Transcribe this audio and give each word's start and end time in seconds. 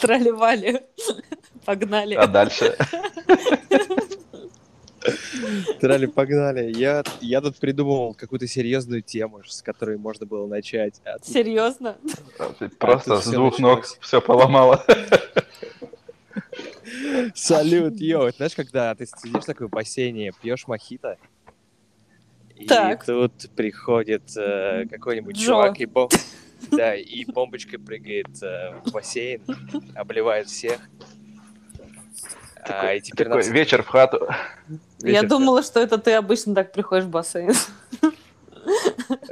Трали-вали. 0.00 0.82
Погнали. 1.64 2.14
А 2.14 2.26
дальше? 2.26 2.76
Трали, 5.80 6.06
погнали. 6.06 6.72
Я, 6.76 7.02
я 7.20 7.40
тут 7.40 7.56
придумал 7.58 8.14
какую-то 8.14 8.46
серьезную 8.46 9.02
тему, 9.02 9.42
с 9.46 9.62
которой 9.62 9.96
можно 9.96 10.26
было 10.26 10.46
начать. 10.46 11.00
А 11.04 11.18
тут- 11.18 11.26
Серьезно? 11.28 11.96
Ты 12.58 12.68
Просто 12.68 13.14
тут 13.16 13.24
с 13.24 13.28
двух 13.30 13.58
ног 13.58 13.84
все 14.00 14.20
поломало. 14.20 14.84
Салют, 17.34 18.00
йоу. 18.00 18.30
Знаешь, 18.32 18.54
когда 18.54 18.94
ты 18.94 19.06
сидишь 19.06 19.44
такой 19.44 19.68
в 19.68 19.70
бассейне, 19.70 20.32
пьешь 20.42 20.66
мохито, 20.66 21.16
и 22.56 22.66
Так. 22.66 23.04
тут 23.04 23.32
приходит 23.54 24.22
э, 24.36 24.84
какой-нибудь 24.90 25.36
Джо. 25.36 25.46
чувак 25.46 25.80
и, 25.80 25.84
бом- 25.86 26.10
да, 26.70 26.94
и 26.94 27.24
бомбочкой 27.24 27.78
прыгает 27.78 28.28
э, 28.42 28.74
в 28.84 28.92
бассейн, 28.92 29.42
обливает 29.94 30.48
всех. 30.48 30.80
А, 32.62 32.92
и 32.94 33.00
теперь 33.00 33.28
Такой 33.28 33.44
нам- 33.44 33.52
вечер 33.52 33.82
в 33.82 33.86
хату. 33.86 34.28
Я 35.00 35.22
вечер- 35.22 35.28
думала, 35.28 35.62
что 35.62 35.80
это 35.80 35.96
ты 35.98 36.12
обычно 36.12 36.54
так 36.54 36.72
приходишь 36.72 37.04
в 37.04 37.10
бассейн. 37.10 37.54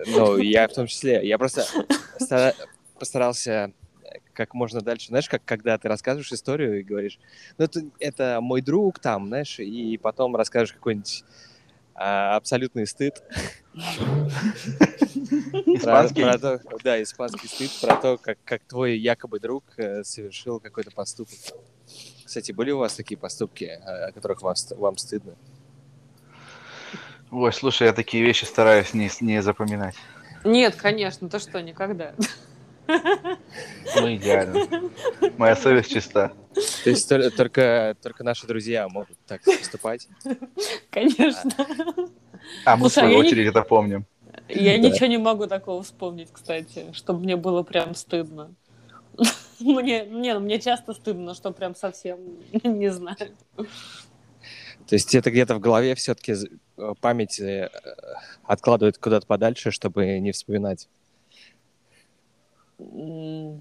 Ну, 0.07 0.39
я 0.39 0.69
в 0.69 0.73
том 0.73 0.87
числе. 0.87 1.27
Я 1.27 1.37
просто 1.39 1.65
стара- 2.19 2.55
постарался 2.99 3.73
как 4.33 4.55
можно 4.55 4.81
дальше. 4.81 5.09
Знаешь, 5.09 5.29
как 5.29 5.43
когда 5.45 5.77
ты 5.79 5.89
рассказываешь 5.89 6.33
историю 6.33 6.81
и 6.81 6.83
говоришь, 6.83 7.19
ну, 7.59 7.65
это, 7.65 7.81
это 7.99 8.39
мой 8.41 8.61
друг 8.63 8.99
там, 8.99 9.27
знаешь, 9.29 9.59
и 9.59 9.99
потом 9.99 10.37
расскажешь 10.37 10.73
какой-нибудь 10.75 11.25
а, 11.99 12.37
абсолютный 12.37 12.87
стыд. 12.87 13.23
Про- 13.73 14.29
Испанский. 15.77 16.23
про 16.23 16.39
то- 16.39 16.61
да, 16.83 17.03
испанский 17.03 17.49
стыд 17.49 17.71
про 17.81 17.97
то, 17.97 18.19
как, 18.19 18.39
как 18.45 18.63
твой 18.65 18.99
якобы 18.99 19.41
друг 19.41 19.65
э, 19.77 20.03
совершил 20.05 20.61
какой-то 20.61 20.91
поступок. 20.91 21.35
Кстати, 22.25 22.53
были 22.53 22.71
у 22.71 22.79
вас 22.79 22.95
такие 22.95 23.19
поступки, 23.19 23.65
о 23.65 24.07
о 24.09 24.13
которых 24.13 24.43
вам, 24.43 24.57
ст- 24.57 24.77
вам 24.77 24.97
стыдно? 24.97 25.35
Ой, 27.31 27.53
слушай, 27.53 27.87
я 27.87 27.93
такие 27.93 28.25
вещи 28.25 28.45
стараюсь 28.45 28.95
не, 28.95 29.11
не 29.21 29.43
запоминать. 29.43 29.97
Нет, 30.45 30.77
конечно, 30.77 31.29
ты 31.29 31.39
что, 31.39 31.61
никогда. 31.61 32.15
Ну, 32.89 34.15
идеально. 34.15 34.91
Моя 35.37 35.57
совесть 35.57 35.91
чиста. 35.93 36.33
То 36.85 36.91
есть 36.91 37.11
тол- 37.11 37.31
только, 37.31 37.97
только 38.03 38.25
наши 38.25 38.47
друзья 38.47 38.89
могут 38.89 39.19
так 39.27 39.43
поступать? 39.45 40.09
Конечно. 40.91 41.51
А 42.65 42.77
мы, 42.77 42.89
в 42.89 42.93
Слушай, 42.93 43.07
а 43.09 43.11
свою 43.11 43.19
очередь, 43.19 43.49
это 43.49 43.63
помним. 43.63 44.07
Я 44.49 44.79
Да. 44.81 44.89
ничего 44.89 45.07
не 45.07 45.19
могу 45.19 45.47
такого 45.47 45.83
вспомнить, 45.83 46.29
кстати, 46.33 46.87
чтобы 46.93 47.21
мне 47.21 47.37
было 47.37 47.63
прям 47.63 47.95
стыдно. 47.95 48.55
Мне, 49.59 50.05
не, 50.05 50.35
ну, 50.35 50.41
мне 50.41 50.61
часто 50.61 50.93
стыдно, 50.93 51.35
что 51.35 51.51
прям 51.51 51.75
совсем 51.75 52.19
не 52.63 52.91
знаю. 52.93 53.17
То 53.57 54.95
есть 54.95 55.15
это 55.15 55.31
где-то 55.31 55.55
в 55.57 55.61
голове 55.61 55.95
все-таки 55.95 56.35
память 57.01 57.41
э, 57.41 57.71
откладывает 58.45 58.99
куда-то 58.99 59.27
подальше, 59.27 59.71
чтобы 59.71 60.19
не 60.21 60.31
вспоминать. 60.33 60.89
Ну, 62.79 63.61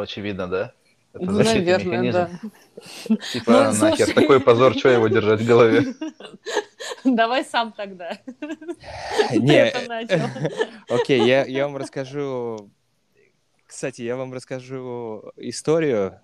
очевидно, 0.00 0.48
да? 0.48 0.72
Это 1.12 1.24
Ну, 1.24 1.32
наверное, 1.42 1.78
механизм. 1.78 2.12
да. 2.12 3.16
Типа, 3.32 3.50
Ну, 3.50 3.72
нахер, 3.80 4.06
слушай. 4.06 4.14
такой 4.14 4.40
позор, 4.40 4.74
что 4.76 4.88
его 4.90 5.08
держать 5.08 5.40
в 5.40 5.46
голове? 5.46 5.94
Давай 7.04 7.44
сам 7.44 7.72
тогда. 7.72 8.18
Не, 9.30 9.72
окей, 10.92 11.24
я, 11.26 11.44
я 11.46 11.66
вам 11.66 11.76
расскажу... 11.76 12.70
Кстати, 13.66 14.02
я 14.02 14.16
вам 14.16 14.32
расскажу 14.34 15.32
историю, 15.36 16.20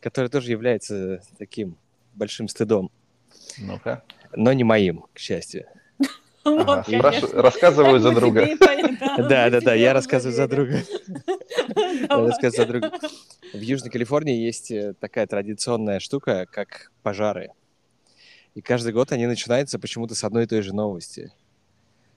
которая 0.00 0.30
тоже 0.30 0.50
является 0.52 1.20
таким 1.38 1.76
большим 2.14 2.48
стыдом, 2.48 2.90
Ну-ка. 3.58 4.02
но 4.32 4.52
не 4.52 4.64
моим, 4.64 5.04
к 5.12 5.18
счастью. 5.18 5.66
Ага, 6.56 6.84
рассказываю 7.32 8.00
за 8.00 8.12
друга. 8.12 8.46
да, 9.18 9.50
Да, 9.50 9.60
да, 9.60 9.74
я 9.74 9.92
рассказываю 9.92 10.34
за 10.36 10.48
друга. 10.48 10.78
Рассказываю 12.08 12.52
за 12.52 12.64
друга. 12.66 12.92
В 13.52 13.60
Южной 13.60 13.90
Калифорнии 13.90 14.36
есть 14.36 14.70
э, 14.70 14.94
такая 14.98 15.26
традиционная 15.26 16.00
штука, 16.00 16.46
как 16.50 16.90
пожары. 17.02 17.50
И 18.54 18.60
каждый 18.60 18.92
год 18.92 19.12
они 19.12 19.26
начинаются 19.26 19.78
почему-то 19.78 20.14
с 20.14 20.24
одной 20.24 20.44
и 20.44 20.46
той 20.46 20.62
же 20.62 20.74
новости. 20.74 21.32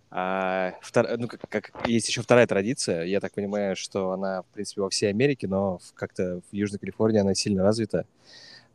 А 0.09 0.73
втор- 0.81 1.15
ну, 1.17 1.27
как, 1.27 1.39
как- 1.49 1.87
есть 1.87 2.07
еще 2.09 2.21
вторая 2.21 2.47
традиция. 2.47 3.03
Я 3.05 3.19
так 3.21 3.31
понимаю, 3.33 3.75
что 3.75 4.11
она, 4.11 4.41
в 4.41 4.45
принципе, 4.47 4.81
во 4.81 4.89
всей 4.89 5.09
Америке, 5.09 5.47
но 5.47 5.79
как-то 5.93 6.41
в 6.51 6.53
Южной 6.55 6.79
Калифорнии 6.79 7.19
она 7.21 7.33
сильно 7.33 7.63
развита. 7.63 8.05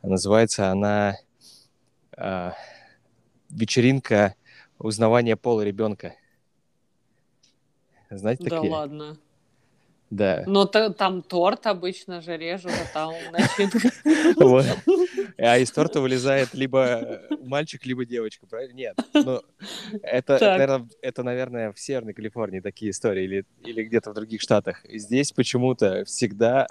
Называется 0.02 0.70
она 0.70 1.16
а, 2.16 2.54
вечеринка 3.50 4.34
узнавания 4.78 5.36
пола 5.36 5.62
ребенка. 5.62 6.14
Знаете 8.10 8.44
Да 8.44 8.56
такие? 8.56 8.72
ладно. 8.72 9.16
Да. 10.10 10.44
Но 10.46 10.66
та- 10.66 10.90
там 10.90 11.20
торт 11.22 11.66
обычно 11.66 12.20
же 12.20 12.36
режут, 12.36 12.70
а 12.70 12.92
там 12.92 13.14
начинка. 13.32 13.90
А 15.38 15.58
из 15.58 15.70
торта 15.72 16.00
вылезает 16.00 16.54
либо 16.54 17.22
мальчик, 17.42 17.84
либо 17.84 18.04
девочка, 18.04 18.46
правильно? 18.46 18.74
Нет. 18.74 18.96
Ну, 19.12 19.42
это, 20.02 20.86
это, 21.02 21.22
наверное, 21.24 21.72
в 21.72 21.80
Северной 21.80 22.14
Калифорнии 22.14 22.60
такие 22.60 22.90
истории 22.92 23.24
или, 23.24 23.44
или 23.64 23.82
где-то 23.82 24.12
в 24.12 24.14
других 24.14 24.40
штатах. 24.40 24.82
Здесь 24.88 25.32
почему-то 25.32 26.04
всегда 26.04 26.68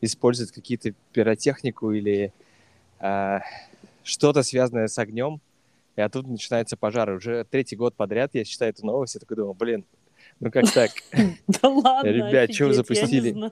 используют 0.00 0.52
какие-то 0.52 0.92
пиротехнику 1.12 1.92
или 1.92 2.32
а, 3.00 3.42
что-то 4.02 4.42
связанное 4.42 4.88
с 4.88 4.98
огнем, 4.98 5.40
и 5.98 6.00
оттуда 6.00 6.30
начинается 6.30 6.76
пожар. 6.76 7.10
Уже 7.10 7.44
третий 7.50 7.74
год 7.74 7.96
подряд 7.96 8.30
я 8.34 8.44
читаю 8.44 8.70
эту 8.70 8.86
новость 8.86 9.16
и 9.16 9.18
такой 9.18 9.36
думаю, 9.36 9.54
блин, 9.54 9.84
ну 10.38 10.52
как 10.52 10.70
так? 10.70 10.92
Да 11.48 11.68
ладно, 11.68 12.08
Ребят, 12.08 12.50
я 12.50 12.66
не 12.66 12.72
запустили? 12.72 13.32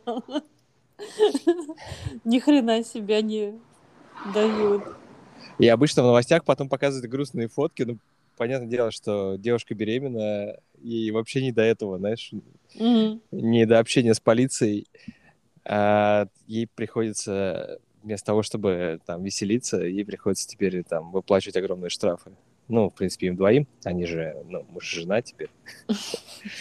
Ни 2.25 2.39
хрена 2.39 2.85
себя 2.85 3.21
не 3.21 3.59
дают. 4.33 4.81
И 5.59 5.67
обычно 5.67 6.05
в 6.05 6.07
новостях 6.07 6.45
потом 6.45 6.69
показывают 6.69 7.11
грустные 7.11 7.49
фотки, 7.49 7.83
ну, 7.83 7.99
понятное 8.37 8.69
дело, 8.69 8.93
что 8.93 9.35
девушка 9.37 9.75
беременна, 9.75 10.57
и 10.81 11.11
вообще 11.11 11.43
не 11.43 11.51
до 11.51 11.63
этого, 11.63 11.99
знаешь, 11.99 12.31
Мгм. 12.77 13.23
не 13.33 13.67
до 13.67 13.81
общения 13.81 14.15
с 14.15 14.21
полицией, 14.21 14.87
а 15.65 16.29
ей 16.47 16.69
приходится 16.73 17.81
вместо 18.07 18.27
того, 18.27 18.43
чтобы 18.43 19.01
там 19.05 19.23
веселиться, 19.25 19.79
ей 19.83 20.05
приходится 20.05 20.49
теперь 20.49 20.85
там 20.85 21.11
выплачивать 21.11 21.57
огромные 21.57 21.91
штрафы. 21.91 22.31
Ну, 22.69 22.91
в 22.91 22.95
принципе, 22.95 23.29
им 23.29 23.37
двоим, 23.37 23.69
они 23.85 24.07
же, 24.07 24.37
ну, 24.49 24.67
муж 24.71 24.93
и 24.93 25.01
жена 25.01 25.23
теперь. 25.23 25.51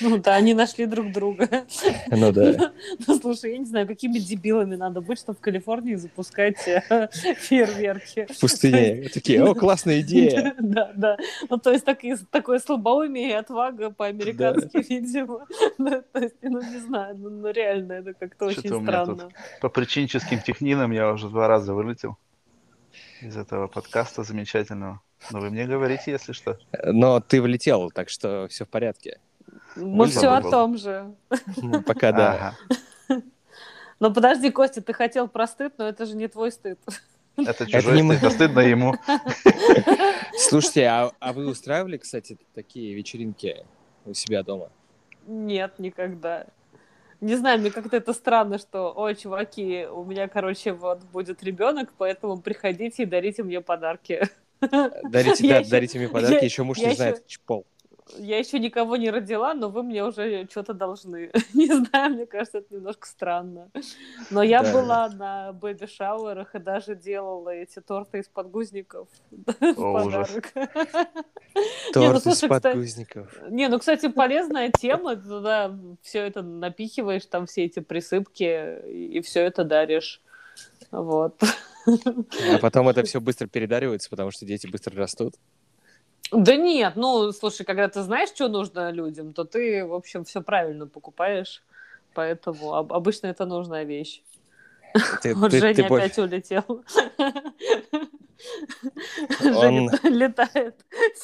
Ну 0.01 0.17
да, 0.17 0.35
они 0.35 0.53
нашли 0.53 0.85
друг 0.85 1.11
друга. 1.11 1.65
Ну 2.11 2.31
да. 2.31 2.71
Ну 3.07 3.19
слушай, 3.19 3.51
я 3.51 3.57
не 3.57 3.65
знаю, 3.65 3.87
какими 3.87 4.19
дебилами 4.19 4.75
надо 4.75 5.01
быть, 5.01 5.19
чтобы 5.19 5.37
в 5.37 5.41
Калифорнии 5.41 5.95
запускать 5.95 6.67
э, 6.67 7.09
фейерверки. 7.37 8.27
В 8.31 8.39
пустыне 8.39 9.09
такие, 9.09 9.43
о, 9.43 9.53
классная 9.55 10.01
идея. 10.01 10.53
Да, 10.65 10.91
да. 10.95 11.17
Ну, 11.49 11.57
то 11.57 11.71
есть 11.71 11.85
такое 11.85 12.59
слабоумие 12.59 13.29
и 13.29 13.33
отвага 13.33 13.91
по-американски, 13.91 14.85
видимо. 14.89 15.45
То 15.77 16.19
есть, 16.19 16.35
ну, 16.41 16.61
не 16.61 16.79
знаю, 16.79 17.15
ну, 17.17 17.29
ну, 17.29 17.51
реально, 17.51 17.93
это 17.93 18.13
как-то 18.13 18.45
очень 18.45 18.81
странно. 18.81 19.29
По 19.61 19.69
причинческим 19.69 20.39
технинам 20.39 20.91
я 20.91 21.11
уже 21.11 21.29
два 21.29 21.47
раза 21.47 21.73
вылетел 21.73 22.17
из 23.21 23.37
этого 23.37 23.67
подкаста 23.67 24.23
замечательного. 24.23 25.01
Но 25.31 25.39
вы 25.39 25.49
мне 25.49 25.65
говорите, 25.65 26.11
если 26.11 26.33
что. 26.33 26.57
Но 26.83 27.19
ты 27.19 27.41
влетел, 27.41 27.91
так 27.91 28.09
что 28.09 28.47
все 28.49 28.65
в 28.65 28.69
порядке. 28.69 29.19
Мы 29.75 30.07
все 30.07 30.27
о 30.27 30.41
был. 30.41 30.51
том 30.51 30.77
же. 30.77 31.13
Ну, 31.57 31.81
Пока 31.81 32.11
да. 32.11 32.55
Ага. 33.07 33.21
Но 33.99 34.13
подожди, 34.13 34.49
Костя, 34.51 34.81
ты 34.81 34.93
хотел 34.93 35.27
про 35.27 35.47
стыд, 35.47 35.73
но 35.77 35.87
это 35.87 36.05
же 36.05 36.15
не 36.15 36.27
твой 36.27 36.51
стыд. 36.51 36.79
Это 37.37 37.69
чужой 37.69 37.97
не 37.97 38.03
мы. 38.03 38.15
стыд, 38.15 38.27
а 38.27 38.31
стыдно 38.31 38.59
ему. 38.59 38.95
Слушайте, 40.37 40.85
а, 40.85 41.11
а 41.19 41.33
вы 41.33 41.47
устраивали, 41.47 41.97
кстати, 41.97 42.37
такие 42.53 42.93
вечеринки 42.93 43.65
у 44.05 44.13
себя 44.13 44.43
дома? 44.43 44.69
Нет, 45.27 45.79
никогда. 45.79 46.45
Не 47.21 47.35
знаю, 47.35 47.59
мне 47.59 47.71
как-то 47.71 47.97
это 47.97 48.13
странно, 48.13 48.57
что, 48.57 48.93
ой, 48.95 49.15
чуваки, 49.15 49.87
у 49.87 50.03
меня, 50.03 50.27
короче, 50.27 50.73
вот 50.73 51.03
будет 51.05 51.41
ребенок, 51.43 51.93
поэтому 51.97 52.39
приходите 52.39 53.03
и 53.03 53.05
дарите 53.05 53.43
мне 53.43 53.61
подарки. 53.61 54.29
Дарите, 55.09 55.47
да, 55.47 55.57
ещё- 55.59 55.69
дарите 55.69 55.99
мне 55.99 56.09
подарки, 56.09 56.33
я- 56.35 56.39
еще 56.41 56.63
муж 56.63 56.77
я 56.77 56.89
не 56.89 56.95
знает, 56.95 57.17
ещё- 57.17 57.25
чпол. 57.27 57.65
я 58.17 58.37
еще 58.37 58.59
никого 58.59 58.95
не 58.97 59.09
родила, 59.09 59.53
но 59.53 59.69
вы 59.69 59.81
мне 59.83 60.03
уже 60.03 60.47
что-то 60.49 60.73
должны. 60.73 61.31
Не 61.53 61.67
знаю, 61.73 62.13
мне 62.13 62.25
кажется, 62.25 62.59
это 62.59 62.73
немножко 62.75 63.07
странно. 63.07 63.69
Но 64.29 64.43
я 64.43 64.61
Да. 64.63 64.71
была 64.73 65.09
на 65.09 65.51
бэби-шауэрах 65.53 66.53
и 66.55 66.59
даже 66.59 66.95
делала 66.95 67.49
эти 67.49 67.81
торты 67.81 68.19
из 68.19 68.27
подгузников 68.27 69.07
в 69.31 69.79
О, 69.83 70.03
ужас. 70.05 70.29
подарок. 70.29 70.53
Торт 71.93 72.25
из 72.27 72.39
подгузников. 72.41 73.37
Не, 73.49 73.67
ну, 73.69 73.79
кстати, 73.79 74.07
полезная 74.09 74.71
тема. 74.71 75.15
Ты 75.15 75.23
Туда 75.27 75.75
все 76.01 76.19
это 76.19 76.41
напихиваешь, 76.43 77.25
там 77.25 77.45
все 77.47 77.65
эти 77.65 77.79
присыпки, 77.79 78.87
и 78.87 79.21
все 79.21 79.41
это 79.41 79.63
даришь. 79.63 80.21
Вот. 80.91 81.41
А 81.87 82.57
потом 82.59 82.89
это 82.89 83.03
все 83.05 83.19
быстро 83.21 83.47
передаривается, 83.47 84.09
потому 84.09 84.31
что 84.31 84.45
дети 84.45 84.67
быстро 84.67 84.95
растут. 84.95 85.35
Да 86.31 86.55
нет, 86.55 86.93
ну, 86.95 87.31
слушай, 87.31 87.63
когда 87.65 87.87
ты 87.87 88.01
знаешь, 88.01 88.29
что 88.29 88.47
нужно 88.47 88.89
людям, 88.91 89.33
то 89.33 89.43
ты, 89.43 89.85
в 89.85 89.93
общем, 89.93 90.23
все 90.25 90.41
правильно 90.41 90.87
покупаешь. 90.87 91.61
Поэтому 92.13 92.73
об- 92.73 92.93
обычно 92.93 93.27
это 93.27 93.45
нужная 93.45 93.83
вещь. 93.83 94.21
Ты, 95.21 95.35
Вот 95.35 95.51
ты- 95.51 95.59
Женя 95.59 95.75
ты 95.75 95.83
опять 95.83 96.17
улетел. 96.17 96.63
Он- 99.43 99.89
Женя 99.89 99.89
летает 100.03 100.75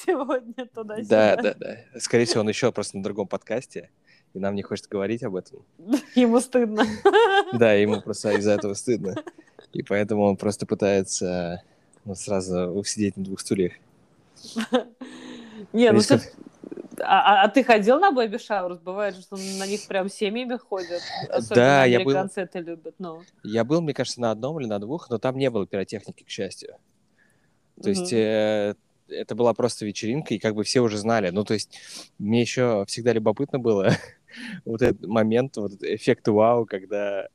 сегодня 0.06 0.66
туда-сюда. 0.74 1.36
Да, 1.36 1.42
да, 1.42 1.54
да. 1.58 2.00
Скорее 2.00 2.26
всего, 2.26 2.42
он 2.42 2.50
еще 2.50 2.72
просто 2.72 2.98
на 2.98 3.04
другом 3.04 3.28
подкасте, 3.28 3.90
и 4.34 4.40
нам 4.40 4.56
не 4.56 4.62
хочет 4.62 4.88
говорить 4.88 5.24
об 5.24 5.36
этом. 5.36 5.64
Ему 6.16 6.40
стыдно. 6.40 6.86
Да, 7.54 7.74
ему 7.74 8.02
просто 8.02 8.32
из-за 8.34 8.52
этого 8.52 8.74
стыдно. 8.76 9.16
И 9.74 9.84
поэтому 9.84 10.24
он 10.24 10.38
просто 10.38 10.66
пытается 10.66 11.64
ну, 12.06 12.16
сразу 12.16 12.68
усидеть 12.68 13.18
на 13.18 13.24
двух 13.24 13.40
стульях. 13.40 13.74
Не, 15.74 15.92
ну 15.92 16.02
ты... 16.02 16.20
А, 17.04 17.44
а- 17.44 17.44
а 17.44 17.48
ты 17.50 17.64
ходил 17.64 18.00
на 18.00 18.12
бэби 18.12 18.38
шаурс? 18.38 18.80
Бывает, 18.80 19.16
что 19.16 19.36
на 19.36 19.66
них 19.66 19.88
прям 19.88 20.10
семьями 20.10 20.58
ходят. 20.58 21.02
Особенно 21.30 21.56
Да, 21.56 21.86
я 21.86 22.00
был. 22.00 22.12
американцы 22.12 22.42
это 22.42 22.60
любят. 22.60 22.96
Ну. 23.00 23.24
Я 23.44 23.64
был, 23.64 23.82
мне 23.82 23.94
кажется, 23.94 24.22
на 24.22 24.32
одном 24.32 24.60
или 24.60 24.68
на 24.68 24.80
двух, 24.80 25.10
но 25.10 25.18
там 25.18 25.38
не 25.38 25.50
было 25.50 25.66
пиротехники, 25.66 26.24
к 26.24 26.30
счастью. 26.30 26.76
То 27.82 27.90
есть 27.90 28.14
э, 28.14 28.76
это 29.08 29.36
была 29.36 29.54
просто 29.54 29.86
вечеринка, 29.86 30.34
и 30.34 30.40
как 30.40 30.56
бы 30.56 30.64
все 30.64 30.82
уже 30.82 30.98
знали. 30.98 31.30
Ну, 31.30 31.44
то 31.44 31.54
есть 31.54 31.80
мне 32.20 32.42
еще 32.42 32.86
всегда 32.88 33.14
любопытно 33.14 33.60
было 33.60 33.96
вот 34.66 34.82
этот 34.82 35.06
момент, 35.08 35.58
вот 35.58 35.74
этот 35.74 35.84
эффект 35.84 36.28
вау, 36.28 36.66
когда 36.66 37.28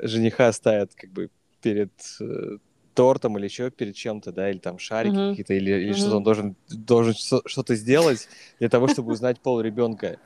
жениха 0.00 0.52
ставят 0.52 0.94
как 0.94 1.10
бы 1.10 1.30
перед 1.62 1.92
э, 2.20 2.58
тортом 2.94 3.36
или 3.38 3.44
еще 3.44 3.70
перед 3.70 3.94
чем-то, 3.94 4.32
да, 4.32 4.50
или 4.50 4.58
там 4.58 4.78
шарики 4.78 5.14
Мгм. 5.14 5.30
какие-то, 5.30 5.54
или, 5.54 5.70
или 5.70 5.90
Мгм. 5.90 5.96
что-то 5.98 6.16
он 6.16 6.22
должен, 6.22 6.56
должен 6.68 7.14
что- 7.14 7.42
что-то 7.46 7.74
сделать 7.74 8.28
для 8.58 8.68
того, 8.68 8.88
чтобы 8.88 9.12
узнать 9.12 9.40
пол 9.40 9.60
ребенка. 9.60 10.18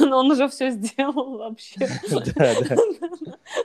Но 0.00 0.18
он 0.18 0.30
уже 0.30 0.48
все 0.48 0.70
сделал 0.70 1.38
вообще. 1.38 1.80
Да, 2.36 2.54
да. 2.60 2.76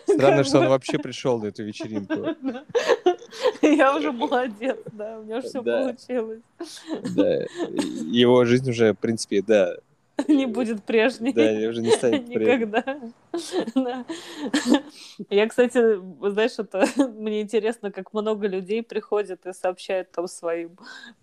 Странно, 0.08 0.44
что 0.44 0.60
он 0.60 0.70
вообще 0.70 0.98
пришел 0.98 1.40
на 1.40 1.48
эту 1.48 1.64
вечеринку. 1.64 2.28
Я 3.62 3.96
уже 3.98 4.12
молодец, 4.12 4.78
да, 4.92 5.20
у 5.20 5.24
меня 5.24 5.42
все 5.42 5.62
Да. 5.62 5.84
получилось. 5.84 6.42
Да. 7.16 7.42
Его 8.12 8.46
жизнь 8.46 8.70
уже, 8.70 8.94
в 8.94 9.00
принципе, 9.00 9.42
да, 9.42 9.76
Не 10.28 10.46
будет 10.46 10.84
прежней. 10.84 11.34
да, 11.34 11.70
уже 11.70 11.82
не 11.82 11.92
станет. 11.92 12.28
Никогда. 12.28 12.84
Да. 13.76 14.06
Я, 15.30 15.48
кстати, 15.48 15.98
знаешь, 16.30 16.58
это 16.58 16.86
мне 17.16 17.42
интересно, 17.42 17.92
как 17.92 18.14
много 18.14 18.48
людей 18.48 18.84
приходят 18.84 19.46
и 19.46 19.54
сообщают 19.54 20.12
там 20.12 20.28
своим 20.28 20.78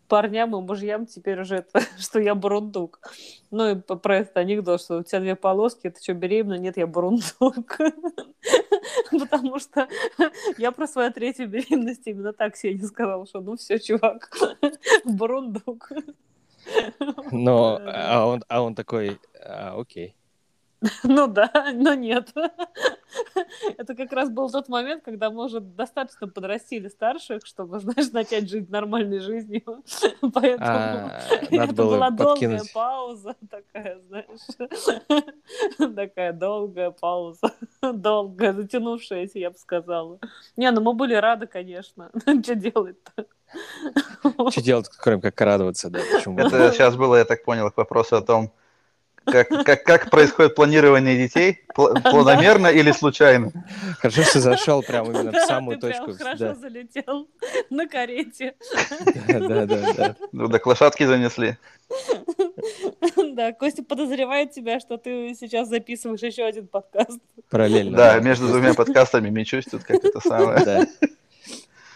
парням 0.08 0.56
и 0.56 0.60
мужьям 0.60 1.06
теперь 1.06 1.40
уже 1.40 1.56
это, 1.56 1.82
что 1.98 2.18
я 2.20 2.34
бурундук. 2.34 3.00
Ну 3.50 3.70
и 3.70 3.74
про 3.76 4.18
этот 4.18 4.36
анекдот, 4.36 4.80
что 4.80 4.98
у 4.98 5.02
тебя 5.02 5.20
две 5.20 5.36
полоски, 5.36 5.90
ты 5.90 6.02
что, 6.02 6.14
беременна? 6.14 6.58
Нет, 6.58 6.76
я 6.76 6.86
бурундук. 6.86 7.78
Потому 9.10 9.58
что 9.58 9.88
я 10.58 10.72
про 10.72 10.86
свою 10.86 11.12
третью 11.12 11.48
беременность 11.48 12.06
именно 12.06 12.32
так 12.32 12.56
Сене 12.56 12.84
сказала, 12.84 13.26
что 13.26 13.40
ну 13.40 13.56
все, 13.56 13.78
чувак, 13.78 14.30
бурундук. 15.04 15.92
Но, 17.32 17.80
а 17.86 18.26
он, 18.26 18.42
а 18.48 18.62
он 18.62 18.74
такой, 18.74 19.18
«А, 19.44 19.74
окей. 19.78 20.14
Ну 21.02 21.26
да, 21.26 21.50
но 21.74 21.94
нет. 21.94 22.32
Это 23.78 23.94
как 23.94 24.12
раз 24.12 24.30
был 24.30 24.50
тот 24.50 24.68
момент, 24.68 25.02
когда 25.04 25.30
мы 25.30 25.44
уже 25.44 25.60
достаточно 25.60 26.28
подрастили 26.28 26.88
старших, 26.88 27.46
чтобы, 27.46 27.80
знаешь, 27.80 28.10
начать 28.12 28.48
жить 28.48 28.70
нормальной 28.70 29.20
жизнью. 29.20 29.62
Поэтому 30.20 30.60
А, 30.60 31.20
это 31.50 31.72
была 31.72 32.10
долгая 32.10 32.62
пауза, 32.72 33.34
такая, 33.50 34.00
знаешь, 34.08 35.94
такая 35.94 36.32
долгая 36.32 36.90
пауза, 36.90 37.52
долгая, 37.82 38.52
затянувшаяся, 38.52 39.38
я 39.38 39.50
бы 39.50 39.56
сказала. 39.56 40.18
Не, 40.56 40.70
ну 40.70 40.80
мы 40.80 40.92
были 40.92 41.14
рады, 41.14 41.46
конечно. 41.46 42.10
Что 42.22 42.54
делать-то? 42.54 43.26
Что 44.50 44.62
делать, 44.62 44.88
кроме 44.88 45.20
как 45.20 45.40
радоваться, 45.40 45.90
да, 45.90 46.00
почему? 46.12 46.38
Это 46.38 46.72
сейчас 46.72 46.96
было, 46.96 47.16
я 47.16 47.24
так 47.24 47.44
понял, 47.44 47.70
к 47.70 47.76
вопросу 47.76 48.16
о 48.16 48.22
том, 48.22 48.52
как, 49.24 49.48
как, 49.48 49.84
как 49.84 50.10
происходит 50.10 50.54
планирование 50.54 51.16
детей? 51.16 51.60
Пл- 51.76 52.00
Планомерно 52.10 52.68
или 52.68 52.90
случайно? 52.92 53.52
Хорошо, 53.98 54.22
что 54.22 54.40
зашел 54.40 54.82
прям 54.82 55.06
именно 55.10 55.32
в 55.32 55.44
самую 55.46 55.78
точку. 55.78 56.12
хорошо 56.14 56.54
залетел 56.54 57.28
на 57.70 57.86
карете. 57.86 58.54
да, 59.28 59.66
да, 59.66 59.92
да. 59.92 60.16
Ну, 60.32 60.48
так 60.48 60.66
лошадки 60.66 61.04
занесли. 61.04 61.56
Да, 63.34 63.52
Костя 63.52 63.82
подозревает 63.82 64.52
тебя, 64.52 64.80
что 64.80 64.96
ты 64.96 65.34
сейчас 65.38 65.68
записываешь 65.68 66.22
еще 66.22 66.44
один 66.44 66.66
подкаст. 66.66 67.20
Параллельно. 67.48 67.96
Да, 67.96 68.18
между 68.20 68.48
двумя 68.48 68.74
подкастами 68.74 69.28
мечусь 69.28 69.64
тут 69.66 69.84
как 69.84 70.04
это 70.04 70.20
самое. 70.20 70.64
Да. 70.64 70.86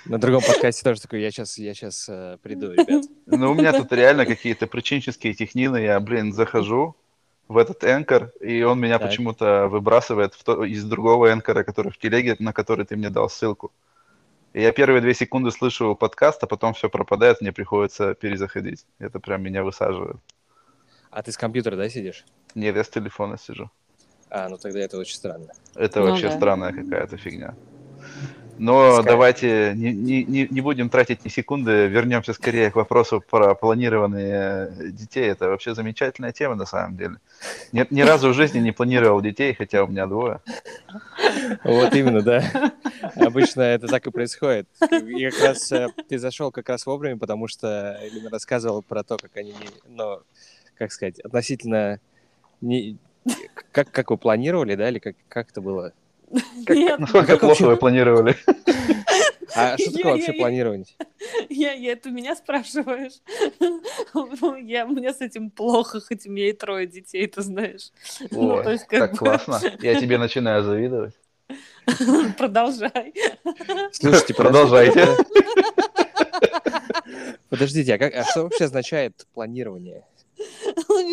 На 0.06 0.18
другом 0.18 0.42
подкасте 0.42 0.82
тоже 0.82 1.00
такой, 1.00 1.22
я 1.22 1.30
сейчас, 1.30 1.56
я 1.56 1.72
сейчас 1.74 2.10
приду, 2.42 2.72
ребят. 2.72 3.04
Ну, 3.26 3.52
у 3.52 3.54
меня 3.54 3.72
тут 3.72 3.90
реально 3.92 4.26
какие-то 4.26 4.66
причинческие 4.66 5.32
технины. 5.32 5.78
Я, 5.78 5.98
блин, 6.00 6.32
захожу 6.32 6.94
в 7.48 7.56
этот 7.58 7.84
энкор, 7.84 8.32
и 8.40 8.62
он 8.62 8.80
меня 8.80 8.98
Так. 8.98 9.08
почему-то 9.08 9.68
выбрасывает 9.68 10.34
в 10.34 10.42
то- 10.44 10.64
из 10.64 10.84
другого 10.84 11.32
энкора, 11.32 11.62
который 11.62 11.92
в 11.92 11.98
телеге, 11.98 12.36
на 12.38 12.52
который 12.52 12.84
ты 12.84 12.96
мне 12.96 13.10
дал 13.10 13.28
ссылку. 13.28 13.70
И 14.54 14.62
я 14.62 14.72
первые 14.72 15.00
две 15.00 15.14
секунды 15.14 15.50
слышу 15.50 15.94
подкаст, 15.94 16.42
а 16.42 16.46
потом 16.46 16.72
все 16.74 16.88
пропадает, 16.88 17.40
мне 17.40 17.52
приходится 17.52 18.14
перезаходить. 18.14 18.86
Это 18.98 19.18
прям 19.20 19.42
меня 19.42 19.62
высаживает. 19.62 20.16
А 21.10 21.22
ты 21.22 21.32
с 21.32 21.36
компьютера, 21.36 21.76
да, 21.76 21.88
сидишь? 21.88 22.24
Нет, 22.54 22.76
я 22.76 22.84
с 22.84 22.88
телефона 22.88 23.36
сижу. 23.36 23.70
А, 24.30 24.48
ну 24.48 24.56
тогда 24.56 24.80
это 24.80 24.98
очень 24.98 25.16
странно. 25.16 25.48
Это 25.74 26.00
Ну 26.00 26.06
вообще 26.06 26.28
да. 26.28 26.36
странная 26.36 26.72
какая-то 26.72 27.16
фигня. 27.16 27.54
Но 28.56 29.00
Скай- 29.00 29.04
давайте 29.04 29.72
не, 29.74 29.92
не, 29.92 30.48
не, 30.48 30.60
будем 30.60 30.88
тратить 30.88 31.24
ни 31.24 31.28
секунды, 31.28 31.86
вернемся 31.88 32.32
скорее 32.32 32.70
к 32.70 32.76
вопросу 32.76 33.20
про 33.20 33.54
планирование 33.54 34.72
детей. 34.92 35.24
Это 35.24 35.48
вообще 35.48 35.74
замечательная 35.74 36.32
тема 36.32 36.54
на 36.54 36.64
самом 36.64 36.96
деле. 36.96 37.16
Ни, 37.72 37.86
ни 37.90 38.02
разу 38.02 38.28
в 38.28 38.34
жизни 38.34 38.60
не 38.60 38.72
планировал 38.72 39.20
детей, 39.20 39.54
хотя 39.54 39.82
у 39.82 39.88
меня 39.88 40.06
двое. 40.06 40.40
Вот 41.64 41.94
именно, 41.94 42.22
да. 42.22 42.72
Обычно 43.16 43.62
это 43.62 43.88
так 43.88 44.06
и 44.06 44.10
происходит. 44.10 44.68
И 44.90 45.30
как 45.30 45.40
раз 45.40 45.72
э, 45.72 45.88
ты 46.08 46.18
зашел 46.18 46.50
как 46.52 46.68
раз 46.68 46.86
вовремя, 46.86 47.18
потому 47.18 47.48
что 47.48 48.00
именно 48.12 48.30
рассказывал 48.30 48.82
про 48.82 49.02
то, 49.02 49.16
как 49.16 49.36
они, 49.36 49.54
ну, 49.88 50.20
как 50.76 50.92
сказать, 50.92 51.18
относительно 51.20 52.00
не, 52.60 52.98
как, 53.72 53.90
как 53.90 54.10
вы 54.10 54.16
планировали, 54.16 54.74
да, 54.74 54.88
или 54.88 54.98
как, 54.98 55.16
как 55.28 55.50
это 55.50 55.60
было? 55.60 55.92
Нет, 56.68 56.98
Насколько 57.00 57.26
как 57.26 57.40
плохо 57.40 57.62
вы 57.66 57.76
планировали? 57.76 58.36
А 59.56 59.78
что 59.78 59.92
такое 59.92 60.12
вообще 60.12 60.26
Я-я-я. 60.26 60.40
планировать? 60.40 60.96
я, 61.48 61.72
я, 61.72 61.92
это 61.92 62.10
меня 62.10 62.34
спрашиваешь. 62.34 63.12
Я, 64.64 64.84
мне 64.86 65.12
с 65.12 65.20
этим 65.20 65.50
плохо, 65.50 66.00
хоть 66.00 66.26
у 66.26 66.30
меня 66.30 66.48
и 66.48 66.52
трое 66.52 66.88
детей, 66.88 67.26
ты 67.28 67.40
знаешь. 67.42 67.90
Ну, 68.32 68.54
Ой, 68.54 68.78
как 68.88 69.12
бы- 69.12 69.18
классно. 69.18 69.60
Я 69.80 70.00
тебе 70.00 70.18
начинаю 70.18 70.64
завидовать. 70.64 71.14
Продолжай. 72.38 73.14
Слушайте, 73.92 74.34
Продолжайте. 74.34 75.06
Подождите, 77.48 77.94
а, 77.94 77.98
как, 77.98 78.14
а 78.14 78.24
что 78.24 78.42
вообще 78.44 78.64
означает 78.64 79.26
планирование? 79.34 80.04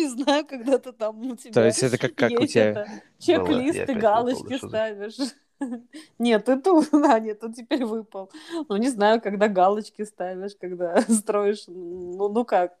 Ну, 0.02 0.08
не 0.16 0.24
знаю, 0.24 0.46
когда 0.46 0.78
ты 0.78 0.92
там 0.92 1.30
у 1.30 1.36
тебя 1.36 1.52
То 1.52 1.64
есть 1.64 1.82
это 1.82 1.98
как, 1.98 2.14
как 2.14 2.32
у 2.32 2.46
тебя... 2.46 2.70
это, 2.70 2.88
чек-лист, 3.18 3.78
я 3.78 3.86
ты 3.86 3.92
опять 3.92 4.02
галочки 4.02 4.66
ставишь. 4.66 5.16
Нет, 6.18 6.44
ты 6.44 6.60
тут, 6.60 6.88
да, 6.92 7.20
нет, 7.20 7.40
тут 7.40 7.54
теперь 7.54 7.84
выпал. 7.84 8.30
Ну, 8.68 8.76
не 8.76 8.88
знаю, 8.88 9.20
когда 9.20 9.48
галочки 9.48 10.02
ставишь, 10.02 10.56
когда 10.60 11.00
строишь, 11.08 11.64
ну, 11.68 12.28
ну 12.28 12.44
как. 12.44 12.72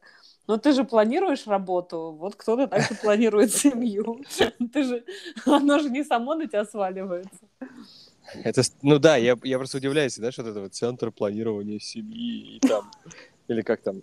Ну, 0.48 0.58
ты 0.58 0.72
же 0.72 0.82
планируешь 0.82 1.46
работу, 1.46 2.16
вот 2.18 2.34
кто-то 2.34 2.66
так 2.66 2.90
и 2.90 2.94
планирует 2.96 3.54
семью. 3.54 4.24
Ты 4.72 4.82
же, 4.82 5.04
оно 5.46 5.78
же 5.78 5.88
не 5.88 6.02
само 6.02 6.34
на 6.34 6.48
тебя 6.48 6.64
сваливается. 6.64 7.46
Это, 8.42 8.62
ну 8.82 8.98
да, 8.98 9.16
я, 9.16 9.36
я 9.44 9.58
просто 9.58 9.76
удивляюсь, 9.76 10.18
да, 10.18 10.32
что 10.32 10.42
это 10.42 10.60
вот 10.60 10.74
центр 10.74 11.12
планирования 11.12 11.78
семьи 11.78 12.56
и 12.56 12.60
там, 12.60 12.90
или 13.46 13.62
как 13.62 13.82
там, 13.82 14.02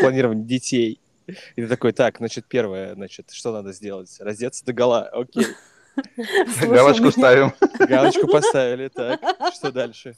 планирование 0.00 0.44
детей. 0.44 1.00
И 1.56 1.62
ты 1.62 1.68
такой, 1.68 1.92
так, 1.92 2.18
значит, 2.18 2.44
первое, 2.48 2.94
значит, 2.94 3.30
что 3.32 3.52
надо 3.52 3.72
сделать? 3.72 4.14
Раздеться 4.20 4.64
до 4.64 4.72
гола, 4.72 5.08
окей. 5.08 5.46
Галочку 6.62 7.10
ставим. 7.10 7.52
Галочку 7.78 8.26
поставили, 8.28 8.88
так, 8.88 9.20
что 9.54 9.72
дальше? 9.72 10.14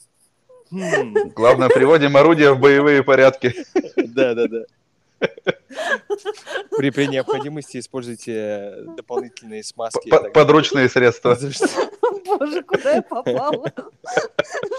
Хм, 0.70 1.30
Главное, 1.34 1.68
приводим 1.68 2.16
орудия 2.16 2.52
в 2.52 2.60
боевые 2.60 3.02
порядки. 3.02 3.54
Да-да-да. 3.96 4.64
При, 6.76 6.90
при 6.90 7.06
необходимости 7.06 7.78
используйте 7.78 8.74
дополнительные 8.96 9.62
смазки. 9.62 10.08
и 10.08 10.10
П- 10.10 10.18
так 10.18 10.32
Подручные 10.32 10.88
средства. 10.88 11.38
Боже, 12.38 12.62
куда 12.62 12.96
я 12.96 13.02
попала? 13.02 13.72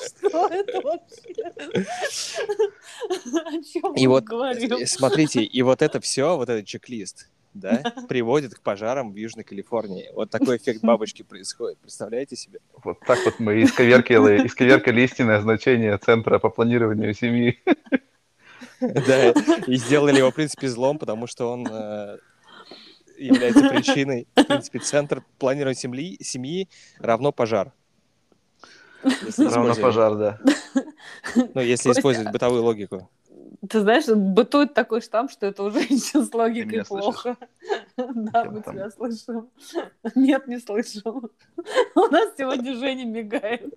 Что 0.06 0.48
это 0.48 0.82
вообще? 0.82 1.44
О 3.34 3.64
чем 3.64 3.94
И 3.96 4.08
вот, 4.08 4.26
э, 4.32 4.86
смотрите, 4.86 5.44
и 5.44 5.62
вот 5.62 5.82
это 5.82 6.00
все, 6.00 6.38
вот 6.38 6.50
этот 6.50 6.66
чек-лист, 6.66 7.30
да, 7.54 7.84
приводит 8.08 8.56
к 8.56 8.62
пожарам 8.62 9.12
в 9.12 9.16
Южной 9.16 9.44
Калифорнии. 9.44 10.10
Вот 10.14 10.30
такой 10.30 10.58
эффект 10.58 10.82
бабочки 10.84 11.24
происходит. 11.24 11.78
Представляете 11.80 12.36
себе? 12.36 12.60
Вот 12.84 13.00
так 13.02 13.20
вот 13.26 13.40
мы 13.40 13.64
исковеркали, 13.64 14.46
исковеркали 14.46 15.02
истинное 15.02 15.42
значение 15.42 15.98
Центра 15.98 16.40
по 16.40 16.50
планированию 16.50 17.14
семьи. 17.14 17.60
Да, 18.80 19.32
и 19.68 19.76
сделали 19.76 20.18
его, 20.18 20.32
в 20.32 20.36
принципе, 20.36 20.68
злом, 20.68 20.98
потому 20.98 21.26
что 21.26 21.50
он 21.50 21.66
э, 21.70 22.18
является 23.28 23.70
причиной. 23.70 24.28
В 24.36 24.44
принципе, 24.44 24.80
центр 24.80 25.24
планирования 25.40 25.76
семьи, 25.76 26.18
семьи 26.22 26.70
равно 27.00 27.32
пожар. 27.32 27.74
Равно 29.38 29.76
пожар, 29.76 30.16
да. 30.16 30.40
Ну, 31.36 31.62
если 31.62 31.92
использовать 31.92 32.32
бытовую 32.32 32.64
логику. 32.64 33.10
Ты 33.70 33.80
знаешь, 33.80 34.08
бытует 34.08 34.74
такой 34.74 35.02
штамп, 35.02 35.32
что 35.32 35.46
это 35.46 35.64
у 35.64 35.72
женщин 35.72 36.26
с 36.26 36.34
логикой 36.34 36.84
плохо. 36.84 37.38
Да, 37.96 38.46
мы 38.46 38.62
тебя 38.62 38.90
слышим. 38.90 39.50
Нет, 40.16 40.48
не 40.48 40.60
слышим. 40.60 41.30
У 41.96 42.00
нас 42.08 42.34
сегодня 42.38 42.76
Женя 42.76 43.06
мигает. 43.06 43.74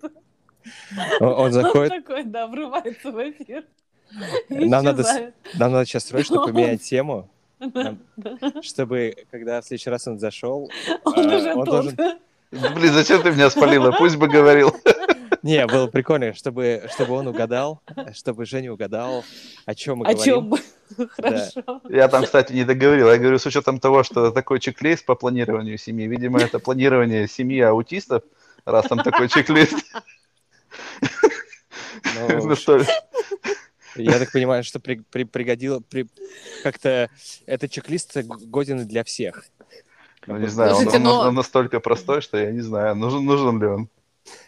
Он, 1.21 1.27
он 1.27 1.39
Он 1.39 1.51
заходит, 1.53 1.89
такой, 1.89 2.23
да, 2.23 2.47
врывается 2.47 3.11
в 3.11 3.29
эфир. 3.29 3.65
Нам 4.49 4.83
надо 4.83 5.33
нам 5.53 5.71
надо 5.71 5.85
сейчас 5.85 6.05
срочно 6.05 6.41
поменять 6.41 6.81
тему. 6.81 7.29
Чтобы, 8.61 9.15
когда 9.31 9.61
в 9.61 9.65
следующий 9.65 9.89
раз 9.89 10.07
он 10.07 10.19
зашел, 10.19 10.69
Он 11.03 11.13
а, 11.31 11.37
уже 11.37 11.53
он 11.55 11.65
должен- 11.65 11.95
Да, 11.95 12.17
Блин, 12.51 12.93
зачем 12.93 13.21
ты 13.21 13.31
меня 13.31 13.49
спалила? 13.49 13.91
Пусть 13.91 14.15
бы 14.15 14.27
говорил. 14.27 14.73
Не, 15.43 15.65
было 15.67 15.87
прикольно, 15.87 16.33
чтобы, 16.33 16.87
чтобы 16.93 17.13
он 17.13 17.27
угадал, 17.27 17.81
чтобы 18.13 18.45
Женя 18.45 18.71
угадал, 18.73 19.23
о 19.65 19.75
чем 19.75 19.99
мы 19.99 20.07
О 20.07 20.13
говорим. 20.13 20.23
чем 20.23 20.43
мы? 20.45 20.59
Хорошо. 21.17 21.81
Я 21.89 22.07
там, 22.07 22.23
кстати, 22.23 22.53
не 22.53 22.63
договорил. 22.63 23.09
Я 23.09 23.17
говорю, 23.17 23.37
с 23.37 23.45
учетом 23.45 23.79
того, 23.79 24.03
что 24.03 24.31
такой 24.31 24.59
чек-лист 24.59 25.05
по 25.05 25.15
планированию 25.15 25.77
семьи, 25.77 26.07
видимо, 26.07 26.39
это 26.39 26.59
планирование 26.59 27.27
семьи 27.27 27.61
аутистов, 27.61 28.23
раз 28.65 28.87
там 28.87 28.99
такой 28.99 29.27
чек-лист. 29.29 29.75
Ну, 32.15 32.47
Ну 32.47 32.55
что, 32.55 32.79
Я 33.97 34.19
так 34.19 34.31
понимаю, 34.31 34.63
что 34.63 34.79
при, 34.79 35.01
при- 35.11 35.23
пригодило, 35.23 35.79
при, 35.79 36.07
как-то 36.63 37.09
этот 37.45 37.71
чек-лист 37.71 38.17
годен 38.23 38.87
для 38.87 39.03
всех. 39.03 39.45
ну, 40.25 40.37
не 40.37 40.47
знаю, 40.47 40.71
он, 40.71 40.75
Слушайте, 40.83 40.97
он- 40.97 41.03
но- 41.03 41.19
он 41.21 41.35
настолько 41.35 41.79
простой, 41.79 42.21
что 42.21 42.37
я 42.37 42.51
не 42.51 42.61
знаю, 42.61 42.95
нужен, 42.95 43.25
нужен 43.25 43.61
ли 43.61 43.67
он. 43.67 43.89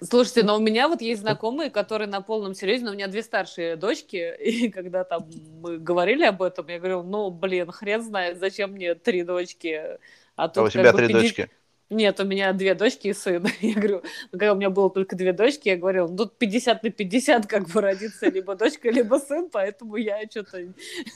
Слушайте, 0.02 0.44
но 0.44 0.58
у 0.58 0.60
меня 0.60 0.88
вот 0.90 1.02
есть 1.02 1.22
знакомые, 1.22 1.70
которые 1.70 2.08
на 2.10 2.22
полном 2.22 2.54
серьезе, 2.54 2.84
но 2.84 2.92
у 2.92 2.94
меня 2.94 3.08
две 3.08 3.24
старшие 3.24 3.76
дочки, 3.76 4.36
и 4.44 4.70
когда 4.70 5.04
там 5.04 5.30
мы 5.62 5.78
говорили 5.78 6.26
об 6.26 6.42
этом, 6.42 6.68
я 6.68 6.80
говорю, 6.80 7.04
ну, 7.04 7.30
блин, 7.30 7.72
хрен 7.72 8.04
знает, 8.04 8.40
зачем 8.40 8.72
мне 8.72 8.96
три 8.96 9.24
дочки, 9.24 9.98
а 10.36 10.48
тут 10.48 10.58
А 10.58 10.68
у 10.68 10.70
тебя 10.70 10.92
три 10.94 11.08
50 11.08 11.22
дочки. 11.22 11.50
Нет, 11.90 12.20
у 12.20 12.24
меня 12.24 12.54
две 12.54 12.76
дочки 12.76 13.08
и 13.08 13.14
сын. 13.14 13.46
Я 13.62 13.74
говорю, 13.74 14.02
ну, 14.32 14.38
когда 14.40 14.54
у 14.54 14.56
меня 14.56 14.70
было 14.70 14.92
только 14.92 15.16
две 15.16 15.34
дочки, 15.34 15.70
я 15.70 15.76
говорила, 15.78 16.08
ну, 16.08 16.18
тут 16.18 16.38
50 16.38 16.84
на 16.84 16.90
50 16.92 17.48
как 17.48 17.68
бы 17.68 17.82
родится 17.82 18.30
либо 18.30 18.56
дочка, 18.56 18.92
либо 18.92 19.16
сын, 19.16 19.50
поэтому 19.52 19.96
я 19.96 20.22
что-то 20.30 20.60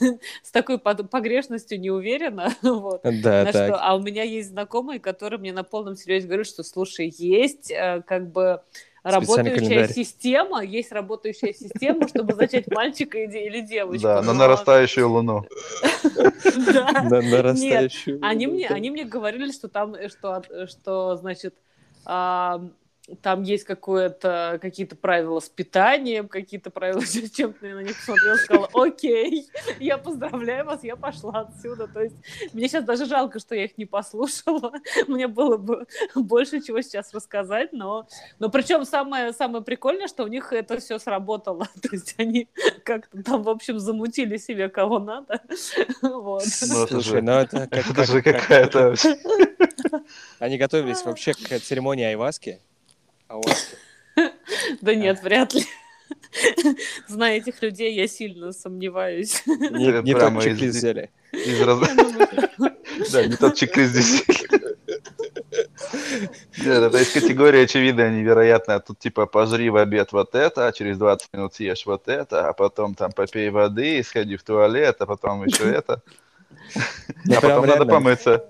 с 0.42 0.50
такой 0.50 0.78
погрешностью 0.78 1.78
не 1.80 1.90
уверена. 1.90 2.52
Вот. 2.62 3.02
Да, 3.04 3.44
На 3.44 3.52
так. 3.52 3.66
что- 3.68 3.78
а 3.80 3.94
у 3.94 4.00
меня 4.00 4.24
есть 4.24 4.50
знакомые, 4.50 4.98
которые 4.98 5.38
мне 5.38 5.52
на 5.52 5.62
полном 5.62 5.94
серьезе 5.96 6.26
говорят, 6.26 6.46
что, 6.46 6.64
слушай, 6.64 7.12
есть 7.16 7.70
э, 7.70 8.02
как 8.06 8.32
бы 8.32 8.60
работающая 9.04 9.86
система, 9.88 10.64
есть 10.64 10.90
работающая 10.90 11.52
система, 11.52 12.08
чтобы 12.08 12.34
зачать 12.34 12.66
мальчика 12.68 13.18
или 13.18 13.60
девочку. 13.60 14.02
Да, 14.02 14.22
на 14.22 14.32
Но- 14.32 14.40
нарастающую 14.40 15.08
луну. 15.08 15.44
Да. 16.02 17.02
На 17.10 17.20
нарастающую. 17.20 18.18
Они 18.22 18.46
мне, 18.46 18.68
Да. 18.68 18.74
они 18.74 18.90
мне 18.90 19.04
говорили, 19.04 19.52
что 19.52 19.68
там, 19.68 19.94
э, 19.94 20.08
что, 20.08 20.32
от- 20.34 20.50
э, 20.50 20.66
что 20.66 21.16
значит, 21.16 21.54
а, 22.06 22.62
там 23.20 23.42
есть 23.42 23.64
какое-то, 23.64 24.58
какие-то 24.62 24.96
правила 24.96 25.38
с 25.38 25.48
питанием, 25.50 26.26
какие-то 26.26 26.70
правила 26.70 27.00
с 27.00 27.30
чем-то. 27.30 27.66
Я 27.66 27.74
на 27.74 27.80
них 27.82 27.96
посмотрела, 27.98 28.36
сказала, 28.36 28.68
окей, 28.72 29.46
я 29.78 29.98
поздравляю 29.98 30.64
вас, 30.64 30.82
я 30.84 30.96
пошла 30.96 31.40
отсюда. 31.40 31.86
То 31.86 32.02
есть 32.02 32.16
мне 32.54 32.66
сейчас 32.66 32.84
даже 32.84 33.04
жалко, 33.04 33.40
что 33.40 33.54
я 33.54 33.64
их 33.64 33.76
не 33.76 33.84
послушала. 33.84 34.72
Мне 35.06 35.28
было 35.28 35.58
бы 35.58 35.86
больше 36.14 36.62
чего 36.62 36.80
сейчас 36.80 37.12
рассказать, 37.12 37.72
но, 37.74 38.06
но 38.38 38.48
причем 38.48 38.84
самое, 38.86 39.32
самое 39.34 39.62
прикольное, 39.62 40.08
что 40.08 40.24
у 40.24 40.28
них 40.28 40.52
это 40.54 40.78
все 40.80 40.98
сработало. 40.98 41.68
То 41.82 41.88
есть 41.92 42.14
они 42.16 42.48
как-то 42.84 43.22
там, 43.22 43.42
в 43.42 43.48
общем, 43.50 43.78
замутили 43.78 44.38
себе 44.38 44.70
кого 44.70 44.98
надо. 44.98 45.42
Вот. 46.00 46.44
Ну, 46.68 46.84
это 46.84 46.86
Слушай, 46.88 47.02
же- 47.02 47.22
ну 47.22 47.32
это 47.32 47.66
как- 47.70 47.84
Это 47.86 47.94
как- 47.94 48.06
же 48.06 48.22
как- 48.22 48.40
какая-то... 48.40 48.94
Они 50.38 50.56
готовились 50.58 51.04
вообще 51.04 51.34
к 51.34 51.58
церемонии 51.60 52.04
айваски. 52.04 52.60
Ауаски. 53.34 53.76
Да 54.80 54.94
нет, 54.94 55.22
вряд 55.22 55.54
ли. 55.54 55.64
Зная 57.08 57.36
этих 57.38 57.62
людей, 57.62 57.94
я 57.94 58.06
сильно 58.06 58.52
сомневаюсь. 58.52 59.42
Не, 59.46 59.88
Это 59.88 60.02
не 60.02 60.14
тот 60.14 60.42
чек-лист 60.42 60.62
из- 60.62 60.76
взяли. 60.76 61.10
из 61.32 61.60
раз- 61.62 61.78
Да, 63.12 63.26
не 63.26 63.36
тот 63.36 63.54
чек-лист 63.56 63.92
здесь. 63.94 64.24
Нет, 66.58 66.82
это 66.82 66.98
из 66.98 67.12
категории 67.12 67.62
очевидная, 67.64 68.10
невероятная. 68.10 68.80
Тут 68.80 68.98
типа 68.98 69.26
пожри 69.26 69.70
в 69.70 69.76
обед 69.76 70.12
вот 70.12 70.34
это, 70.34 70.66
а 70.68 70.72
через 70.72 70.98
20 70.98 71.32
минут 71.32 71.54
съешь 71.54 71.86
вот 71.86 72.08
это, 72.08 72.48
а 72.48 72.52
потом 72.52 72.94
там 72.94 73.12
попей 73.12 73.50
воды, 73.50 74.02
сходи 74.04 74.36
в 74.36 74.42
туалет, 74.42 74.96
а 75.00 75.06
потом 75.06 75.44
еще 75.44 75.64
это. 75.70 76.02
Ну, 77.24 77.36
А 77.36 77.40
потом 77.40 77.66
надо 77.66 77.86
помыться. 77.86 78.44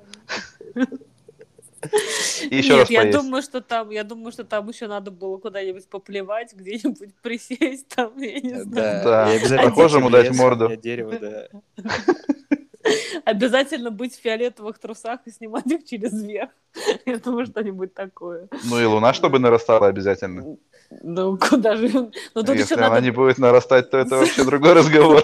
Еще 2.51 2.75
Нет, 2.77 2.91
я 2.91 3.01
поесть. 3.03 3.19
думаю, 3.19 3.43
что 3.43 3.61
там, 3.61 3.91
я 3.91 4.05
думаю, 4.05 4.33
что 4.33 4.45
там 4.45 4.69
еще 4.69 4.87
надо 4.87 5.11
было 5.11 5.39
куда-нибудь 5.39 5.89
поплевать, 5.89 6.53
где-нибудь 6.55 7.15
присесть, 7.23 7.89
там, 7.89 8.17
я 8.19 8.41
не 8.41 8.63
знаю. 8.63 9.05
Да, 9.05 9.27
обязательно 9.27 10.07
в 10.07 10.11
дать 10.11 10.37
морду. 10.37 10.77
дерево, 10.77 11.19
да. 11.19 11.49
Обязательно 13.25 13.91
быть 13.91 14.15
в 14.15 14.21
фиолетовых 14.21 14.79
трусах 14.79 15.21
и 15.25 15.31
снимать 15.31 15.67
их 15.67 15.85
через 15.85 16.13
верх. 16.23 16.51
Я 17.07 17.19
думаю, 17.19 17.47
что-нибудь 17.47 17.95
такое. 17.95 18.49
Ну 18.65 18.81
и 18.81 18.85
луна, 18.85 19.15
чтобы 19.15 19.39
нарастала 19.39 19.87
обязательно. 19.87 20.57
Ну, 21.03 21.39
куда 21.39 21.77
же... 21.77 21.89
Ну, 21.89 22.11
тут 22.35 22.57
Если 22.57 22.75
она 22.75 22.91
надо... 22.91 23.01
не 23.01 23.11
будет 23.11 23.39
нарастать, 23.39 23.91
то 23.91 23.99
это 23.99 24.17
вообще 24.17 24.45
другой 24.45 24.75
разговор. 24.75 25.23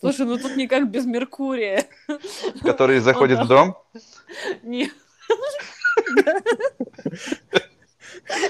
Слушай, 0.00 0.26
ну 0.26 0.38
тут 0.38 0.56
никак 0.56 0.90
без 0.90 1.04
Меркурия. 1.06 1.86
Который 2.62 2.98
заходит 2.98 3.38
в 3.40 3.46
дом, 3.46 3.76
Не. 4.62 4.90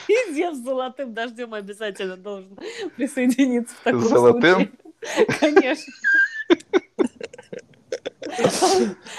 И 0.08 0.32
Зев 0.34 0.54
с 0.54 0.58
золотым 0.58 1.14
дождем 1.14 1.54
обязательно 1.54 2.16
должен 2.16 2.58
присоединиться 2.96 3.74
в 3.74 3.80
таком 3.84 4.00
С 4.02 4.08
золотым? 4.08 4.54
случае. 4.54 5.26
Конечно. 5.40 5.92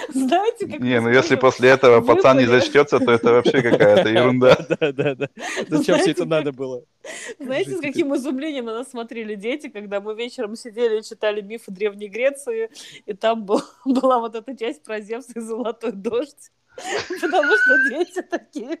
Знаете, 0.08 0.66
как 0.68 0.80
Не, 0.80 1.00
ну 1.00 1.08
если 1.10 1.36
после 1.36 1.70
этого 1.70 2.00
пацан 2.00 2.38
не 2.38 2.46
зачтется, 2.46 2.98
то 2.98 3.10
это 3.10 3.32
вообще 3.32 3.62
какая-то 3.62 4.08
ерунда. 4.08 4.56
Да, 4.80 4.92
да, 4.92 5.14
да. 5.14 5.28
Зачем 5.68 5.98
все 5.98 6.12
это 6.12 6.24
надо 6.24 6.52
было? 6.52 6.84
Знаете, 7.38 7.76
с 7.76 7.80
каким 7.80 8.14
изумлением 8.14 8.66
на 8.66 8.74
нас 8.74 8.90
смотрели 8.90 9.34
дети, 9.34 9.68
когда 9.68 10.00
мы 10.00 10.14
вечером 10.14 10.56
сидели 10.56 11.00
и 11.00 11.02
читали 11.02 11.40
мифы 11.40 11.70
Древней 11.72 12.08
Греции, 12.08 12.70
и 13.06 13.12
там 13.12 13.44
был- 13.44 13.62
была 13.84 14.18
вот 14.20 14.34
эта 14.34 14.56
часть 14.56 14.82
про 14.82 15.00
Зевса 15.00 15.32
и 15.36 15.40
Золотой 15.40 15.92
дождь. 15.92 16.50
Потому 17.20 17.52
что 17.56 17.88
дети 17.88 18.22
такие 18.22 18.80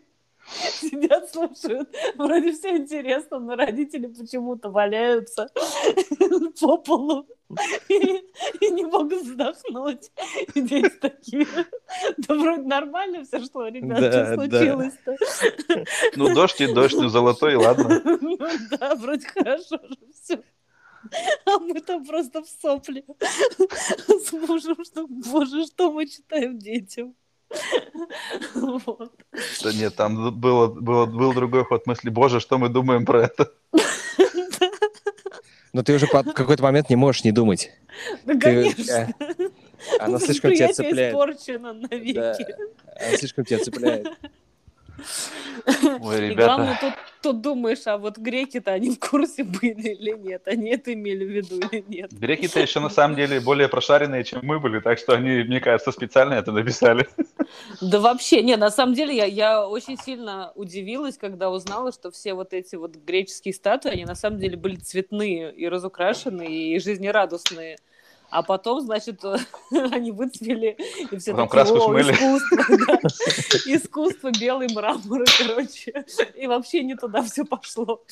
сидят, 0.80 1.30
слушают. 1.30 1.88
Вроде 2.16 2.52
все 2.52 2.76
интересно, 2.76 3.38
но 3.38 3.54
родители 3.54 4.06
почему-то 4.06 4.70
валяются 4.70 5.50
по 6.60 6.78
полу 6.78 7.26
и, 7.88 8.24
и 8.60 8.70
не 8.70 8.84
могут 8.84 9.22
вздохнуть. 9.22 10.10
И 10.54 10.60
дети 10.60 10.90
такие, 11.00 11.46
да 12.18 12.34
вроде 12.34 12.62
нормально 12.62 13.24
все, 13.24 13.40
что, 13.44 13.68
ребят, 13.68 14.00
Да, 14.00 14.10
что 14.10 14.36
да. 14.36 14.48
случилось-то? 14.48 15.16
Ну, 16.16 16.34
дождь 16.34 16.60
и 16.60 16.72
дождь, 16.72 16.96
ну, 16.96 17.08
золотой, 17.08 17.54
ладно. 17.56 18.02
Ну 18.04 18.38
да, 18.70 18.94
вроде 18.94 19.26
хорошо 19.26 19.78
же 19.88 19.96
все. 20.12 20.42
А 21.44 21.58
мы 21.58 21.80
там 21.80 22.04
просто 22.04 22.42
в 22.42 22.48
сопли 22.48 23.04
с 24.06 24.32
мужем, 24.32 24.84
что, 24.84 25.06
боже, 25.08 25.66
что 25.66 25.90
мы 25.90 26.06
читаем 26.06 26.58
детям. 26.58 27.14
Вот. 28.54 29.12
Да 29.62 29.72
нет, 29.72 29.94
там 29.96 30.38
было, 30.38 30.66
было, 30.68 31.06
был 31.06 31.32
другой 31.32 31.64
ход 31.64 31.86
мысли. 31.86 32.10
Боже, 32.10 32.40
что 32.40 32.58
мы 32.58 32.68
думаем 32.68 33.04
про 33.04 33.24
это? 33.24 33.52
Но 35.72 35.82
ты 35.82 35.94
уже 35.94 36.06
в 36.06 36.10
какой-то 36.10 36.62
момент 36.62 36.90
не 36.90 36.96
можешь 36.96 37.24
не 37.24 37.32
думать. 37.32 37.70
Да, 38.24 38.34
Ты- 38.34 38.40
конечно. 38.40 39.14
э, 39.18 39.48
Она 39.98 40.18
слишком 40.18 40.52
тебя 40.54 40.72
цепляет. 40.72 41.12
испорчено 41.14 41.72
навеки. 41.72 42.12
Да, 42.14 42.36
она 43.00 43.16
слишком 43.16 43.44
тебя 43.44 43.58
цепляет. 43.58 44.08
Ой, 46.00 46.18
И 46.18 46.30
ребята. 46.30 46.46
главное, 46.46 46.78
тут, 46.80 46.92
тут 47.22 47.40
думаешь, 47.40 47.86
а 47.86 47.98
вот 47.98 48.18
греки-то 48.18 48.72
они 48.72 48.90
в 48.90 48.98
курсе 48.98 49.44
были 49.44 49.90
или 49.90 50.16
нет? 50.16 50.46
Они 50.46 50.70
это 50.70 50.92
имели 50.92 51.24
в 51.24 51.30
виду 51.30 51.60
или 51.70 51.84
нет? 51.88 52.12
Греки-то 52.12 52.60
еще 52.60 52.80
на 52.80 52.88
самом 52.90 53.16
деле 53.16 53.40
более 53.40 53.68
прошаренные, 53.68 54.24
чем 54.24 54.40
мы 54.42 54.60
были, 54.60 54.80
так 54.80 54.98
что 54.98 55.14
они, 55.14 55.42
мне 55.44 55.60
кажется, 55.60 55.92
специально 55.92 56.34
это 56.34 56.52
написали. 56.52 57.08
Да 57.82 58.00
вообще, 58.00 58.42
не, 58.42 58.56
на 58.56 58.70
самом 58.70 58.94
деле 58.94 59.14
я, 59.14 59.26
я 59.26 59.68
очень 59.68 59.98
сильно 59.98 60.52
удивилась, 60.54 61.18
когда 61.18 61.50
узнала, 61.50 61.92
что 61.92 62.10
все 62.10 62.32
вот 62.32 62.54
эти 62.54 62.76
вот 62.76 62.96
греческие 62.96 63.52
статуи, 63.52 63.90
они 63.90 64.04
на 64.06 64.14
самом 64.14 64.38
деле 64.38 64.56
были 64.56 64.76
цветные 64.76 65.52
и 65.52 65.68
разукрашенные, 65.68 66.76
и 66.76 66.78
жизнерадостные. 66.78 67.76
А 68.32 68.42
потом, 68.42 68.80
значит, 68.80 69.22
они 69.92 70.10
выцвели, 70.10 70.78
и 71.10 71.16
все 71.18 71.32
Потом 71.32 71.48
такие, 71.48 71.50
краску 71.50 71.76
«О, 71.76 71.84
смыли». 71.88 72.12
искусство, 72.12 72.76
да. 72.86 72.98
искусство, 73.66 74.30
белый 74.40 74.68
мрамор, 74.74 75.24
короче. 75.38 76.04
И 76.34 76.46
вообще 76.46 76.82
не 76.82 76.94
туда 76.94 77.22
все 77.22 77.44
пошло. 77.44 78.02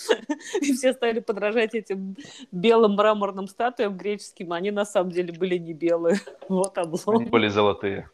И 0.61 0.75
все 0.75 0.93
стали 0.93 1.21
подражать 1.21 1.75
этим 1.75 2.17
белым 2.53 2.93
мраморным 2.97 3.49
статуям 3.49 3.97
греческим, 3.97 4.53
а 4.53 4.57
они 4.57 4.71
на 4.71 4.85
самом 4.85 5.11
деле 5.11 5.33
были 5.33 5.57
не 5.57 5.73
белые. 5.73 6.21
Вот 6.51 6.77
Они 6.77 6.87
облом. 6.87 7.25
были 7.25 7.49
золотые. 7.49 8.11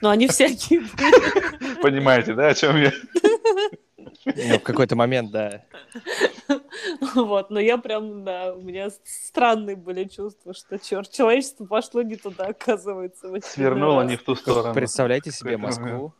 Но 0.00 0.08
они 0.08 0.28
всякие 0.28 0.80
были. 0.80 1.82
Понимаете, 1.82 2.32
да, 2.32 2.48
о 2.48 2.54
чем 2.54 2.76
я? 2.76 2.92
Ну, 4.26 4.58
в 4.58 4.62
какой-то 4.62 4.96
момент, 4.96 5.30
да. 5.30 5.62
Вот, 7.14 7.50
но 7.50 7.60
я 7.60 7.78
прям, 7.78 8.24
да, 8.24 8.54
у 8.54 8.60
меня 8.60 8.88
странные 9.04 9.76
были 9.76 10.04
чувства, 10.04 10.52
что 10.54 10.78
черт, 10.78 11.10
человечество 11.10 11.64
пошло 11.64 12.02
не 12.02 12.16
туда, 12.16 12.46
оказывается. 12.46 13.28
Свернуло 13.42 14.02
раз. 14.02 14.10
не 14.10 14.16
в 14.16 14.22
ту 14.24 14.34
сторону. 14.34 14.74
Представляете 14.74 15.30
себе 15.30 15.56
Москву, 15.56 16.12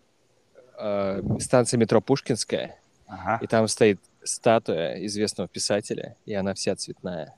э, 0.79 1.23
станция 1.41 1.79
метро 1.79 2.01
Пушкинская, 2.01 2.79
Ага. 3.07 3.39
и 3.43 3.47
там 3.47 3.69
стоит 3.69 4.01
статуя 4.23 5.05
известного 5.07 5.49
писателя, 5.49 6.17
и 6.25 6.35
она 6.35 6.55
вся 6.55 6.75
цветная. 6.77 7.35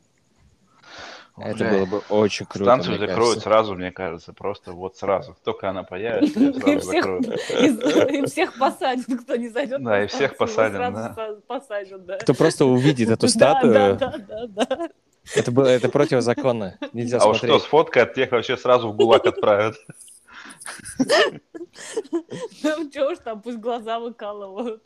Это 1.41 1.57
Бля, 1.59 1.71
было 1.71 1.87
бы 1.87 1.99
очень 2.09 2.47
круто. 2.47 2.65
Станцию 2.65 2.99
закроют 2.99 3.19
кажется. 3.19 3.41
сразу, 3.41 3.75
мне 3.75 3.91
кажется, 3.93 4.33
просто 4.33 4.73
вот 4.73 4.97
сразу. 4.97 5.37
Только 5.45 5.71
она 5.71 5.83
появится, 5.85 6.39
И 6.41 6.53
сразу 6.53 6.81
всех, 6.81 7.05
закроют. 7.05 7.27
и- 7.27 8.27
всех 8.27 8.59
посадят, 8.59 9.07
кто 9.23 9.37
не 9.37 9.49
зайдет. 9.49 9.83
Да, 9.83 10.03
и 10.05 10.07
всех 10.07 10.37
посадят, 10.37 10.79
да. 10.79 11.15
са- 11.17 11.41
посадят, 11.47 12.05
да. 12.07 12.19
Кто 12.19 12.35
просто 12.35 12.65
увидит 12.67 13.11
эту 13.11 13.29
статую, 13.29 13.73
Да, 13.75 13.93
да, 13.95 14.15
да, 14.19 14.47
да. 14.67 14.89
это 15.35 15.53
было 15.53 15.67
это 15.67 15.89
противозаконно. 15.89 16.79
Нельзя 16.93 17.19
А 17.19 17.27
уж 17.29 17.39
кто 17.39 17.47
смотреть. 17.47 17.63
сфоткает, 17.63 18.15
тех 18.15 18.31
вообще 18.33 18.57
сразу 18.57 18.89
в 18.91 18.97
ГУЛАГ 18.97 19.27
отправят. 19.27 19.77
Ну, 22.63 22.91
чего 22.91 23.13
уж 23.13 23.19
там, 23.19 23.41
пусть 23.41 23.59
глаза 23.59 23.99
выкалывают. 23.99 24.83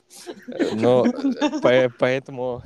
Но 0.75 1.05
по- 1.63 1.93
поэтому 1.99 2.63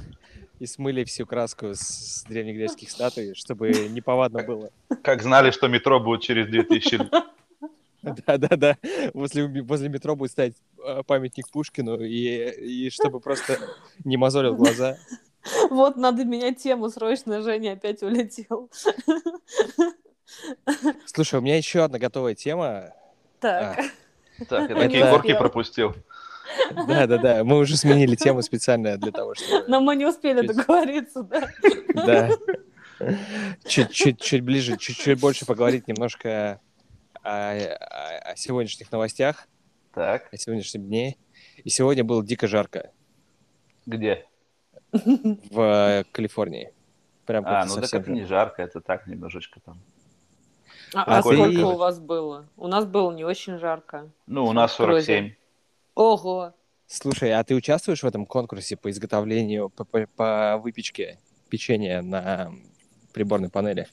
и 0.58 0.66
смыли 0.66 1.04
всю 1.04 1.26
краску 1.26 1.74
с, 1.74 1.80
с 1.80 2.24
древнегреческих 2.24 2.90
статуй, 2.90 3.34
чтобы 3.34 3.70
неповадно 3.90 4.42
было. 4.42 4.70
Как 5.02 5.22
знали, 5.22 5.50
что 5.50 5.68
метро 5.68 6.00
будет 6.00 6.22
через 6.22 6.46
2000 6.48 6.94
лет. 6.94 7.12
Да-да-да. 8.26 8.76
Возле, 9.14 9.62
возле 9.62 9.88
метро 9.88 10.14
будет 10.14 10.30
стоять 10.30 10.54
э, 10.84 11.02
памятник 11.06 11.48
Пушкину, 11.50 12.00
и, 12.00 12.86
и 12.86 12.90
чтобы 12.90 13.20
просто 13.20 13.58
не 14.04 14.16
мозолил 14.16 14.54
глаза. 14.54 14.96
Вот, 15.70 15.96
надо 15.96 16.24
менять 16.24 16.58
тему, 16.58 16.88
срочно 16.88 17.40
Женя 17.42 17.72
опять 17.72 18.02
улетел. 18.02 18.68
Слушай, 21.04 21.38
у 21.38 21.42
меня 21.42 21.56
еще 21.56 21.84
одна 21.84 21.98
готовая 21.98 22.34
тема. 22.34 22.92
Так, 23.40 23.78
Так, 24.48 24.70
я 24.70 24.76
такие 24.76 25.10
горки 25.10 25.34
успел. 26.46 26.74
пропустил. 26.76 26.86
Да-да-да, 26.86 27.44
мы 27.44 27.58
уже 27.58 27.76
сменили 27.76 28.14
тему 28.16 28.42
специально 28.42 28.96
для 28.96 29.12
того, 29.12 29.34
чтобы... 29.34 29.64
но 29.68 29.80
мы 29.80 29.96
не 29.96 30.06
успели 30.06 30.46
Чуть- 30.46 30.56
договориться, 30.56 31.22
да. 31.22 31.48
Да. 31.94 32.30
Чуть-чуть 33.66 34.20
чуть 34.20 34.42
ближе, 34.42 34.76
чуть-чуть 34.78 35.20
больше 35.20 35.44
поговорить 35.44 35.86
немножко 35.86 36.60
о, 37.22 37.52
о- 37.52 38.30
о 38.32 38.36
сегодняшних 38.36 38.90
новостях, 38.90 39.46
Так, 39.92 40.32
о 40.32 40.36
сегодняшнем 40.38 40.84
дне. 40.86 41.16
И 41.62 41.68
сегодня 41.68 42.04
было 42.04 42.24
дико 42.24 42.46
жарко 42.46 42.90
где? 43.84 44.26
в 44.92 46.04
Калифорнии. 46.12 46.72
Прям 47.26 47.44
А, 47.46 47.66
ну 47.66 47.74
так 47.80 47.92
это 47.92 48.10
не 48.10 48.24
жарко. 48.24 48.62
это 48.62 48.80
так 48.80 49.06
немножечко 49.06 49.60
там. 49.60 49.80
А, 50.94 51.18
А 51.18 51.22
ты- 51.22 51.34
сколько 51.36 51.66
у 51.66 51.76
вас 51.76 51.98
было? 51.98 52.48
У 52.56 52.68
нас 52.68 52.86
было 52.86 53.12
не 53.12 53.24
очень 53.24 53.58
жарко. 53.58 54.08
Ну, 54.26 54.46
у 54.46 54.52
нас 54.52 54.74
В 54.74 54.78
Грозе. 54.80 55.04
47. 55.06 55.34
Ого. 55.96 56.52
Слушай, 56.86 57.32
а 57.32 57.42
ты 57.42 57.54
участвуешь 57.56 58.02
в 58.02 58.06
этом 58.06 58.26
конкурсе 58.26 58.76
по 58.76 58.90
изготовлению, 58.90 59.70
по, 59.70 59.84
по- 59.84 60.06
по 60.14 60.58
выпечке 60.62 61.18
печенья 61.48 62.02
на 62.02 62.52
приборной 63.12 63.48
панели? 63.48 63.88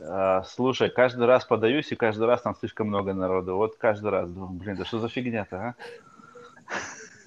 А, 0.00 0.42
слушай, 0.42 0.90
каждый 0.90 1.26
раз 1.26 1.44
подаюсь, 1.46 1.90
и 1.92 1.94
каждый 1.96 2.26
раз 2.26 2.42
там 2.42 2.54
слишком 2.56 2.88
много 2.88 3.14
народу. 3.14 3.56
Вот 3.56 3.76
каждый 3.76 4.10
раз 4.10 4.30
думаю, 4.30 4.50
блин, 4.58 4.76
да 4.76 4.84
что 4.84 4.98
за 4.98 5.08
фигня-то, 5.08 5.56
а? 5.56 5.74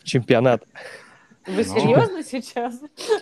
Чемпионат. 0.03 0.63
Вы 1.47 1.63
Ну. 1.63 1.79
серьезно 1.79 2.23
сейчас? 2.23 2.79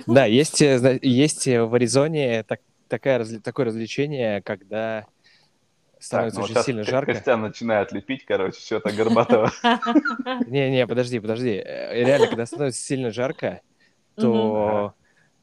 Да, 0.07 0.25
есть, 0.25 0.61
э, 0.61 0.99
есть 1.03 1.47
э, 1.47 1.63
в 1.63 1.75
Аризоне 1.75 2.43
так- 2.43 2.61
такая, 2.87 3.23
такое 3.41 3.67
развлечение, 3.67 4.41
когда 4.41 5.05
Так, 6.03 6.31
становится 6.31 6.39
ну 6.39 6.45
очень 6.45 6.63
сильно 6.63 6.83
жарко. 6.83 7.13
Костян 7.13 7.41
начинает 7.41 7.93
лепить, 7.93 8.25
короче, 8.25 8.59
что-то 8.59 8.91
горбатого. 8.91 9.51
Не-не, 10.47 10.85
подожди, 10.85 11.19
подожди. 11.19 11.61
Э, 11.63 12.03
Реально, 12.03 12.27
когда 12.27 12.45
становится 12.45 12.81
сильно 12.81 13.11
жарко, 13.11 13.61
то 14.15 14.93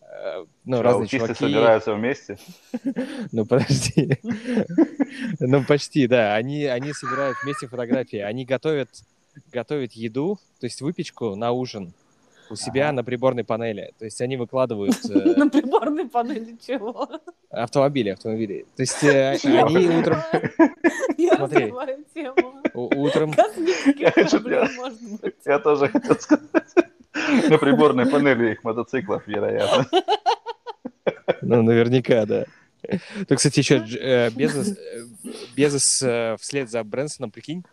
э, 0.02 0.44
ну, 0.64 0.76
Что, 0.76 0.82
разные 0.82 1.08
чуваки... 1.08 1.34
собираются 1.34 1.94
вместе. 1.94 2.38
Ну, 3.32 3.46
подожди. 3.46 4.18
Ну, 5.38 5.64
почти, 5.64 6.06
да. 6.06 6.34
Они, 6.34 6.66
они 6.66 6.92
собирают 6.92 7.38
вместе 7.42 7.66
фотографии. 7.66 8.18
Они 8.18 8.44
готовят, 8.44 8.90
готовят 9.50 9.92
еду, 9.92 10.38
то 10.60 10.66
есть 10.66 10.82
выпечку 10.82 11.36
на 11.36 11.52
ужин 11.52 11.94
у 12.50 12.56
себя 12.56 12.86
Ага. 12.88 12.92
на 12.96 13.04
приборной 13.04 13.44
панели. 13.44 13.92
То 13.98 14.04
есть 14.04 14.20
они 14.20 14.36
выкладывают 14.36 14.94
э, 15.08 15.34
На 15.36 15.48
приборной 15.48 16.08
панели 16.08 16.56
чего? 16.66 17.08
автомобили, 17.50 18.10
автомобили. 18.10 18.66
То 18.76 18.82
есть 18.82 19.02
э, 19.04 19.36
они 19.44 19.86
утром, 19.88 20.18
Я 21.18 21.36
Смотри. 21.36 21.64
развиваю 21.64 22.04
тему. 22.14 22.62
у- 22.74 23.02
утром 23.02 23.32
я- 25.44 25.58
тоже 25.58 25.88
хотел 25.88 26.14
сказать. 26.18 26.74
На 27.48 27.58
приборной 27.58 28.06
панели 28.06 28.52
их 28.52 28.64
мотоциклов, 28.64 29.26
вероятно. 29.26 29.86
Ну, 31.42 31.62
наверняка, 31.62 32.24
да. 32.26 32.44
То, 33.28 33.36
кстати, 33.36 33.58
еще 33.60 33.78
Безос, 34.34 34.68
э, 34.76 35.02
Безос 35.56 36.02
э, 36.02 36.36
вслед 36.40 36.70
за 36.70 36.82
Брэнсоном, 36.82 37.30
прикинь, 37.30 37.64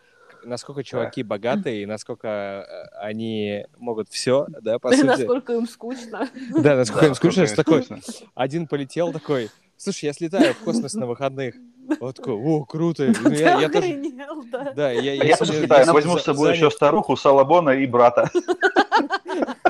насколько 0.44 0.84
чуваки 0.84 1.24
богатые, 1.24 1.84
и 1.84 1.86
насколько 1.86 2.28
э, 2.28 2.98
они 3.00 3.66
могут 3.78 4.10
все, 4.10 4.48
да, 4.62 4.80
по 4.80 4.92
сути. 4.92 5.06
Насколько 5.06 5.54
им 5.54 5.68
скучно. 5.68 6.30
Да, 6.58 6.76
насколько 6.76 7.08
им 7.08 7.16
скучно, 7.16 7.48
что 7.48 7.56
такой, 7.56 7.86
один 8.36 8.68
полетел 8.68 9.12
такой, 9.12 9.50
слушай, 9.78 10.06
я 10.06 10.14
слетаю 10.14 10.54
в 10.54 10.60
космос 10.60 10.94
на 10.94 11.06
выходных. 11.06 11.56
Вот 12.02 12.18
такой, 12.18 12.34
о, 12.34 12.66
круто. 12.66 13.14
Ну, 13.24 13.30
я, 13.32 13.62
я 13.62 13.70
тоже, 13.70 13.98
да. 14.52 14.74
да, 14.76 14.92
я, 14.92 15.14
я 15.14 15.24
Я 15.24 15.38
тоже 15.38 15.54
я 15.54 15.62
кидаю, 15.62 15.86
сегодня 15.86 15.94
возьму 15.94 16.18
с 16.18 16.24
собой 16.24 16.48
занят. 16.48 16.58
еще 16.58 16.70
старуху, 16.70 17.16
Салабона 17.16 17.70
и 17.72 17.86
брата. 17.86 18.30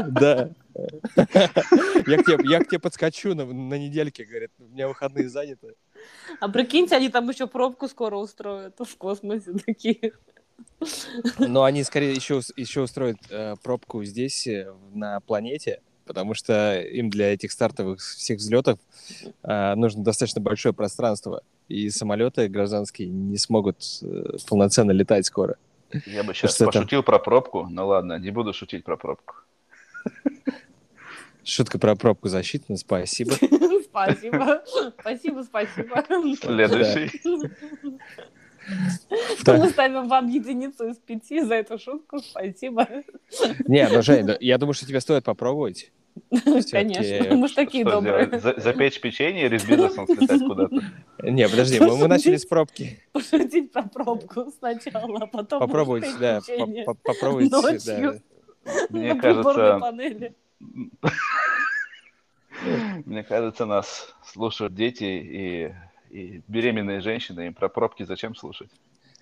Да. 0.08 0.50
Я 0.76 2.18
к 2.18 2.26
тебе, 2.26 2.50
я 2.50 2.60
к 2.60 2.68
тебе 2.68 2.80
подскочу 2.80 3.36
на, 3.36 3.46
на 3.46 3.78
недельке, 3.78 4.26
говорит, 4.26 4.52
у 4.60 4.64
меня 4.64 4.88
выходные 4.88 5.28
заняты. 5.28 5.76
А 6.40 6.50
прикиньте, 6.50 6.96
они 6.96 7.10
там 7.10 7.30
еще 7.30 7.48
пробку 7.48 7.88
скоро 7.88 8.16
устроят 8.16 8.80
в 8.80 8.98
космосе 8.98 9.54
такие. 9.66 10.14
Но 11.40 11.64
они 11.64 11.84
скорее 11.84 12.14
еще, 12.14 12.42
еще 12.56 12.82
устроят 12.82 13.18
э, 13.30 13.56
пробку 13.64 14.04
здесь, 14.04 14.48
э, 14.48 14.72
на 14.94 15.20
планете, 15.22 15.82
потому 16.06 16.34
что 16.34 16.80
им 16.80 17.10
для 17.10 17.34
этих 17.34 17.52
стартовых 17.52 18.00
всех 18.00 18.38
взлетов 18.40 18.80
э, 19.44 19.76
нужно 19.76 20.04
достаточно 20.04 20.42
большое 20.42 20.74
пространство, 20.74 21.42
и 21.68 21.90
самолеты 21.90 22.48
гражданские 22.48 23.10
не 23.10 23.38
смогут 23.38 23.84
э, 24.02 24.38
полноценно 24.48 24.92
летать 24.92 25.26
скоро. 25.26 25.58
Я 26.06 26.24
бы 26.24 26.34
сейчас 26.34 26.56
там? 26.58 26.68
пошутил 26.68 27.04
про 27.04 27.20
пробку. 27.20 27.68
Ну 27.70 27.88
ладно, 27.88 28.20
не 28.20 28.32
буду 28.32 28.54
шутить 28.54 28.84
про 28.84 28.98
пробку. 28.98 29.36
Шутка 31.44 31.80
про 31.80 31.96
пробку 31.96 32.28
засчитана, 32.28 32.78
спасибо. 32.78 33.34
Спасибо. 33.90 34.62
Спасибо, 35.00 35.42
спасибо. 35.44 36.04
Следующий. 36.40 37.10
Мы 39.48 39.70
ставим 39.70 40.08
вам 40.08 40.28
единицу 40.28 40.90
из 40.90 40.98
пяти 40.98 41.42
за 41.42 41.56
эту 41.56 41.80
шутку. 41.80 42.20
Спасибо. 42.20 42.88
Не, 43.68 43.88
ну, 43.88 44.02
Жень, 44.02 44.30
я 44.42 44.58
думаю, 44.58 44.74
что 44.74 44.86
тебе 44.86 45.00
стоит 45.02 45.24
попробовать. 45.24 45.92
Конечно, 46.72 47.36
мы 47.36 47.48
же 47.48 47.54
такие 47.56 47.84
Что 47.86 48.02
добрые. 48.02 48.40
За- 48.40 48.60
Запечь 48.60 49.00
печенье 49.00 49.46
или 49.46 49.58
с 49.58 49.66
бизнесом 49.66 50.08
слетать 50.08 50.42
куда-то? 50.42 50.76
Не, 51.22 51.48
подожди, 51.48 51.80
мы, 51.80 51.96
мы 51.96 52.08
начали 52.08 52.38
с 52.38 52.46
пробки. 52.46 53.00
Пошутить 53.12 53.72
про 53.72 53.84
пробку 53.84 54.52
сначала, 54.58 55.20
а 55.22 55.28
потом 55.28 55.60
Попробуйте, 55.60 56.10
да, 56.20 56.42
по- 56.86 56.96
попробуйте, 56.96 57.50
ночью. 57.56 57.82
да. 58.66 58.78
Мне 58.90 59.14
на 59.14 59.22
кажется, 59.22 59.78
панели. 59.80 60.36
мне 63.06 63.24
кажется, 63.24 63.66
нас 63.66 64.16
слушают 64.26 64.74
дети 64.74 65.04
и, 65.04 65.72
и 66.10 66.42
беременные 66.48 67.02
женщины. 67.02 67.48
Им 67.48 67.54
про 67.54 67.70
пробки 67.70 68.04
зачем 68.04 68.36
слушать? 68.36 68.70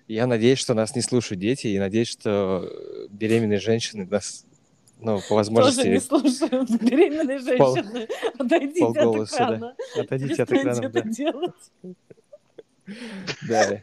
Я 0.08 0.26
надеюсь, 0.26 0.58
что 0.58 0.74
нас 0.74 0.94
не 0.94 1.02
слушают 1.02 1.40
дети, 1.40 1.66
и 1.66 1.78
надеюсь, 1.78 2.08
что 2.08 2.64
э, 2.64 3.06
беременные 3.10 3.58
женщины 3.58 4.06
нас, 4.06 4.46
ну, 5.00 5.16
по 5.16 5.20
Тоже 5.20 5.28
не 5.28 5.34
возможности, 5.36 5.98
слушают 5.98 6.70
беременные 6.82 7.40
Пол- 7.58 7.74
женщины. 7.74 8.08
Отойдите 8.38 8.84
от 8.84 8.94
полголоса, 8.94 9.36
да. 9.38 9.44
экрана. 9.44 9.76
отойдите 9.98 10.42
от 10.42 10.52
экранов, 10.52 10.92
да. 10.92 11.00
делать. 11.02 11.72
Да. 13.48 13.80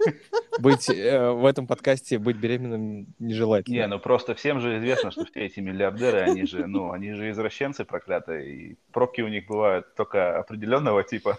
Быть 0.59 0.89
э, 0.89 1.31
в 1.31 1.45
этом 1.45 1.67
подкасте 1.67 2.17
быть 2.17 2.37
беременным 2.37 3.07
нежелательно. 3.19 3.75
Не, 3.75 3.87
ну 3.87 3.99
просто 3.99 4.33
всем 4.33 4.61
же 4.61 4.77
известно, 4.77 5.11
что 5.11 5.25
все 5.25 5.41
эти 5.45 5.59
миллиардеры, 5.59 6.19
они 6.19 6.45
же, 6.45 6.67
ну, 6.67 6.91
они 6.91 7.11
же 7.11 7.29
извращенцы 7.31 7.83
проклятые, 7.83 8.55
и 8.55 8.77
пробки 8.93 9.19
у 9.19 9.27
них 9.27 9.47
бывают 9.47 9.93
только 9.95 10.39
определенного 10.39 11.03
типа. 11.03 11.37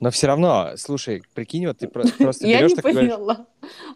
Но 0.00 0.10
все 0.10 0.28
равно, 0.28 0.72
слушай, 0.76 1.22
прикинь, 1.34 1.66
вот 1.66 1.78
ты 1.78 1.88
про- 1.88 2.04
просто 2.18 2.46
Я 2.46 2.62
не 2.62 2.74
поняла. 2.74 3.46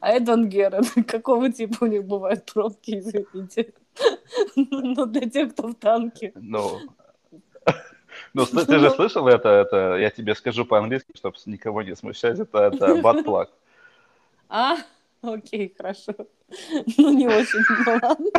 А 0.01 0.11
Эдван 0.11 0.49
Геррет, 0.49 0.87
какого 1.07 1.51
типа 1.53 1.85
у 1.85 1.87
них 1.87 2.05
бывают 2.05 2.51
пробки, 2.53 2.99
извините? 2.99 3.73
Ну, 4.57 5.07
для 5.07 5.29
тех, 5.29 5.53
кто 5.53 5.69
в 5.69 5.75
танке. 5.75 6.33
Ну, 6.35 6.81
ну, 8.33 8.47
ты 8.47 8.79
же 8.79 8.91
слышал 8.91 9.29
это, 9.29 9.49
это, 9.51 9.97
я 9.97 10.11
тебе 10.11 10.35
скажу 10.35 10.65
по-английски, 10.65 11.13
чтобы 11.15 11.37
никого 11.47 11.83
не 11.83 11.95
смущать, 11.95 12.39
это, 12.39 12.59
это 12.59 12.87
plug. 12.95 13.49
А, 14.49 14.79
окей, 15.21 15.75
хорошо. 15.77 16.15
Ну, 16.99 17.13
не 17.13 17.29
очень, 17.29 17.61
ну 17.87 17.99
ладно. 18.03 18.31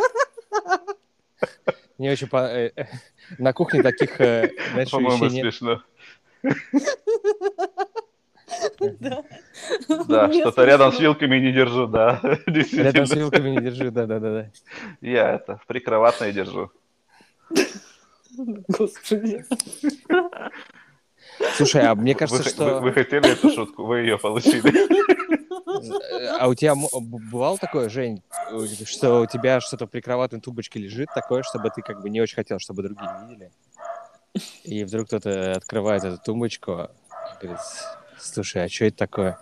не 2.00 2.10
очень 2.10 2.28
по- 2.28 2.48
э, 2.48 2.72
э, 2.76 2.86
на 3.38 3.54
кухне 3.54 3.84
таких, 3.84 4.20
э, 4.20 4.52
знаешь, 4.72 4.90
По-моему, 4.90 5.30
смешно. 5.30 5.84
Да, 9.00 9.24
Да, 10.08 10.34
что-то 10.34 10.66
рядом 10.66 10.92
с 10.92 11.00
вилками 11.00 11.38
не 11.40 11.52
держу, 11.52 11.88
да, 11.88 12.20
Рядом 12.46 13.06
с 13.06 13.14
вилками 13.14 13.50
не 13.50 13.62
держи, 13.62 13.92
да-да-да. 13.92 14.50
Я 15.02 15.36
это 15.36 15.58
в 15.58 15.66
прикроватной 15.66 16.32
держу. 16.34 16.72
Господи. 18.68 19.46
Слушай, 21.56 21.86
а 21.88 21.96
мне 21.96 22.14
Вы, 22.14 22.20
кажется, 22.20 22.44
вы- 22.44 22.50
что... 22.50 22.80
вы 22.80 22.92
хотели 22.94 23.32
эту 23.32 23.50
шутку, 23.50 23.86
вы 23.86 24.00
ее 24.00 24.18
получили. 24.18 24.72
Э, 26.14 26.38
А 26.40 26.48
у 26.48 26.54
тебя 26.54 26.74
бывало 26.76 27.58
такое, 27.58 27.90
Жень, 27.90 28.22
э, 28.52 28.66
что 28.86 29.22
у 29.22 29.26
тебя 29.26 29.60
что-то 29.60 29.88
в 29.88 29.90
прикроватной 29.90 30.40
тумбочке 30.40 30.80
лежит 30.80 31.10
такое, 31.14 31.44
чтобы 31.44 31.70
ты 31.70 31.82
как 31.82 32.02
бы 32.02 32.10
не 32.10 32.22
очень 32.22 32.36
хотел, 32.36 32.60
чтобы 32.60 32.84
другие 32.84 33.10
видели? 33.28 33.52
И 34.64 34.84
вдруг 34.84 35.08
кто-то 35.08 35.54
открывает 35.54 36.04
эту 36.04 36.18
тумбочку 36.24 36.72
и 36.72 37.46
говорит, 37.46 37.62
слушай, 38.20 38.64
а 38.64 38.70
что 38.70 38.86
это 38.86 38.98
такое? 38.98 39.40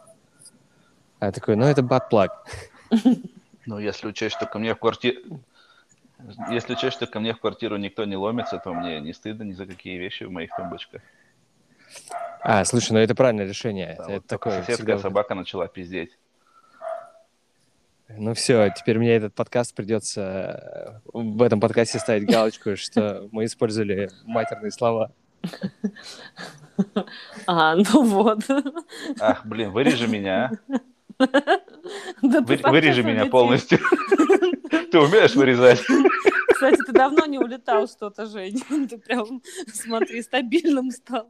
А 1.20 1.28
я 1.28 1.32
такой, 1.32 1.56
ну 1.56 1.66
это 1.66 1.82
батплаг. 1.84 2.46
Ну, 3.68 3.78
если 3.78 4.08
учесть, 4.08 4.36
что 4.36 4.48
ко 4.48 4.58
мне 4.58 4.74
в 4.74 4.80
квартиру... 4.80 5.40
Если 6.50 6.74
учесть, 6.74 6.98
что 6.98 7.06
ко 7.06 7.20
мне 7.20 7.36
в 7.36 7.40
квартиру 7.40 7.78
никто 7.78 8.06
не 8.06 8.16
ломится, 8.16 8.58
то 8.58 8.74
мне 8.74 9.00
не 9.00 9.14
стыдно 9.14 9.44
ни 9.44 9.54
за 9.54 9.68
какие 9.68 10.00
вещи 10.00 10.24
в 10.24 10.32
моих 10.32 10.50
тумбочках. 10.56 11.02
А, 12.42 12.66
слушай, 12.66 12.92
ну 12.94 13.00
это 13.00 13.14
правильное 13.14 13.46
решение. 13.48 13.96
Да, 13.98 14.04
это 14.06 14.12
вот 14.14 14.26
такое 14.26 14.54
соседская 14.62 14.76
всегда- 14.76 14.98
собака 14.98 15.36
начала 15.36 15.68
пиздеть. 15.68 16.18
Ну 18.10 18.34
все, 18.34 18.74
теперь 18.76 18.98
мне 18.98 19.16
этот 19.16 19.34
подкаст 19.34 19.74
придется 19.74 21.02
э, 21.06 21.10
в 21.14 21.42
этом 21.42 21.60
подкасте 21.62 21.98
ставить 21.98 22.30
галочку, 22.30 22.76
что 22.76 23.30
мы 23.32 23.46
использовали 23.46 24.10
матерные 24.26 24.72
слова. 24.72 25.12
А, 27.48 27.76
ну 27.76 28.04
вот. 28.04 28.40
Ах, 29.20 29.46
блин, 29.46 29.72
вырежи 29.72 30.08
меня. 30.08 30.52
а. 31.20 31.26
Да 32.22 32.42
Вы- 32.42 32.60
вырежи 32.64 33.04
меня 33.04 33.22
улетишь. 33.24 33.32
полностью. 33.32 33.80
Ты 34.92 35.00
умеешь 35.00 35.36
вырезать? 35.36 35.82
Кстати, 36.54 36.78
ты 36.86 36.92
давно 36.92 37.26
не 37.26 37.38
улетал 37.40 37.88
что-то, 37.88 38.26
Жень. 38.26 38.62
Ты 38.90 38.98
прям, 38.98 39.42
смотри, 39.74 40.22
стабильным 40.22 40.92
стал. 40.92 41.30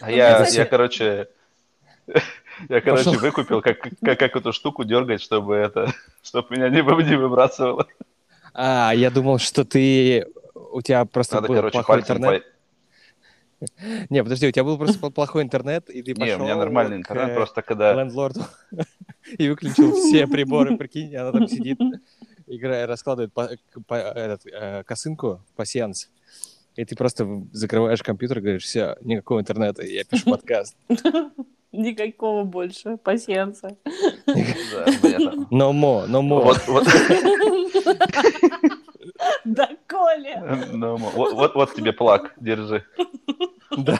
А 0.00 0.06
Ну, 0.08 0.16
я, 0.16 0.34
кстати- 0.34 0.56
я, 0.58 0.64
короче, 0.66 1.28
я, 2.68 2.80
короче, 2.80 3.04
Пошел. 3.04 3.20
выкупил, 3.20 3.62
как, 3.62 3.78
как, 3.80 4.18
как 4.18 4.36
эту 4.36 4.52
штуку 4.52 4.84
дергать, 4.84 5.20
чтобы 5.22 5.54
это, 5.56 5.92
чтобы 6.22 6.48
меня 6.56 6.68
не, 6.68 6.82
вы- 6.82 7.02
не 7.04 7.16
выбрасывало. 7.16 7.86
А, 8.54 8.92
я 8.94 9.10
думал, 9.10 9.38
что 9.38 9.64
ты... 9.64 10.26
У 10.54 10.80
тебя 10.82 11.04
просто 11.04 11.36
Надо, 11.36 11.48
был 11.48 11.54
короче, 11.56 11.72
плохой 11.72 11.96
пальцем... 11.98 12.16
интернет. 12.18 12.51
Не, 14.10 14.22
подожди, 14.22 14.48
у 14.48 14.50
тебя 14.50 14.64
был 14.64 14.78
просто 14.78 15.10
плохой 15.10 15.42
интернет, 15.42 15.88
и 15.90 16.02
ты 16.02 16.12
Не, 16.12 16.20
пошел 16.20 16.40
у 16.40 16.44
меня 16.44 16.56
нормальный 16.56 16.96
интернет, 16.96 17.30
э, 17.30 17.34
просто 17.34 17.62
когда... 17.62 17.92
лендлорду 17.94 18.40
и 19.38 19.48
выключил 19.48 19.92
все 19.94 20.26
приборы, 20.26 20.76
прикинь, 20.76 21.14
она 21.16 21.32
там 21.32 21.48
сидит, 21.48 21.78
играя, 22.46 22.86
раскладывает 22.86 23.32
по- 23.32 23.48
к- 23.48 23.80
по- 23.86 23.94
этот, 23.94 24.46
э, 24.46 24.82
косынку, 24.84 25.40
пассианс, 25.56 26.10
и 26.76 26.84
ты 26.84 26.96
просто 26.96 27.26
закрываешь 27.52 28.02
компьютер 28.02 28.38
и 28.38 28.40
говоришь, 28.40 28.64
все, 28.64 28.96
никакого 29.02 29.40
интернета, 29.40 29.84
я 29.84 30.04
пишу 30.04 30.30
подкаст. 30.30 30.76
Никакого 31.72 32.44
больше. 32.44 32.98
Пассианса. 32.98 33.78
No 36.06 36.20
more. 36.20 36.42
Вот, 36.42 36.66
вот, 36.68 36.86
Да, 39.44 39.68
Коля! 39.88 40.66
вот 41.54 41.74
тебе 41.74 41.92
плак, 41.92 42.34
держи. 42.38 42.84
Да. 43.78 43.98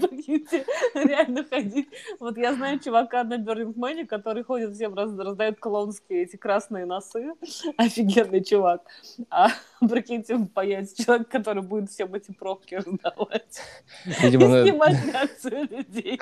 Прикиньте, 0.00 0.64
реально 0.94 1.44
ходить. 1.44 1.88
Вот 2.20 2.36
я 2.36 2.54
знаю 2.54 2.78
чувака 2.78 3.24
на 3.24 3.38
Берлингмане, 3.38 4.06
который 4.06 4.44
ходит 4.44 4.74
всем, 4.74 4.94
раз, 4.94 5.10
раздает 5.18 5.58
клоунские 5.58 6.22
эти 6.24 6.36
красные 6.36 6.84
носы. 6.86 7.32
Офигенный 7.76 8.44
чувак. 8.44 8.82
А 9.30 9.48
прикиньте, 9.80 10.38
появится 10.54 11.02
человек, 11.02 11.28
который 11.28 11.62
будет 11.62 11.90
всем 11.90 12.14
эти 12.14 12.30
пробки 12.32 12.74
раздавать. 12.76 13.62
Видимо, 14.04 14.44
И 14.44 14.48
на- 14.48 14.62
снимать 14.64 15.06
реакцию 15.06 15.68
людей, 15.70 16.20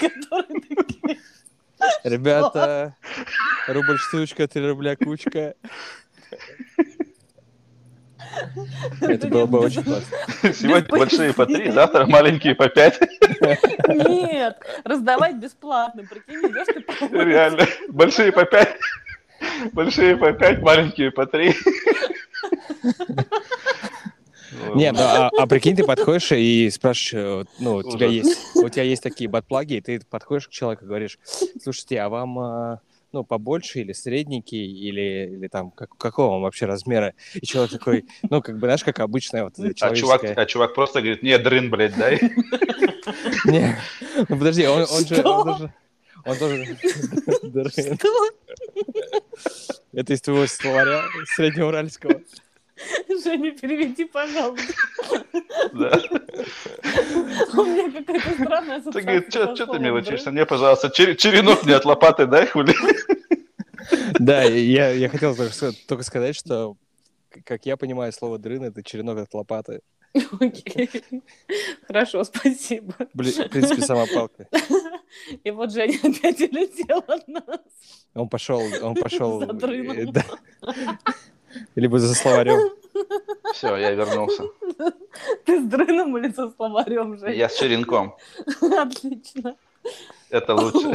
которые 0.00 0.60
такие... 0.60 1.18
ребята, 2.04 2.96
рубль 3.68 3.96
штучка, 3.98 4.46
три 4.48 4.66
рубля 4.68 4.96
кучка. 4.96 5.54
Это 9.00 9.28
было 9.28 9.46
бы 9.46 9.60
очень 9.60 9.82
классно. 9.82 10.16
Сегодня 10.52 10.88
большие 10.88 11.32
по 11.32 11.46
три, 11.46 11.70
завтра 11.70 12.06
маленькие 12.06 12.54
по 12.54 12.68
пять. 12.68 13.00
Нет, 13.88 14.58
раздавать 14.84 15.36
бесплатно. 15.36 16.04
Прикинь, 16.04 16.50
идешь 16.50 17.10
ты 17.10 17.24
Реально. 17.24 17.66
Большие 17.88 18.32
по 18.32 18.44
пять. 18.44 18.76
Большие 19.72 20.16
по 20.16 20.32
пять, 20.32 20.60
маленькие 20.60 21.10
по 21.10 21.26
три. 21.26 21.54
Не, 24.74 24.92
ну 24.92 25.00
а, 25.00 25.30
а 25.38 25.46
прикинь, 25.46 25.76
ты 25.76 25.84
подходишь 25.84 26.32
и 26.32 26.70
спрашиваешь, 26.70 27.46
э, 27.46 27.50
ну, 27.60 27.76
у 27.76 27.82
тебя 27.82 28.06
есть, 28.06 28.56
у 28.56 28.68
тебя 28.68 28.82
есть 28.82 29.02
такие 29.02 29.28
батплаги, 29.28 29.74
и 29.74 29.80
ты 29.80 30.00
подходишь 30.00 30.48
к 30.48 30.50
человеку 30.50 30.84
и 30.84 30.88
говоришь, 30.88 31.18
слушайте, 31.62 32.00
а 32.00 32.08
вам, 32.08 32.38
а, 32.38 32.80
ну, 33.18 33.24
побольше 33.24 33.80
или 33.80 33.92
средненький, 33.92 34.64
или, 34.64 35.34
или 35.34 35.48
там, 35.48 35.72
как, 35.72 35.96
какого 35.96 36.34
вам 36.34 36.42
вообще 36.42 36.66
размера? 36.66 37.14
И 37.34 37.44
человек 37.44 37.72
такой, 37.72 38.04
ну, 38.30 38.40
как 38.40 38.54
бы, 38.60 38.68
знаешь, 38.68 38.84
как 38.84 39.00
обычная 39.00 39.42
вот 39.42 39.54
А 39.58 39.94
чувак, 39.94 40.22
а 40.24 40.46
чувак 40.46 40.74
просто 40.74 41.00
говорит, 41.00 41.24
не, 41.24 41.36
дрын, 41.36 41.68
блядь, 41.68 41.96
дай. 41.96 42.20
Не, 43.44 43.76
ну, 44.28 44.38
подожди, 44.38 44.66
он, 44.66 44.86
он 44.88 45.06
же... 45.06 45.72
Он 46.24 46.36
тоже... 46.36 46.76
Он? 48.04 48.30
Это 49.92 50.12
из 50.12 50.20
твоего 50.20 50.46
словаря 50.46 51.02
среднеуральского. 51.34 52.20
Женя, 53.24 53.52
переведи, 53.52 54.04
пожалуйста. 54.04 54.72
Да. 55.72 56.00
У 57.54 57.64
меня 57.64 57.90
какая-то 57.90 58.44
странная 58.44 58.80
Ты 58.80 58.88
ассоциация. 58.88 59.02
говорит, 59.02 59.32
со 59.32 59.56
что 59.56 59.66
ты 59.66 59.78
мелочишься? 59.78 60.30
Мне, 60.30 60.46
пожалуйста, 60.46 60.88
чер- 60.88 61.14
черенок 61.16 61.64
мне 61.64 61.74
от 61.74 61.84
лопаты 61.84 62.26
дай, 62.26 62.46
хули. 62.46 62.74
Да, 64.18 64.42
я, 64.42 64.90
я 64.90 65.08
хотел 65.08 65.34
только, 65.34 65.52
только 65.86 66.02
сказать, 66.04 66.36
что 66.36 66.76
как 67.44 67.66
я 67.66 67.76
понимаю, 67.76 68.12
слово 68.12 68.38
дрын 68.38 68.64
это 68.64 68.82
черенок 68.82 69.18
от 69.18 69.34
лопаты. 69.34 69.80
Окей. 70.40 70.88
Хорошо, 71.86 72.24
спасибо. 72.24 72.94
Блин, 73.14 73.32
в 73.32 73.48
принципе, 73.50 73.82
сама 73.82 74.06
палка. 74.12 74.48
И 75.44 75.50
вот 75.50 75.72
Женя 75.72 75.98
опять 76.02 76.40
улетел 76.40 77.04
от 77.06 77.28
нас. 77.28 77.60
Он 78.14 78.28
пошел, 78.28 78.62
он 78.82 78.94
пошел. 78.94 79.40
За 79.40 79.52
дрыном. 79.52 80.12
да. 80.12 80.24
Либо 81.74 81.98
за 81.98 82.14
словарем. 82.14 82.58
Все, 83.54 83.76
я 83.76 83.92
вернулся. 83.92 84.44
Ты 85.44 85.60
с 85.62 85.64
дрыном 85.66 86.16
или 86.18 86.30
со 86.32 86.50
словарем, 86.50 87.18
Женя? 87.18 87.34
Я 87.34 87.48
с 87.48 87.56
черенком. 87.56 88.16
Отлично. 88.60 89.56
Это 90.30 90.54
лучше. 90.54 90.92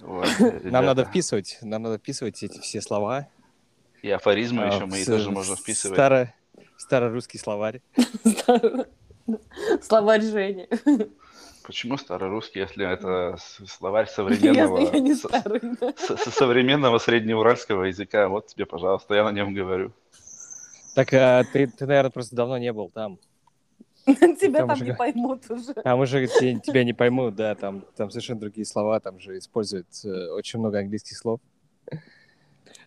Вот, 0.00 0.28
Нам 0.64 0.84
надо 0.84 1.04
вписывать, 1.04 1.58
нам 1.62 1.82
надо 1.82 1.98
вписывать 1.98 2.42
эти 2.42 2.60
все 2.60 2.80
слова. 2.80 3.28
И 4.02 4.10
афоризмы 4.10 4.64
а, 4.64 4.66
еще 4.74 4.86
мы 4.86 4.98
с- 4.98 5.06
тоже 5.06 5.30
можем 5.30 5.56
вписывать. 5.56 5.96
Старо, 5.96 6.34
старорусский 6.76 7.40
словарь. 7.40 7.80
Словарь 9.82 10.22
Жени. 10.22 10.68
Почему 11.66 11.96
старорусский, 11.98 12.60
если 12.60 12.88
это 12.90 13.36
словарь 13.66 14.06
современного, 14.10 14.78
я 14.78 15.00
не 15.00 15.14
с- 15.14 15.18
старый. 15.20 15.60
да. 15.80 15.92
с- 15.96 16.16
с- 16.16 16.30
современного 16.34 16.98
среднеуральского 16.98 17.84
языка? 17.84 18.28
Вот 18.28 18.46
тебе, 18.46 18.66
пожалуйста, 18.66 19.14
я 19.14 19.24
на 19.24 19.32
нем 19.32 19.52
говорю. 19.52 19.92
Так 20.94 21.12
а, 21.12 21.42
ты, 21.52 21.66
ты, 21.66 21.86
наверное, 21.86 22.10
просто 22.10 22.36
давно 22.36 22.56
не 22.58 22.72
был 22.72 22.88
там. 22.90 23.18
Тебя 24.06 24.60
Там 24.60 24.68
там 24.68 24.76
уже 24.76 24.84
не 24.84 24.94
поймут 24.94 25.50
уже. 25.50 25.74
Там 25.74 25.98
уже 26.00 26.26
те- 26.40 26.60
тебя 26.60 26.84
не 26.84 26.92
поймут, 26.92 27.34
да, 27.34 27.54
там, 27.56 27.84
там 27.96 28.10
совершенно 28.10 28.38
другие 28.40 28.64
слова, 28.64 29.00
там 29.00 29.18
же 29.18 29.36
используют 29.36 29.88
э, 30.04 30.28
очень 30.30 30.60
много 30.60 30.78
английских 30.78 31.16
слов. 31.18 31.40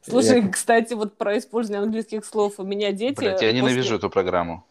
Слушай, 0.01 0.41
Я- 0.41 0.47
кстати, 0.49 0.93
вот 0.93 1.17
про 1.17 1.37
использование 1.37 1.83
английских 1.83 2.23
слов. 2.23 2.53
У 2.59 2.63
меня 2.63 2.93
дети... 2.93 3.15
Блять, 3.19 3.41
я 3.41 3.49
после- 3.49 3.53
ненавижу 3.61 3.95
эту 3.95 4.09
программу. 4.09 4.63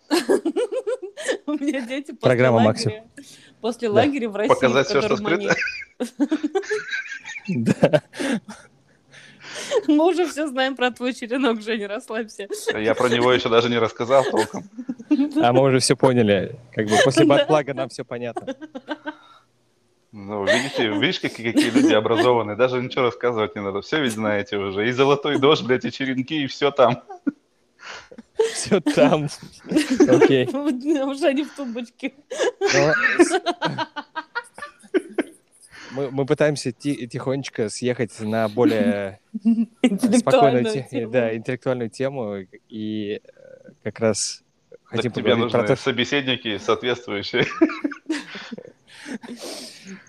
У 1.60 1.64
меня 1.64 1.80
дети 1.80 2.12
после 2.12 2.20
Программа 2.20 2.56
лагеря... 2.56 3.04
После 3.60 3.88
Да. 3.88 3.94
лагеря 3.94 4.28
в 4.28 4.36
России, 4.36 4.54
Показать 4.54 4.86
в 4.86 4.90
всё, 4.90 5.02
что 5.02 5.14
они- 5.26 5.48
Да. 7.64 8.02
Мы 9.86 10.06
уже 10.06 10.26
все 10.26 10.46
знаем 10.46 10.76
про 10.76 10.90
твой 10.90 11.12
черенок, 11.14 11.62
Женя, 11.62 11.88
расслабься. 11.88 12.46
Я 12.76 12.94
про 12.94 13.08
него 13.08 13.32
еще 13.32 13.48
даже 13.48 13.68
не 13.70 13.78
рассказал 13.78 14.24
толком. 14.24 14.64
А 15.42 15.52
мы 15.52 15.62
уже 15.62 15.78
все 15.78 15.96
поняли. 15.96 16.56
Как 16.74 16.86
бы 16.86 16.96
после 17.04 17.24
бакплага 17.24 17.74
нам 17.74 17.88
все 17.88 18.04
понятно. 18.04 18.54
Ну, 20.12 20.44
видите, 20.44 20.88
видишь, 20.88 21.20
какие, 21.20 21.52
какие 21.52 21.70
люди 21.70 21.92
образованные. 21.94 22.56
Даже 22.56 22.80
ничего 22.82 23.04
рассказывать 23.04 23.54
не 23.56 23.62
надо. 23.62 23.80
Все 23.82 24.00
ведь 24.00 24.12
знаете 24.12 24.56
уже. 24.56 24.88
И 24.88 24.92
золотой 24.92 25.38
дождь, 25.38 25.62
блядь, 25.64 25.84
и 25.84 25.92
черенки, 25.92 26.44
и 26.44 26.46
все 26.46 26.70
там. 26.70 27.02
Все 28.52 28.80
там. 28.80 29.28
Окей. 30.08 30.46
У 30.52 31.14
Жени 31.14 31.44
в 31.44 31.54
тумбочке. 31.54 32.12
Мы, 35.90 36.10
мы 36.10 36.26
пытаемся 36.26 36.70
ти- 36.70 37.06
тихонечко 37.08 37.70
съехать 37.70 38.20
на 38.20 38.48
более 38.48 39.20
спокойную, 39.38 39.68
Интеллектуальную 39.82 40.64
те- 40.66 40.86
тему. 40.90 41.12
да, 41.12 41.34
интеллектуальную 41.34 41.90
тему 41.90 42.36
и 42.68 43.20
э, 43.24 43.70
как 43.84 43.98
раз 44.00 44.42
хотим 44.84 45.10
Так 45.10 45.14
тебе 45.14 45.30
поговорить 45.32 45.52
про 45.52 45.60
нужны 45.62 45.76
то, 45.76 45.82
собеседники 45.82 46.58
соответствующие. 46.58 47.46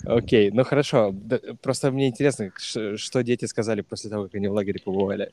Окей, 0.05 0.51
ну 0.51 0.63
хорошо. 0.65 1.15
Просто 1.62 1.91
мне 1.91 2.08
интересно, 2.10 2.51
что 2.58 3.21
дети 3.23 3.45
сказали 3.45 3.79
после 3.82 4.10
того, 4.10 4.23
как 4.25 4.36
они 4.36 4.47
в 4.47 4.53
лагере 4.53 4.82
побывали. 4.84 5.32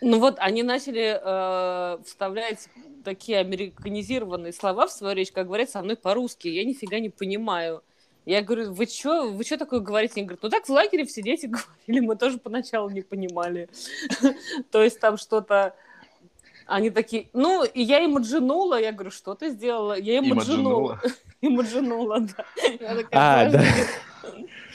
Ну 0.00 0.18
вот, 0.18 0.36
они 0.38 0.62
начали 0.62 1.20
э, 1.22 2.02
вставлять 2.04 2.68
такие 3.04 3.38
американизированные 3.38 4.52
слова 4.52 4.86
в 4.86 4.92
свою 4.92 5.14
речь, 5.14 5.32
как 5.32 5.46
говорят 5.46 5.70
со 5.70 5.82
мной 5.82 5.96
по-русски. 5.96 6.48
Я 6.48 6.64
нифига 6.64 6.98
не 6.98 7.10
понимаю. 7.10 7.82
Я 8.24 8.42
говорю, 8.42 8.72
вы 8.72 8.86
что, 8.86 9.30
вы 9.30 9.44
что 9.44 9.56
такое 9.56 9.78
говорите? 9.78 10.14
Они 10.16 10.24
говорят, 10.24 10.42
ну 10.42 10.48
так 10.48 10.66
в 10.66 10.70
лагере 10.70 11.04
все 11.04 11.22
дети 11.22 11.46
говорили, 11.86 12.04
мы 12.04 12.16
тоже 12.16 12.38
поначалу 12.38 12.90
не 12.90 13.02
понимали. 13.02 13.68
То 14.70 14.82
есть 14.82 14.98
там 15.00 15.16
что-то... 15.16 15.74
Они 16.66 16.90
такие, 16.90 17.28
ну, 17.32 17.62
и 17.62 17.80
я 17.80 17.98
ему 17.98 18.20
джинула. 18.20 18.80
Я 18.80 18.90
говорю, 18.90 19.12
что 19.12 19.36
ты 19.36 19.50
сделала? 19.50 19.96
Я 19.96 20.16
ему 20.16 20.40
джинула. 20.40 21.00
Имаджинула. 21.00 21.00
Ему 21.40 21.62
джинула, 21.62 22.20
да. 22.20 22.44
Я 22.80 22.96
такая, 22.96 23.08
А, 23.12 23.50
да. 23.50 23.64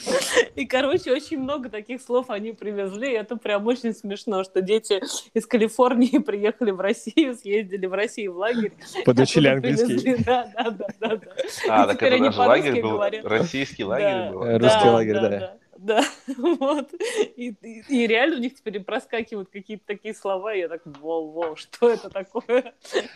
И, 0.55 0.65
короче, 0.65 1.11
очень 1.11 1.39
много 1.39 1.69
таких 1.69 2.01
слов 2.01 2.29
они 2.29 2.51
привезли. 2.53 3.11
и 3.11 3.15
Это 3.15 3.35
прям 3.37 3.65
очень 3.67 3.93
смешно, 3.93 4.43
что 4.43 4.61
дети 4.61 5.01
из 5.33 5.45
Калифорнии 5.45 6.17
приехали 6.25 6.71
в 6.71 6.79
Россию, 6.79 7.35
съездили 7.35 7.85
в 7.85 7.93
Россию 7.93 8.33
в 8.33 8.37
лагерь. 8.37 8.73
Подучили 9.05 9.47
английский. 9.47 9.85
привезли. 9.87 10.15
Да, 10.23 10.51
да, 10.55 10.69
да, 10.71 10.87
да. 10.99 11.15
да. 11.15 11.21
А, 11.69 11.83
И 11.83 11.87
так 11.87 11.97
теперь 11.97 12.07
это 12.09 12.15
они 12.15 12.25
даже 12.25 12.37
по-русски 12.37 12.67
лагерь 12.67 12.81
был, 12.81 12.91
говорят. 12.91 13.25
российский 13.25 13.83
лагерь 13.83 14.07
Да, 14.07 14.31
был. 14.31 14.57
Русский 14.59 14.83
да, 14.85 14.91
лагерь, 14.93 15.13
да. 15.13 15.57
Да. 15.81 16.03
Вот. 16.37 16.93
И, 17.35 17.53
и- 17.61 17.83
и 17.89 18.07
реально 18.07 18.37
у 18.37 18.39
них 18.39 18.55
теперь 18.55 18.79
проскакивают 18.81 19.49
какие-то 19.49 19.83
такие 19.85 20.13
слова, 20.13 20.53
и 20.53 20.59
я 20.59 20.69
так, 20.69 20.81
воу-воу, 20.85 21.55
что 21.55 21.89
это 21.89 22.09
такое? 22.09 22.73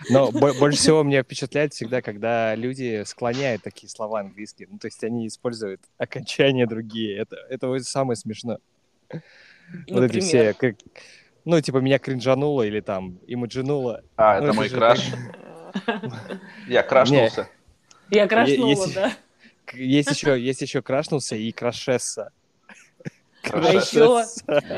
Но 0.09 0.31
бо- 0.31 0.53
больше 0.53 0.79
всего 0.79 1.03
меня 1.03 1.23
впечатляет 1.23 1.73
всегда, 1.73 2.01
когда 2.01 2.55
люди 2.55 3.03
склоняют 3.05 3.61
такие 3.63 3.89
слова 3.89 4.19
английские. 4.21 4.67
Ну, 4.71 4.77
то 4.79 4.87
есть 4.87 5.03
они 5.03 5.27
используют 5.27 5.81
окончания 5.97 6.65
другие. 6.67 7.17
Это, 7.17 7.35
это 7.49 7.67
вот 7.67 7.83
самое 7.83 8.15
смешно. 8.17 8.57
Вот 9.89 10.03
эти 10.03 10.19
все, 10.19 10.53
как, 10.53 10.75
ну, 11.45 11.59
типа, 11.61 11.77
меня 11.77 11.99
кринжануло 11.99 12.63
или 12.63 12.81
там 12.81 13.19
имаджинуло. 13.27 14.03
А, 14.17 14.39
Ну, 14.39 14.47
это 14.47 14.55
мой 14.55 14.69
же 14.69 14.75
краш. 14.77 14.99
Я 16.67 16.83
крашнулся. 16.83 17.49
Я 18.09 18.27
крашнула, 18.27 18.87
да. 18.93 19.13
Есть 19.73 20.11
еще, 20.11 20.39
есть 20.39 20.61
еще 20.61 20.81
крашнулся 20.83 21.35
и 21.35 21.51
крашесса. 21.51 22.31
А 23.51 23.73
еще... 23.73 24.23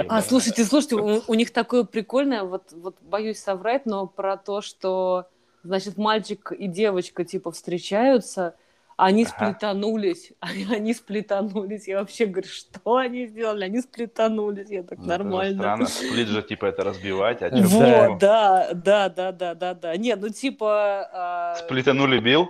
А, 0.10 0.22
слушайте, 0.22 0.64
слушайте, 0.66 0.96
у, 0.96 1.22
у 1.28 1.34
них 1.34 1.52
такое 1.52 1.84
прикольное, 1.84 2.44
вот, 2.44 2.72
вот 2.72 2.98
боюсь 3.02 3.40
соврать, 3.40 3.86
но 3.86 4.08
про 4.08 4.38
то, 4.38 4.62
что, 4.62 5.28
значит, 5.64 5.98
мальчик 5.98 6.52
и 6.52 6.68
девочка, 6.68 7.26
типа, 7.26 7.52
встречаются, 7.52 8.56
они 8.98 9.26
Ага. 9.26 9.32
сплетанулись, 9.32 10.34
они, 10.42 10.94
сплетанулись. 10.94 11.88
Я 11.88 12.00
вообще 12.00 12.26
говорю, 12.26 12.48
что 12.50 12.98
они 12.98 13.28
сделали? 13.28 13.66
Они 13.66 13.80
сплетанулись. 13.80 14.70
Я 14.70 14.84
так 14.84 14.98
Ну, 14.98 15.06
нормально. 15.06 15.60
Странно, 15.60 15.86
сплит 15.86 16.28
же, 16.28 16.42
типа, 16.42 16.66
это 16.66 16.84
разбивать, 16.84 17.42
а 17.44 17.50
Вот, 17.52 18.20
да, 18.20 18.70
да, 18.74 19.10
да, 19.10 19.32
да, 19.32 19.54
да, 19.54 19.74
да. 19.76 19.96
Не, 19.98 20.16
ну 20.16 20.30
типа... 20.30 21.10
а, 21.14 21.56
Сплитанули 21.58 22.20
бил? 22.20 22.50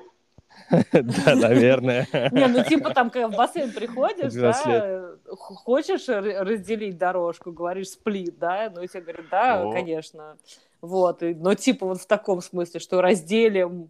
Да, 0.91 1.35
наверное. 1.35 2.07
Не, 2.31 2.47
ну 2.47 2.63
типа 2.63 2.93
там, 2.93 3.09
когда 3.09 3.27
в 3.29 3.35
бассейн 3.35 3.71
приходишь, 3.71 4.33
12 4.33 4.65
да, 4.65 5.09
хочешь 5.35 6.07
разделить 6.07 6.97
дорожку, 6.97 7.51
говоришь 7.51 7.89
сплит, 7.89 8.37
да, 8.37 8.71
ну 8.75 8.81
и 8.81 8.87
тебе 8.87 9.01
говорят, 9.01 9.25
да, 9.31 9.71
конечно. 9.71 10.37
Вот, 10.81 11.21
но 11.21 11.55
типа 11.55 11.85
вот 11.87 12.01
в 12.01 12.05
таком 12.05 12.41
смысле, 12.41 12.79
что 12.79 13.01
разделим 13.01 13.89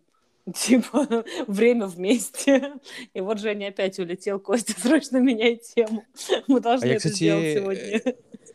типа 0.54 1.26
время 1.48 1.88
вместе. 1.88 2.74
И 3.14 3.22
вот 3.22 3.40
Женя 3.40 3.68
опять 3.70 4.00
улетел, 4.00 4.40
Костя, 4.40 4.74
срочно 4.80 5.18
меняй 5.18 5.58
тему. 5.58 6.06
Мы 6.48 6.60
должны 6.62 6.86
А 6.86 6.88
я, 6.88 6.94
это 6.94 7.00
кстати, 7.10 7.16
сделать 7.16 7.54
сегодня. 7.54 8.02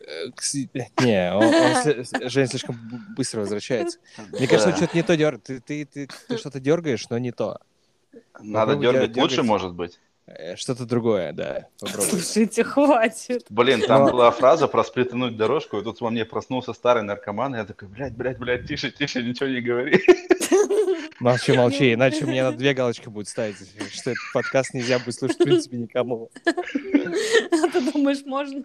Э, 0.05 0.27
кс- 0.29 0.89
Не, 1.05 1.33
он, 1.33 1.43
он 1.45 2.29
Жень 2.29 2.47
слишком 2.47 2.75
быстро 3.15 3.41
возвращается. 3.41 3.99
Мне 4.31 4.47
кажется, 4.47 4.71
Да. 4.71 4.77
что-то 4.77 4.97
не 4.97 5.03
то 5.03 5.15
дергаешь. 5.15 5.43
Ты, 5.45 5.59
ты, 5.59 5.85
ты, 5.85 6.09
ты 6.27 6.37
что-то 6.37 6.59
дергаешь, 6.59 7.07
но 7.09 7.17
не 7.19 7.31
то. 7.31 7.59
Надо 8.39 8.73
Попробуй 8.73 8.81
дергать 8.85 9.11
дер- 9.11 9.21
лучше, 9.21 9.43
может 9.43 9.73
быть. 9.73 9.99
Э, 10.25 10.55
Что-то 10.55 10.85
другое, 10.85 11.33
да. 11.33 11.67
Попробуй. 11.79 12.05
Слушайте, 12.09 12.63
хватит. 12.63 13.45
Блин, 13.49 13.81
там 13.81 14.05
Но- 14.05 14.11
была 14.11 14.31
фраза 14.31 14.67
про 14.67 14.83
сплитануть 14.83 15.35
дорожку, 15.35 15.77
и 15.79 15.83
тут 15.83 15.99
во 16.01 16.09
мне 16.09 16.23
проснулся 16.25 16.73
старый 16.73 17.03
наркоман, 17.03 17.55
и 17.55 17.57
я 17.57 17.65
такой, 17.65 17.87
блядь, 17.89 18.15
блядь, 18.15 18.37
блядь, 18.39 18.67
тише, 18.67 18.91
тише, 18.91 19.21
ничего 19.21 19.49
не 19.49 19.61
говори. 19.61 20.01
Молчи, 21.19 21.53
молчи, 21.53 21.93
иначе 21.93 22.25
мне 22.25 22.43
на 22.43 22.51
две 22.51 22.73
галочки 22.73 23.07
будет 23.09 23.27
ставить, 23.27 23.55
что 23.93 24.11
этот 24.11 24.23
подкаст 24.33 24.73
нельзя 24.73 24.99
будет 24.99 25.15
слушать, 25.15 25.39
в 25.39 25.43
принципе, 25.43 25.77
никому. 25.77 26.29
А 26.45 27.67
ты 27.71 27.91
думаешь, 27.91 28.25
можно? 28.25 28.63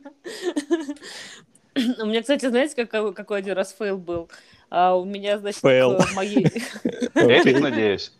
У 2.01 2.07
меня, 2.07 2.21
кстати, 2.23 2.47
знаете, 2.49 2.85
какой, 2.87 3.15
какой 3.15 3.39
один 3.39 3.55
раз 3.55 3.75
fail 3.77 3.99
был? 3.99 4.29
А 4.71 4.97
у 4.97 5.05
меня, 5.05 5.39
значит, 5.39 5.61
Fail. 5.61 5.99
моей... 6.15 6.45
Epic, 7.15 7.61
надеюсь. 7.61 8.13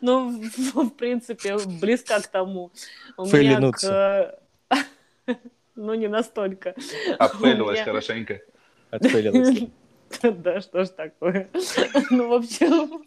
Ну, 0.00 0.40
в, 0.74 0.90
принципе, 0.90 1.56
близка 1.80 2.20
к 2.20 2.28
тому. 2.28 2.70
У 3.16 3.22
меня 3.22 3.30
Фейлинуться. 3.30 4.40
Ну, 5.74 5.94
не 5.94 6.08
настолько. 6.08 6.74
Меня- 7.72 7.84
хорошенько. 7.84 8.40
Отфейлилось. 8.90 9.68
Да, 10.22 10.60
что 10.62 10.84
ж 10.84 10.88
такое. 10.88 11.50
Ну, 12.10 12.28
в 12.28 12.32
общем, 12.32 13.04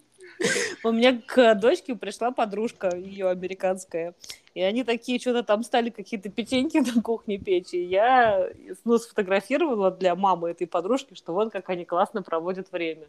У 0.84 0.92
меня 0.92 1.22
к 1.26 1.56
дочке 1.56 1.96
пришла 1.96 2.32
подружка 2.32 2.96
ее 2.96 3.30
американская. 3.30 4.14
И 4.54 4.62
они 4.62 4.84
такие 4.84 5.20
что-то 5.20 5.44
там 5.44 5.64
стали 5.64 5.90
какие-то 5.90 6.30
печеньки 6.30 6.78
на 6.78 7.02
кухне 7.02 7.38
печь. 7.38 7.74
И 7.74 7.84
я 7.84 8.50
ну, 8.84 8.98
сфотографировала 8.98 9.92
для 9.92 10.16
мамы 10.16 10.50
этой 10.52 10.68
подружки, 10.68 11.14
что 11.14 11.34
вот 11.34 11.52
как 11.52 11.70
они 11.70 11.86
классно 11.86 12.24
проводят 12.24 12.72
время. 12.72 13.08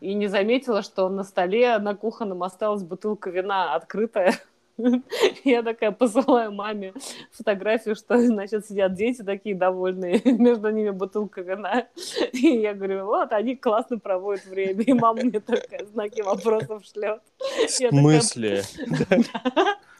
И 0.00 0.14
не 0.14 0.28
заметила, 0.28 0.82
что 0.82 1.08
на 1.08 1.24
столе 1.24 1.78
на 1.78 1.94
кухонном 1.94 2.42
осталась 2.42 2.82
бутылка 2.82 3.30
вина 3.30 3.74
открытая. 3.74 4.34
Я 5.44 5.62
такая 5.62 5.90
посылаю 5.90 6.52
маме 6.52 6.92
фотографию, 7.32 7.96
что, 7.96 8.18
значит, 8.18 8.66
сидят 8.66 8.94
дети 8.94 9.22
такие 9.22 9.54
довольные, 9.54 10.20
между 10.24 10.70
ними 10.70 10.90
бутылка 10.90 11.40
вина. 11.40 11.88
И 12.32 12.46
я 12.46 12.74
говорю, 12.74 13.06
вот, 13.06 13.32
они 13.32 13.56
классно 13.56 13.98
проводят 13.98 14.44
время. 14.46 14.82
И 14.82 14.92
мама 14.92 15.22
мне 15.22 15.40
такая 15.40 15.84
знаки 15.86 16.22
вопросов 16.22 16.84
шлет. 16.84 17.20
В 17.38 17.68
смысле? 17.68 18.62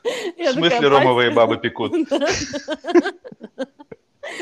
В 0.04 0.52
смысле 0.52 0.88
ромовые 0.88 1.30
бабы 1.30 1.58
пекут? 1.58 1.92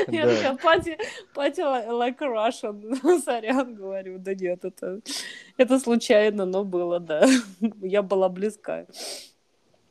Я 0.08 0.26
такая, 0.26 0.56
пати, 0.56 0.98
пати 1.34 1.62
like 1.62 2.18
Russian. 2.20 3.20
Сорян, 3.24 3.74
говорю. 3.74 4.18
Да 4.18 4.34
нет, 4.34 4.64
это, 4.64 5.00
это 5.56 5.78
случайно, 5.78 6.46
но 6.46 6.64
было, 6.64 7.00
да. 7.00 7.26
Я 7.82 8.02
была 8.02 8.28
близка 8.28 8.86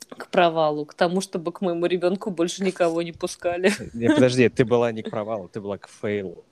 к 0.10 0.28
провалу, 0.28 0.86
к 0.86 0.94
тому, 0.94 1.22
чтобы 1.22 1.52
к 1.52 1.62
моему 1.62 1.86
ребенку 1.86 2.32
больше 2.32 2.64
никого 2.64 3.02
не 3.02 3.12
пускали. 3.12 3.72
Не, 3.94 4.08
подожди, 4.10 4.50
ты 4.50 4.66
была 4.66 4.92
не 4.92 5.04
к 5.04 5.10
провалу, 5.10 5.48
ты 5.48 5.60
была 5.60 5.78
к 5.78 5.88
fail 5.88 6.26
у. 6.26 6.46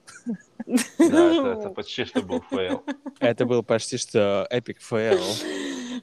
Да, 0.66 0.74
это, 0.98 1.60
это 1.60 1.70
почти 1.70 2.04
что 2.04 2.22
был 2.22 2.42
fail. 2.50 2.82
Это 3.20 3.46
был 3.46 3.62
почти 3.62 3.96
что 3.96 4.46
epic 4.50 4.80
fail. 4.80 5.20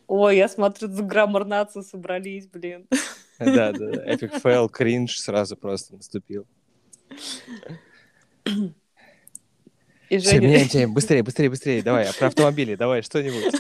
Ой, 0.08 0.38
я 0.38 0.48
смотрю, 0.48 0.88
за 0.88 1.04
grammar 1.04 1.46
nazi 1.46 1.82
собрались, 1.82 2.48
блин. 2.48 2.88
Да, 3.40 3.72
да, 3.72 3.86
epic 4.06 4.34
fail, 4.36 4.70
кринж 4.70 5.20
сразу 5.20 5.58
просто 5.58 5.96
наступил. 5.96 6.46
И 10.10 10.18
Все, 10.18 10.40
меняем 10.40 10.68
тему. 10.68 10.94
Быстрее, 10.94 11.24
быстрее, 11.24 11.50
быстрее. 11.50 11.82
Давай, 11.82 12.06
а 12.10 12.14
про 12.14 12.28
автомобили, 12.28 12.76
давай, 12.76 13.02
что-нибудь. 13.02 13.54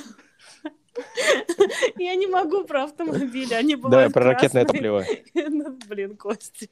Я 1.97 2.15
не 2.15 2.27
могу 2.27 2.65
про 2.65 2.83
автомобили, 2.85 3.53
они 3.53 3.75
Давай, 3.75 3.89
бывают 3.89 4.13
про 4.13 4.23
ракетное 4.25 4.65
топливо. 4.65 5.05
Ну, 5.33 5.77
блин, 5.87 6.17
Костя. 6.17 6.67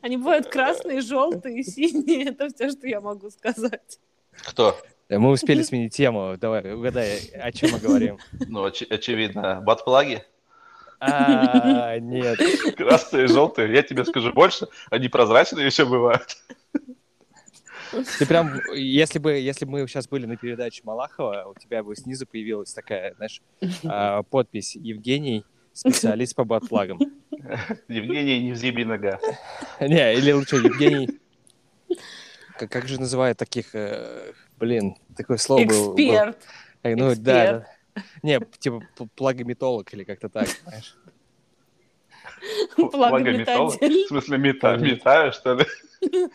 Они 0.00 0.16
бывают 0.16 0.48
красные, 0.48 1.00
желтые, 1.00 1.62
синие. 1.64 2.30
Это 2.30 2.48
все, 2.48 2.70
что 2.70 2.86
я 2.86 3.00
могу 3.00 3.30
сказать. 3.30 3.98
Кто? 4.46 4.76
Мы 5.10 5.30
успели 5.30 5.62
сменить 5.62 5.94
тему. 5.94 6.36
Давай, 6.38 6.72
угадай, 6.72 7.18
о 7.34 7.52
чем 7.52 7.72
мы 7.72 7.78
говорим. 7.78 8.18
Ну, 8.46 8.66
оч- 8.66 8.86
очевидно, 8.88 9.60
батплаги. 9.60 10.24
А, 11.06 11.98
нет. 11.98 12.38
Красные, 12.76 13.26
желтые. 13.26 13.72
Я 13.72 13.82
тебе 13.82 14.04
скажу 14.04 14.32
больше, 14.32 14.68
они 14.90 15.08
прозрачные 15.08 15.66
еще 15.66 15.84
бывают. 15.84 16.36
Ты 18.18 18.26
прям, 18.26 18.60
если 18.74 19.18
бы, 19.18 19.32
если 19.32 19.64
бы 19.64 19.72
мы 19.72 19.86
сейчас 19.86 20.08
были 20.08 20.26
на 20.26 20.36
передаче 20.36 20.82
Малахова, 20.84 21.52
у 21.54 21.60
тебя 21.60 21.82
бы 21.82 21.94
снизу 21.94 22.26
появилась 22.26 22.72
такая, 22.72 23.14
знаешь, 23.14 23.40
а, 23.84 24.22
подпись 24.22 24.74
«Евгений, 24.74 25.44
специалист 25.72 26.34
по 26.34 26.44
батплагам». 26.44 26.98
Евгений 27.88 28.40
Невзибий 28.40 28.84
нога. 28.84 29.20
Не, 29.80 30.14
или 30.14 30.32
лучше 30.32 30.56
Евгений... 30.56 31.20
Как, 32.58 32.70
как 32.70 32.88
же 32.88 33.00
называют 33.00 33.36
таких... 33.36 33.74
э, 33.74 34.32
блин, 34.58 34.96
такое 35.16 35.38
слово 35.38 35.64
было. 35.64 35.92
было. 35.92 35.94
Эксперт. 35.94 36.38
Ну, 36.84 37.08
эксперт. 37.08 37.22
да, 37.22 37.52
да. 37.52 37.66
Не, 38.22 38.40
типа 38.58 38.82
плагометолог 39.14 39.92
или 39.94 40.04
как-то 40.04 40.28
так, 40.28 40.48
знаешь. 40.64 40.96
Плагометолог? 42.76 43.80
В 43.80 44.06
смысле, 44.08 44.38
мета, 44.38 44.76
метаю, 44.76 45.32
что 45.32 45.54
ли? 45.54 45.66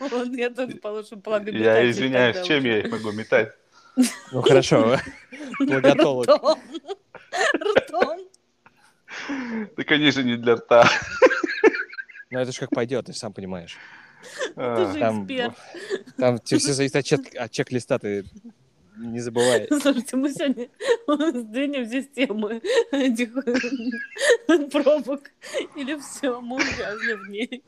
Вот 0.00 0.28
Я 0.34 0.50
тоже 0.50 0.76
плагометатель. 0.76 1.62
Я 1.62 1.88
извиняюсь, 1.90 2.46
чем 2.46 2.64
я 2.64 2.78
их 2.80 2.90
могу 2.90 3.12
метать? 3.12 3.52
Ну, 4.32 4.42
хорошо. 4.42 4.98
Плаготолог. 5.58 6.26
Ртом. 7.54 8.18
Они 9.76 10.10
же 10.10 10.24
не 10.24 10.36
для 10.36 10.56
рта. 10.56 10.88
Ну, 12.30 12.38
это 12.38 12.52
же 12.52 12.60
как 12.60 12.70
пойдет, 12.70 13.06
ты 13.06 13.12
сам 13.12 13.32
понимаешь. 13.32 13.76
Ты 14.54 14.92
же 14.92 15.00
эксперт. 15.00 15.54
там 16.16 16.38
все 16.44 16.58
зависит 16.58 16.96
от, 16.96 17.04
чек- 17.04 17.34
от 17.36 17.50
чек-листа, 17.50 17.98
ты 17.98 18.24
не 19.00 19.20
забывай. 19.20 19.66
Слушайте, 19.70 20.16
мы 20.16 20.30
сегодня 20.32 20.68
сдвинем 21.40 21.84
здесь 21.84 22.08
темы 22.14 22.60
этих 22.92 23.32
пробок. 24.70 25.30
Или 25.76 25.98
все, 26.00 26.40
мы 26.40 26.56
увязли 26.56 27.12
в 27.14 27.28
ней. 27.30 27.62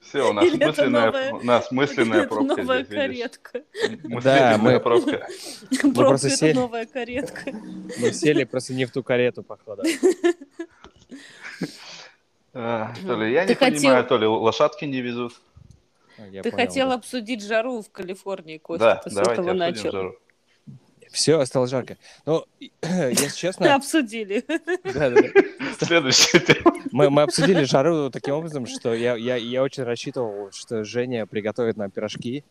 Все, 0.00 0.30
у 0.30 0.32
нас 0.32 0.44
Или 0.44 0.64
мысленная, 0.64 1.06
новая- 1.06 1.32
у 1.34 1.42
нас 1.42 1.70
мысленная 1.72 2.26
пробка 2.28 2.62
новая 2.62 2.84
здесь, 2.84 2.94
каретка. 2.96 3.62
Мысленная 4.04 4.58
мы- 4.58 4.80
пробка. 4.80 5.26
Пробка 5.80 5.90
просто 6.04 6.28
это 6.28 6.36
сели. 6.36 6.52
новая 6.52 6.86
каретка. 6.86 7.52
Мы 7.98 8.12
сели 8.12 8.44
просто 8.44 8.72
не 8.74 8.84
в 8.84 8.92
ту 8.92 9.02
карету, 9.02 9.42
походу. 9.42 9.82
А, 12.54 12.94
То 13.06 13.20
ли 13.20 13.32
я 13.32 13.42
Ты 13.44 13.50
не 13.50 13.54
хотел- 13.56 13.76
понимаю, 13.80 14.04
то 14.06 14.16
ли 14.16 14.26
лошадки 14.26 14.84
не 14.86 15.00
везут. 15.00 15.34
А, 16.18 16.26
я 16.28 16.42
Ты 16.42 16.50
понял, 16.50 16.66
хотел 16.66 16.88
да. 16.88 16.94
обсудить 16.94 17.44
жару 17.44 17.82
в 17.82 17.90
Калифорнии, 17.90 18.58
Костя. 18.58 18.84
Да, 18.84 18.96
ты 18.96 19.10
с 19.10 19.14
давайте 19.14 19.32
этого 19.42 19.50
обсудим 19.52 19.58
начал. 19.58 19.90
жару. 19.92 20.16
Все, 21.12 21.44
стало 21.46 21.66
жарко. 21.66 21.96
Ну, 22.26 22.44
если 22.82 23.28
честно, 23.36 23.74
Обсудили. 23.76 24.44
да, 24.48 25.10
да, 25.10 25.10
да. 25.10 25.22
Следующая 25.86 26.40
тема. 26.40 26.74
Мы, 26.92 27.10
мы 27.10 27.22
обсудили 27.22 27.64
жару 27.64 28.10
таким 28.10 28.34
образом, 28.34 28.66
что 28.66 28.92
я, 28.94 29.14
я, 29.16 29.36
я 29.36 29.62
очень 29.62 29.84
рассчитывал, 29.84 30.50
что 30.52 30.84
Женя 30.84 31.26
приготовит 31.26 31.76
нам 31.76 31.90
пирожки 31.90 32.44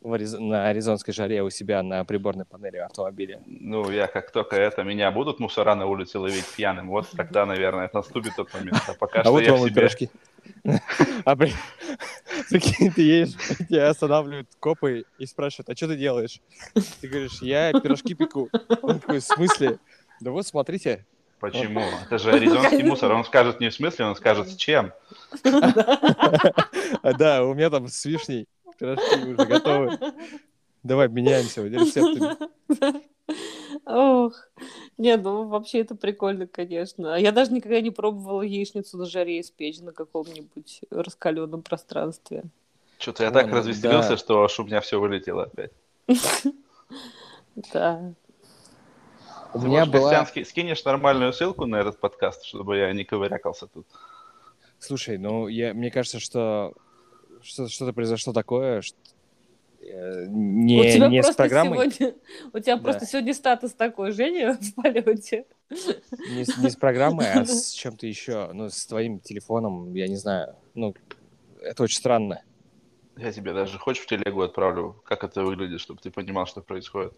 в 0.00 0.12
Ариз- 0.12 0.38
на 0.38 0.68
аризонской 0.68 1.12
жаре 1.12 1.42
у 1.42 1.50
себя 1.50 1.82
на 1.82 2.04
приборной 2.04 2.44
панели 2.44 2.76
автомобиля. 2.76 3.42
Ну, 3.46 3.90
я 3.90 4.06
как 4.06 4.30
только 4.30 4.56
это, 4.56 4.82
меня 4.84 5.10
будут 5.10 5.40
мусора 5.40 5.74
на 5.74 5.86
улице 5.86 6.18
ловить 6.18 6.46
пьяным, 6.56 6.88
вот 6.88 7.08
тогда, 7.16 7.46
наверное, 7.46 7.90
наступит 7.92 8.36
тот 8.36 8.52
момент. 8.54 8.78
А 8.86 8.94
пока 8.94 9.20
А 9.20 9.24
что 9.24 9.32
вот 9.32 9.42
я 9.42 9.52
вам 9.52 9.62
себе... 9.62 9.74
пирожки. 9.74 10.10
А 11.24 11.36
при- 11.36 11.52
прикинь, 12.50 12.92
ты 12.92 13.02
едешь, 13.02 13.34
тебя 13.68 13.88
останавливают 13.88 14.48
копы 14.60 15.04
и 15.18 15.26
спрашивают, 15.26 15.68
а 15.68 15.76
что 15.76 15.88
ты 15.88 15.96
делаешь? 15.96 16.40
Ты 17.00 17.08
говоришь, 17.08 17.42
я 17.42 17.72
пирожки 17.72 18.14
пеку. 18.14 18.48
Он 18.82 19.00
такой, 19.00 19.20
в 19.20 19.24
смысле? 19.24 19.78
Да 20.20 20.30
вот 20.30 20.46
смотрите. 20.46 21.06
Почему? 21.40 21.84
Это 22.04 22.18
же 22.18 22.32
аризонский 22.32 22.82
мусор. 22.82 23.12
Он 23.12 23.24
скажет 23.24 23.60
не 23.60 23.68
в 23.68 23.74
смысле, 23.74 24.06
он 24.06 24.16
скажет 24.16 24.48
с 24.48 24.56
чем. 24.56 24.92
А, 25.44 27.12
да, 27.18 27.44
у 27.44 27.54
меня 27.54 27.70
там 27.70 27.86
с 27.86 28.04
вишней 28.04 28.46
пирожки 28.78 29.24
уже 29.24 29.46
готовы. 29.46 29.98
Давай 30.82 31.08
меняемся 31.08 31.62
рецептами. 31.62 32.36
Ох. 33.84 34.34
Не, 34.96 35.16
ну 35.16 35.48
вообще 35.48 35.80
это 35.80 35.94
прикольно, 35.94 36.46
конечно. 36.46 37.14
А 37.14 37.18
Я 37.18 37.32
даже 37.32 37.52
никогда 37.52 37.80
не 37.80 37.90
пробовала 37.90 38.42
яичницу 38.42 38.98
на 38.98 39.06
жаре 39.06 39.40
испечь 39.40 39.80
на 39.80 39.92
каком-нибудь 39.92 40.80
раскаленном 40.90 41.62
пространстве. 41.62 42.44
Что-то 42.98 43.24
я 43.24 43.30
так 43.30 43.52
развеселился, 43.52 44.10
да. 44.10 44.16
что 44.16 44.44
аж 44.44 44.58
у 44.58 44.64
меня 44.64 44.80
все 44.80 44.98
вылетело 44.98 45.44
опять. 45.44 45.72
Да. 47.72 48.14
У 49.52 49.58
Ты, 49.60 49.66
меня 49.66 49.84
была... 49.84 50.24
Скинешь 50.26 50.84
нормальную 50.84 51.32
ссылку 51.32 51.66
на 51.66 51.76
этот 51.76 51.98
подкаст, 51.98 52.44
чтобы 52.44 52.76
я 52.76 52.92
не 52.92 53.04
ковырякался 53.04 53.66
тут. 53.66 53.86
Слушай, 54.78 55.18
ну, 55.18 55.48
я, 55.48 55.74
мне 55.74 55.90
кажется, 55.90 56.20
что 56.20 56.72
что- 57.42 57.68
что-то 57.68 57.92
произошло 57.92 58.32
такое, 58.32 58.82
что 58.82 58.96
не, 59.80 60.80
у 60.80 60.84
тебя 60.84 61.08
не 61.08 61.22
с 61.22 61.26
просто 61.26 61.42
программой, 61.42 61.90
сегодня, 61.90 62.14
у 62.52 62.58
тебя 62.58 62.76
Да. 62.76 62.82
просто 62.82 63.06
сегодня 63.06 63.34
статус 63.34 63.72
такой, 63.72 64.12
Женя, 64.12 64.58
в 64.60 64.74
полете. 64.74 65.46
не, 66.30 66.44
с- 66.44 66.56
не 66.56 66.70
с 66.70 66.76
программой, 66.76 67.30
а 67.32 67.44
с 67.46 67.70
чем-то 67.70 68.06
еще, 68.06 68.50
ну, 68.52 68.68
с 68.70 68.86
твоим 68.86 69.20
телефоном, 69.20 69.94
я 69.94 70.08
не 70.08 70.16
знаю, 70.16 70.56
ну, 70.74 70.94
это 71.62 71.82
очень 71.82 71.96
странно. 71.98 72.42
Я 73.16 73.32
тебе 73.32 73.52
даже 73.52 73.78
хочешь 73.78 74.02
в 74.02 74.06
телегу 74.06 74.42
отправлю, 74.42 75.00
как 75.04 75.24
это 75.24 75.42
выглядит, 75.42 75.80
чтобы 75.80 76.00
ты 76.00 76.10
понимал, 76.10 76.46
что 76.46 76.60
происходит. 76.60 77.12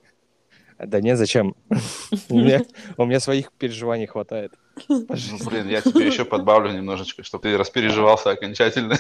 Да 0.78 1.00
нет, 1.02 1.18
зачем? 1.18 1.54
У 2.30 2.38
меня, 2.38 2.62
у 2.96 3.04
меня 3.04 3.20
своих 3.20 3.52
переживаний 3.52 4.06
хватает. 4.06 4.54
Ну, 4.88 5.06
блин, 5.44 5.68
я 5.68 5.82
тебе 5.82 6.06
еще 6.06 6.24
подбавлю 6.24 6.72
немножечко, 6.72 7.22
чтобы 7.22 7.42
ты 7.42 7.56
распереживался 7.58 8.30
окончательно. 8.30 8.96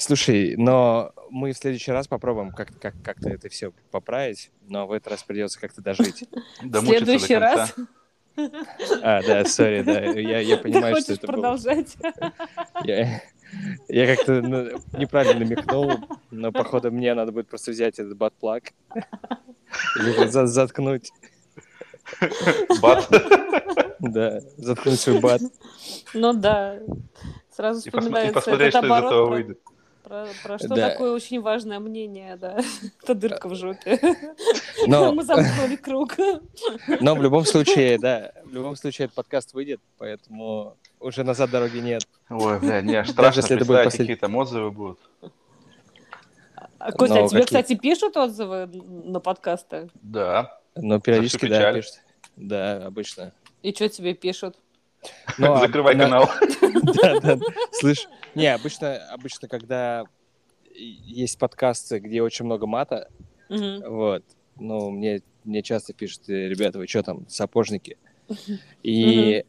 Слушай, 0.00 0.54
но 0.56 1.12
мы 1.28 1.52
в 1.52 1.56
следующий 1.58 1.92
раз 1.92 2.08
попробуем 2.08 2.52
как- 2.52 2.78
как- 2.80 2.94
как-то 3.04 3.28
это 3.28 3.50
все 3.50 3.70
поправить, 3.90 4.50
но 4.66 4.86
в 4.86 4.92
этот 4.92 5.08
раз 5.12 5.22
придется 5.22 5.60
как-то 5.60 5.82
дожить. 5.82 6.24
В 6.62 6.86
следующий 6.86 7.34
раз 7.34 7.74
А, 9.02 9.20
да, 9.22 9.44
сори, 9.44 9.82
да, 9.82 10.00
я, 10.00 10.38
я 10.40 10.56
ты 10.56 10.62
понимаю, 10.62 10.96
что 10.96 11.04
хочешь 11.04 11.18
это 11.18 11.26
было. 11.26 11.32
продолжать. 11.34 11.96
Я, 12.84 13.20
я 13.88 14.16
как-то 14.16 14.40
ну, 14.40 14.80
неправильно 14.98 15.40
намекнул, 15.44 15.92
но, 16.30 16.50
походу, 16.50 16.90
мне 16.90 17.12
надо 17.12 17.32
будет 17.32 17.48
просто 17.48 17.72
взять 17.72 17.98
этот 17.98 18.16
батплаг 18.16 18.72
Или 19.96 20.26
за- 20.28 20.46
заткнуть. 20.46 21.10
Бат. 22.80 23.06
Да, 23.98 24.40
заткнуть 24.56 24.98
свой 24.98 25.20
бат. 25.20 25.42
Ну 26.14 26.32
да. 26.32 26.78
Сразу 27.54 27.80
посмо- 27.80 27.86
и 27.86 27.90
вспоминается 27.90 28.32
посмотреть, 28.32 28.68
этот 28.74 28.78
что 28.78 28.86
из 28.86 28.90
оборот 28.90 29.12
этого 29.12 29.26
выйдет. 29.30 29.60
Про, 30.10 30.26
про 30.42 30.58
что 30.58 30.74
Да. 30.74 30.90
такое 30.90 31.12
очень 31.12 31.40
важное 31.40 31.78
мнение, 31.78 32.36
да. 32.36 32.58
Это 33.02 33.14
дырка 33.14 33.48
в 33.48 33.54
жопе. 33.54 33.96
Но, 34.88 35.12
Мы 35.14 35.22
замкнули 35.22 35.76
круг. 35.76 36.16
но 37.00 37.14
в 37.14 37.22
любом 37.22 37.44
случае, 37.44 37.96
да, 37.96 38.32
в 38.44 38.52
любом 38.52 38.74
случае 38.74 39.04
этот 39.04 39.14
подкаст 39.14 39.54
выйдет, 39.54 39.80
поэтому 39.98 40.76
уже 40.98 41.22
назад 41.22 41.50
дороги 41.50 41.78
нет. 41.78 42.08
Ой, 42.28 42.58
бля, 42.58 42.82
аж 43.02 43.10
страшно 43.10 43.38
если 43.42 43.54
это 43.54 43.64
будет 43.64 43.86
послед- 43.86 43.98
какие 43.98 44.16
там 44.16 44.34
отзывы 44.34 44.72
будут. 44.72 44.98
А, 46.80 46.90
Костя, 46.90 47.14
Но 47.14 47.24
а 47.26 47.28
тебе, 47.28 47.42
какие? 47.42 47.44
кстати, 47.44 47.78
пишут 47.78 48.16
отзывы 48.16 48.66
на 48.66 49.20
подкасты? 49.20 49.90
Да. 50.02 50.58
Но 50.74 50.98
периодически, 50.98 51.46
да, 51.46 51.72
пишут. 51.72 52.00
Да, 52.34 52.84
обычно. 52.84 53.32
И 53.62 53.72
что 53.72 53.88
тебе 53.88 54.14
пишут? 54.14 54.56
Ну, 55.38 55.52
а 55.54 55.60
Закрывай 55.60 55.94
на- 55.94 56.04
канал. 56.04 56.28
Да, 57.02 57.20
да. 57.20 57.38
Слышь, 57.72 58.06
не, 58.34 58.46
обычно, 58.52 58.96
обычно, 59.12 59.48
когда 59.48 60.04
есть 60.74 61.38
подкасты, 61.38 61.98
где 61.98 62.22
очень 62.22 62.44
много 62.44 62.66
мата, 62.66 63.08
вот, 63.48 64.24
ну, 64.56 64.90
мне, 64.90 65.22
мне 65.44 65.62
часто 65.62 65.92
пишут, 65.94 66.28
«Э, 66.28 66.48
ребята, 66.48 66.78
вы 66.78 66.86
что 66.86 67.02
там, 67.02 67.28
сапожники? 67.28 67.96
И 68.82 69.44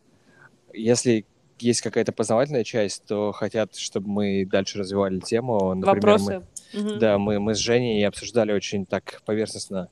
если 0.74 1.26
есть 1.60 1.82
какая-то 1.82 2.12
познавательная 2.12 2.64
часть, 2.64 3.06
то 3.06 3.32
хотят, 3.32 3.76
чтобы 3.76 4.10
мы 4.10 4.46
дальше 4.46 4.80
развивали 4.80 5.20
тему. 5.20 5.76
Например, 5.76 5.96
Вопросы? 6.18 6.44
Мы, 6.74 6.82
Мгм. 6.82 7.00
да, 7.00 7.18
мы, 7.20 7.40
мы 7.40 7.54
с 7.54 7.60
Женей 7.60 8.08
обсуждали 8.08 8.52
очень 8.54 8.86
так 8.86 9.22
поверхностно 9.26 9.90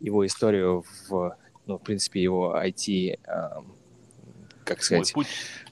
его 0.00 0.26
историю 0.26 0.82
в, 1.08 1.36
ну, 1.66 1.78
в 1.78 1.82
принципе, 1.82 2.20
его 2.22 2.56
IT, 2.58 3.20
ам, 3.28 3.75
как 4.66 4.78
Мой 4.78 4.84
сказать, 4.84 5.12
путь, 5.14 5.26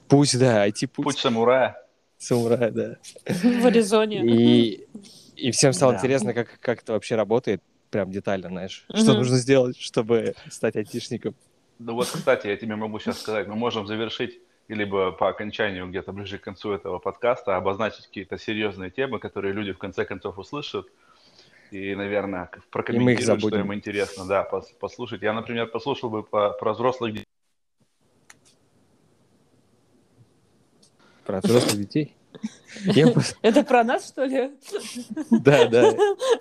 путь, 0.07 0.39
да, 0.39 0.67
IT-путь 0.67 1.03
путь 1.05 1.17
самурая. 1.17 1.77
самурая, 2.17 2.71
да. 2.71 2.95
В 3.27 3.65
Аризоне. 3.65 4.23
И, 4.25 4.87
и 5.35 5.51
всем 5.51 5.73
стало 5.73 5.91
Да. 5.93 5.99
интересно, 5.99 6.33
как, 6.33 6.59
как 6.59 6.81
это 6.81 6.93
вообще 6.93 7.15
работает, 7.15 7.61
прям 7.91 8.09
детально, 8.09 8.47
знаешь. 8.49 8.85
Что 8.93 9.11
Мгм. 9.11 9.17
нужно 9.19 9.37
сделать, 9.37 9.77
чтобы 9.79 10.33
стать 10.49 10.75
айтишником. 10.77 11.35
Ну 11.77 11.93
вот, 11.93 12.07
кстати, 12.07 12.47
я 12.47 12.55
тебе 12.55 12.75
могу 12.77 12.99
сейчас 12.99 13.19
сказать, 13.19 13.47
мы 13.47 13.55
можем 13.55 13.85
завершить 13.85 14.39
либо 14.69 15.11
по 15.11 15.27
окончанию, 15.29 15.87
где-то 15.87 16.11
ближе 16.13 16.37
к 16.39 16.41
концу 16.41 16.71
этого 16.71 16.97
подкаста, 16.99 17.57
обозначить 17.57 18.07
какие-то 18.07 18.37
серьезные 18.37 18.89
темы, 18.89 19.19
которые 19.19 19.53
люди 19.53 19.73
в 19.73 19.77
конце 19.77 20.05
концов 20.05 20.39
услышат. 20.39 20.87
И, 21.71 21.93
наверное, 21.95 22.49
прокомментируют, 22.71 23.21
что 23.21 23.49
забудем. 23.49 23.65
им 23.65 23.73
интересно, 23.73 24.25
да, 24.25 24.47
пос- 24.49 24.73
послушать. 24.79 25.21
Я, 25.21 25.33
например, 25.33 25.67
послушал 25.67 26.09
бы 26.09 26.23
по- 26.23 26.51
про 26.51 26.73
взрослых 26.73 27.11
детей. 27.11 27.25
Про 31.25 31.41
взрослых 31.43 31.77
детей. 31.77 32.15
Это 33.41 33.63
про 33.63 33.83
нас, 33.83 34.07
что 34.07 34.25
ли? 34.25 34.51
Да, 35.31 35.67
да. 35.67 35.93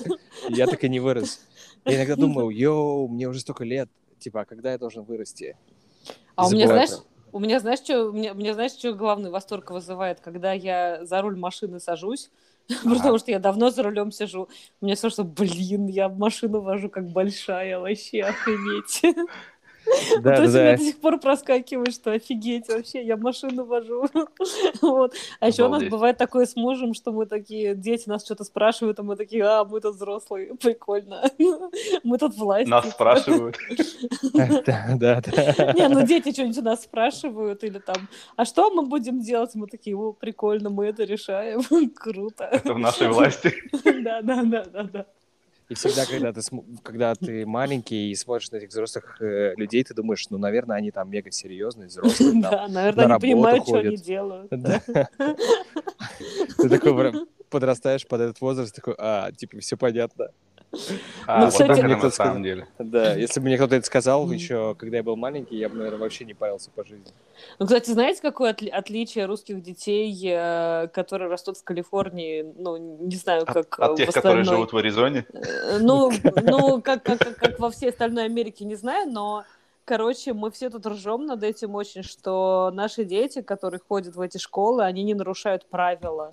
Я 0.49 0.67
так 0.67 0.85
и 0.85 0.89
не 0.89 1.01
вырос. 1.01 1.41
Я 1.85 1.97
иногда 1.97 2.17
думаю, 2.21 2.51
йоу, 2.51 3.09
мне 3.09 3.29
уже 3.29 3.41
столько 3.41 3.65
лет. 3.65 3.89
Типа, 4.19 4.43
а 4.43 4.45
когда 4.45 4.73
я 4.73 4.79
должен 4.79 5.05
вырасти? 5.05 5.57
А 6.35 6.47
у 6.47 6.51
меня, 6.51 6.67
знаешь, 6.67 6.91
у 7.33 7.39
меня, 7.39 7.61
знаешь, 7.61 7.81
что, 7.81 8.07
у 8.07 8.13
меня, 8.13 8.33
у 8.33 8.37
меня, 8.37 8.55
знаешь, 8.55 8.73
что 8.73 8.95
главный 8.95 9.31
восторг 9.31 9.71
вызывает, 9.71 10.21
когда 10.21 10.53
я 10.53 11.05
за 11.05 11.21
руль 11.21 11.37
машины 11.37 11.79
сажусь, 11.79 12.31
потому 12.85 13.19
что 13.19 13.31
я 13.31 13.39
давно 13.39 13.71
за 13.71 13.83
рулем 13.83 14.11
сижу. 14.13 14.49
У 14.81 14.87
меня 14.87 14.95
все, 14.97 15.11
что, 15.11 15.25
блин, 15.25 15.89
я 15.89 16.09
машину 16.09 16.63
вожу 16.63 16.89
как 16.89 17.09
большая, 17.09 17.79
вообще 17.79 18.23
охренеть. 18.23 19.03
Да, 20.21 20.37
То 20.37 20.37
да, 20.37 20.43
есть 20.43 20.55
у 20.55 20.59
меня 20.59 20.71
да. 20.73 20.77
до 20.77 20.83
сих 20.83 21.01
пор 21.01 21.19
проскакивает, 21.19 21.95
что 21.95 22.13
офигеть, 22.13 22.69
вообще, 22.69 23.05
я 23.05 23.17
машину 23.17 23.65
вожу. 23.65 24.07
Вот. 24.81 25.15
А 25.41 25.49
еще 25.49 25.67
у 25.67 25.69
нас 25.69 25.83
бывает 25.85 26.19
такое 26.19 26.47
с 26.47 26.57
мужем, 26.57 26.95
что 26.95 27.13
мы 27.13 27.27
такие, 27.27 27.75
дети 27.75 28.09
нас 28.09 28.25
что-то 28.25 28.45
спрашивают, 28.45 28.99
а 28.99 29.03
мы 29.03 29.17
такие, 29.17 29.45
а, 29.45 29.65
мы 29.65 29.81
тут 29.81 29.97
взрослые, 29.97 30.55
прикольно. 30.61 31.23
Мы 32.05 32.19
тут 32.19 32.37
власть. 32.37 32.69
Нас 32.69 32.85
типа. 32.85 32.95
спрашивают. 32.95 33.57
Да, 34.33 34.97
да, 34.97 35.21
да. 35.21 35.73
Не, 35.73 35.89
ну 35.89 36.07
дети 36.07 36.33
что-нибудь 36.33 36.59
у 36.59 36.63
нас 36.63 36.83
спрашивают, 36.83 37.65
или 37.65 37.79
там, 37.79 38.09
а 38.37 38.45
что 38.45 38.71
мы 38.71 38.87
будем 38.87 39.21
делать? 39.21 39.55
Мы 39.55 39.67
такие, 39.67 39.97
о, 39.97 40.13
прикольно, 40.13 40.71
мы 40.71 40.87
это 40.87 41.05
решаем, 41.05 41.63
круто. 41.95 42.45
Это 42.45 42.75
в 42.75 42.79
нашей 42.79 43.09
власти. 43.09 43.55
Да, 44.03 44.23
да, 44.23 44.43
да, 44.43 44.65
да, 44.65 44.83
да. 44.85 45.07
И 45.69 45.75
всегда, 45.75 46.05
когда 46.05 46.33
ты, 46.33 46.41
когда 46.83 47.15
ты 47.15 47.47
маленький 47.47 48.11
и 48.11 48.15
смотришь 48.15 48.51
на 48.51 48.57
этих 48.57 48.69
взрослых 48.69 49.17
э, 49.21 49.55
людей, 49.57 49.83
ты 49.83 49.95
думаешь, 49.95 50.27
ну, 50.29 50.37
наверное, 50.37 50.77
они 50.77 50.91
там 50.91 51.11
мега 51.11 51.31
серьезные, 51.31 51.89
взрослые. 51.89 52.33
там. 52.33 52.41
Да, 52.43 52.51
на 52.51 52.69
наверное, 52.69 53.05
они 53.05 53.13
работу 53.13 53.27
понимают, 53.27 53.65
что 53.65 53.79
они 53.79 53.89
ходят. 53.89 54.03
делают. 54.03 54.49
Да. 54.51 54.83
Ты 56.59 56.69
такой 56.69 57.27
подрастаешь 57.49 58.07
под 58.07 58.21
этот 58.21 58.41
возраст, 58.41 58.75
такой, 58.75 58.95
а, 58.99 59.33
типа, 59.33 59.61
все 59.61 59.77
понятно. 59.77 60.31
А, 61.27 61.39
Ну, 61.39 61.45
вот 61.47 61.53
кстати- 61.53 61.81
это 61.81 61.97
на 61.97 62.11
самом 62.11 62.43
деле. 62.43 62.67
Да, 62.79 63.15
если 63.15 63.41
бы 63.41 63.47
мне 63.47 63.57
кто-то 63.57 63.77
это 63.77 63.87
сказал 63.87 64.31
еще, 64.31 64.75
когда 64.77 64.99
я 64.99 65.03
был 65.03 65.17
маленький, 65.17 65.57
я 65.57 65.69
бы, 65.69 65.77
наверное, 65.77 65.99
вообще 66.01 66.25
не 66.25 66.35
парился 66.35 66.71
по 66.71 66.85
жизни. 66.85 67.13
Ну, 67.59 67.67
кстати, 67.67 67.91
знаете, 67.91 68.21
какое 68.23 68.53
отли- 68.53 68.69
отличие 68.71 69.27
русских 69.27 69.63
детей, 69.63 70.13
э, 70.25 70.89
которые 70.93 71.29
растут 71.31 71.57
в 71.59 71.65
Калифорнии, 71.65 72.45
ну, 72.57 72.77
не 72.77 73.17
знаю, 73.17 73.43
От, 73.43 73.53
как 73.53 73.79
от 73.81 73.93
э, 73.93 73.97
тех, 73.97 74.11
в 74.11 74.13
которые 74.13 74.43
остальной... 74.43 74.57
живут 74.59 74.73
в 74.73 74.77
Аризоне. 74.77 75.27
Э, 75.33 75.79
Ну, 75.81 76.11
ну 76.43 76.83
как, 76.83 77.03
как, 77.03 77.19
как, 77.19 77.37
как 77.37 77.59
во 77.59 77.71
всей 77.71 77.91
остальной 77.91 78.25
Америке, 78.25 78.65
не 78.65 78.75
знаю, 78.77 79.11
но, 79.11 79.45
короче, 79.85 80.33
мы 80.33 80.51
все 80.51 80.71
тут 80.71 80.87
ржем 80.87 81.27
над 81.27 81.43
этим 81.43 81.75
очень, 81.75 82.03
что 82.03 82.71
наши 82.73 83.05
дети, 83.05 83.43
которые 83.43 83.81
ходят 83.87 84.15
в 84.17 84.21
эти 84.21 84.39
школы, 84.39 84.85
они 84.85 85.03
не 85.03 85.15
нарушают 85.15 85.67
правила. 85.67 86.33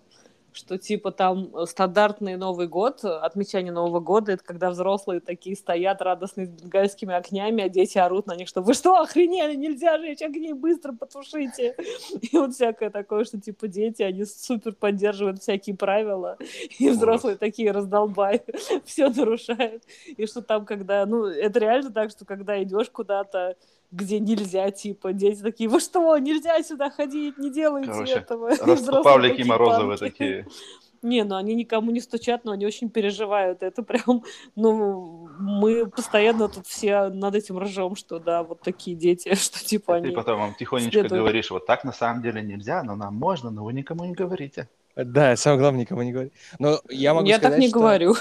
Что 0.53 0.77
типа 0.77 1.11
там 1.11 1.51
стандартный 1.65 2.35
Новый 2.35 2.67
год, 2.67 3.05
отмечание 3.05 3.71
Нового 3.71 4.01
года, 4.01 4.33
это 4.33 4.43
когда 4.43 4.69
взрослые 4.69 5.21
такие 5.21 5.55
стоят 5.55 6.01
радостные 6.01 6.47
с 6.47 6.49
бенгальскими 6.49 7.13
огнями, 7.13 7.63
а 7.63 7.69
дети 7.69 7.97
орут 7.97 8.27
на 8.27 8.35
них, 8.35 8.49
что 8.49 8.61
вы 8.61 8.73
что, 8.73 8.99
охренели, 8.99 9.55
нельзя 9.55 9.97
жечь 9.97 10.21
огни, 10.21 10.53
быстро 10.53 10.93
потушите. 10.93 11.75
И 12.21 12.37
вот 12.37 12.53
всякое 12.53 12.89
такое, 12.89 13.23
что 13.23 13.39
типа 13.39 13.67
дети, 13.67 14.03
они 14.03 14.25
супер 14.25 14.73
поддерживают 14.73 15.41
всякие 15.41 15.75
правила, 15.75 16.37
и 16.79 16.89
взрослые 16.89 17.37
такие 17.37 17.71
раздолбай, 17.71 18.43
все 18.85 19.09
нарушают. 19.09 19.83
И 20.17 20.25
что 20.25 20.41
там, 20.41 20.65
когда, 20.65 21.05
ну, 21.05 21.25
это 21.25 21.59
реально 21.59 21.91
так, 21.91 22.11
что 22.11 22.25
когда 22.25 22.61
идешь 22.61 22.89
куда-то, 22.89 23.55
где 23.91 24.19
нельзя, 24.19 24.71
типа, 24.71 25.13
дети 25.13 25.41
такие, 25.41 25.69
вы 25.69 25.79
что, 25.79 26.17
нельзя 26.17 26.61
сюда 26.63 26.89
ходить, 26.89 27.37
не 27.37 27.51
делайте 27.51 27.91
Короче, 27.91 28.13
этого. 28.13 28.55
Павлики 29.03 29.43
Морозовы 29.43 29.97
такие. 29.97 30.47
Не, 31.01 31.23
ну 31.23 31.35
они 31.35 31.55
никому 31.55 31.89
не 31.89 31.99
стучат, 31.99 32.45
но 32.45 32.51
они 32.51 32.65
очень 32.65 32.89
переживают. 32.89 33.63
Это 33.63 33.81
прям, 33.81 34.23
ну, 34.55 35.29
мы 35.39 35.87
постоянно 35.87 36.47
тут 36.47 36.67
все 36.67 37.09
над 37.09 37.33
этим 37.33 37.57
ржем, 37.57 37.95
что 37.95 38.19
да, 38.19 38.43
вот 38.43 38.61
такие 38.61 38.95
дети, 38.95 39.33
что 39.35 39.65
типа 39.65 39.93
Ты 39.99 40.07
они... 40.07 40.15
потом 40.15 40.39
вам 40.39 40.53
тихонечко 40.53 40.91
следуют. 40.91 41.13
говоришь, 41.13 41.49
вот 41.49 41.65
так 41.65 41.83
на 41.83 41.91
самом 41.91 42.21
деле 42.21 42.43
нельзя, 42.43 42.83
но 42.83 42.95
нам 42.95 43.15
можно, 43.15 43.49
но 43.49 43.63
вы 43.63 43.73
никому 43.73 44.05
не 44.05 44.13
говорите. 44.13 44.69
Да, 44.95 45.35
самое 45.37 45.61
главное, 45.61 45.81
никому 45.81 46.03
не 46.03 46.11
говори. 46.11 46.31
Но 46.59 46.79
я 46.89 47.13
могу 47.15 47.25
Я 47.25 47.37
сказать, 47.37 47.53
так 47.53 47.61
не 47.61 47.69
что- 47.69 47.79
говорю. 47.79 48.15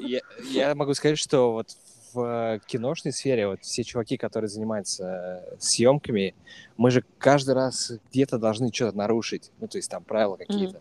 Я, 0.00 0.20
я 0.50 0.74
могу 0.76 0.94
сказать, 0.94 1.18
что 1.18 1.52
вот 1.52 1.68
в 2.12 2.20
э, 2.20 2.60
киношной 2.66 3.12
сфере 3.12 3.48
вот 3.48 3.62
все 3.62 3.84
чуваки, 3.84 4.16
которые 4.16 4.48
занимаются 4.48 5.44
э, 5.52 5.56
съемками, 5.58 6.34
мы 6.76 6.90
же 6.90 7.04
каждый 7.18 7.54
раз 7.54 7.92
где-то 8.10 8.38
должны 8.38 8.72
что-то 8.72 8.96
нарушить. 8.96 9.50
Ну, 9.60 9.68
то 9.68 9.78
есть 9.78 9.90
там 9.90 10.04
правила 10.04 10.36
какие-то. 10.36 10.80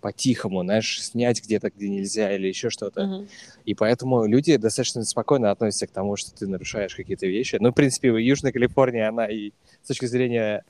По-тихому, 0.00 0.62
знаешь, 0.62 1.02
снять 1.02 1.42
где-то, 1.42 1.70
где 1.70 1.88
нельзя, 1.88 2.34
или 2.34 2.46
еще 2.46 2.70
что-то. 2.70 3.04
Мгм. 3.04 3.28
И 3.64 3.74
поэтому 3.74 4.26
люди 4.26 4.56
достаточно 4.56 5.02
спокойно 5.04 5.50
относятся 5.50 5.86
к 5.86 5.90
тому, 5.90 6.16
что 6.16 6.34
ты 6.34 6.46
нарушаешь 6.46 6.94
какие-то 6.94 7.26
вещи. 7.26 7.56
Ну, 7.58 7.70
в 7.70 7.74
принципе, 7.74 8.12
в 8.12 8.16
Южной 8.16 8.52
Калифорнии 8.52 9.00
она 9.00 9.26
и 9.26 9.52
с 9.82 9.88
точки 9.88 10.06
зрения 10.06 10.64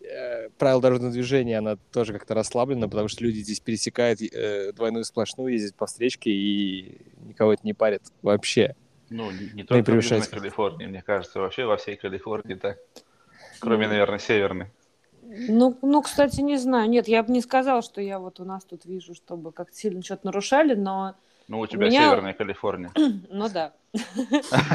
э, 0.00 0.50
правил 0.58 0.80
дорожного 0.80 1.12
движения, 1.12 1.58
она 1.58 1.76
тоже 1.92 2.12
как-то 2.12 2.34
расслаблена, 2.34 2.88
потому 2.88 3.08
что 3.08 3.24
люди 3.24 3.38
здесь 3.38 3.60
пересекают 3.60 4.20
э, 4.20 4.72
двойную 4.72 5.04
сплошную, 5.04 5.54
ездят 5.54 5.74
по 5.74 5.86
встречке 5.86 6.30
и 6.30 6.98
никого 7.26 7.54
это 7.54 7.62
не 7.64 7.72
парит 7.72 8.02
вообще. 8.22 8.76
Ну, 9.10 9.30
не, 9.30 9.62
только 9.64 9.90
в 9.90 9.94
Южной 9.94 10.18
превышать. 10.20 10.28
Калифорнии, 10.30 10.86
мне 10.86 11.02
кажется, 11.02 11.40
вообще 11.40 11.64
во 11.64 11.76
всей 11.76 11.96
Калифорнии 11.96 12.54
так. 12.54 12.78
Кроме, 13.60 13.86
Ну. 13.86 13.92
наверное, 13.92 14.18
северной. 14.18 14.66
Ну, 15.22 15.76
ну, 15.82 16.00
кстати, 16.02 16.40
не 16.40 16.56
знаю. 16.56 16.88
Нет, 16.88 17.06
я 17.08 17.22
бы 17.22 17.32
не 17.32 17.40
сказала, 17.40 17.82
что 17.82 18.00
я 18.00 18.18
вот 18.18 18.40
у 18.40 18.44
нас 18.44 18.64
тут 18.64 18.84
вижу, 18.86 19.14
чтобы 19.14 19.52
как-то 19.52 19.76
сильно 19.76 20.02
что-то 20.02 20.26
нарушали, 20.26 20.74
но... 20.74 21.14
Ну, 21.48 21.60
у 21.60 21.66
тебя 21.66 21.86
меня- 21.88 22.10
северная 22.10 22.32
Калифорния. 22.34 22.90
Ну 23.30 23.48
да. 23.48 23.72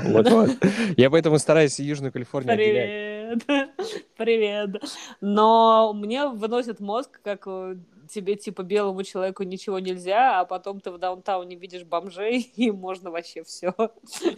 Вот-вот. 0.05 0.51
Я 0.97 1.09
поэтому 1.09 1.38
стараюсь 1.39 1.79
Южную 1.79 2.11
Калифорнию. 2.11 2.55
Привет. 2.55 3.43
Привет. 4.17 4.84
Но 5.21 5.93
мне 5.93 6.27
выносит 6.27 6.79
мозг, 6.79 7.19
как 7.23 7.43
э, 7.47 7.75
тебе, 8.07 8.35
типа, 8.35 8.63
белому 8.63 9.03
человеку 9.03 9.43
ничего 9.43 9.79
нельзя, 9.79 10.39
а 10.39 10.45
потом 10.45 10.79
ты 10.79 10.91
в 10.91 10.97
даунтауне 10.97 11.55
видишь 11.55 11.83
бомжей, 11.83 12.51
и 12.55 12.71
можно 12.71 13.11
вообще 13.11 13.43
все. 13.43 13.73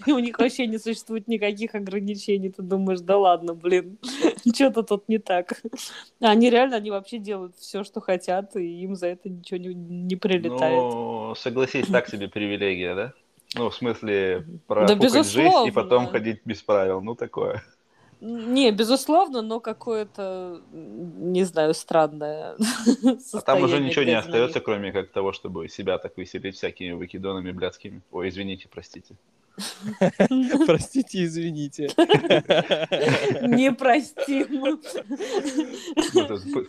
И 0.05 0.11
у 0.11 0.19
них 0.19 0.37
вообще 0.39 0.67
не 0.67 0.77
существует 0.77 1.27
никаких 1.27 1.75
ограничений. 1.75 2.49
Ты 2.49 2.61
думаешь, 2.61 3.01
да 3.01 3.17
ладно, 3.17 3.53
блин, 3.53 3.97
что-то 4.53 4.83
тут 4.83 5.07
не 5.09 5.17
так. 5.17 5.61
А 6.21 6.29
они 6.29 6.49
реально, 6.49 6.77
они 6.77 6.91
вообще 6.91 7.17
делают 7.17 7.55
все, 7.57 7.83
что 7.83 8.01
хотят, 8.01 8.55
и 8.55 8.83
им 8.83 8.95
за 8.95 9.07
это 9.07 9.29
ничего 9.29 9.59
не, 9.59 9.73
не 9.73 10.15
прилетает. 10.15 10.81
Ну, 10.81 11.35
согласись, 11.35 11.87
так 11.87 12.07
себе 12.07 12.27
привилегия, 12.27 12.95
да? 12.95 13.13
Ну, 13.55 13.69
в 13.69 13.75
смысле, 13.75 14.45
про 14.67 14.87
Да, 14.87 15.23
жизнь 15.23 15.67
и 15.67 15.71
потом 15.71 16.07
ходить 16.07 16.41
без 16.45 16.61
правил. 16.61 17.01
Ну, 17.01 17.15
такое. 17.15 17.63
Не, 18.25 18.71
безусловно, 18.71 19.43
но 19.43 19.59
какое-то, 19.59 20.59
не 20.71 21.43
знаю, 21.43 21.75
странное 21.75 22.55
А 23.33 23.41
там 23.41 23.61
уже 23.63 23.79
ничего 23.79 24.03
не 24.03 24.17
остается, 24.17 24.59
кроме 24.61 24.91
как 24.91 25.11
того, 25.11 25.31
чтобы 25.31 25.69
себя 25.69 25.99
так 25.99 26.17
выселить 26.17 26.55
всякими 26.55 26.93
выкидонами 26.93 27.51
блядскими. 27.51 28.01
Ой, 28.11 28.29
извините, 28.29 28.67
простите. 28.67 29.15
Простите, 30.65 31.23
извините. 31.23 31.89
Тут 36.13 36.45
б- 36.45 36.67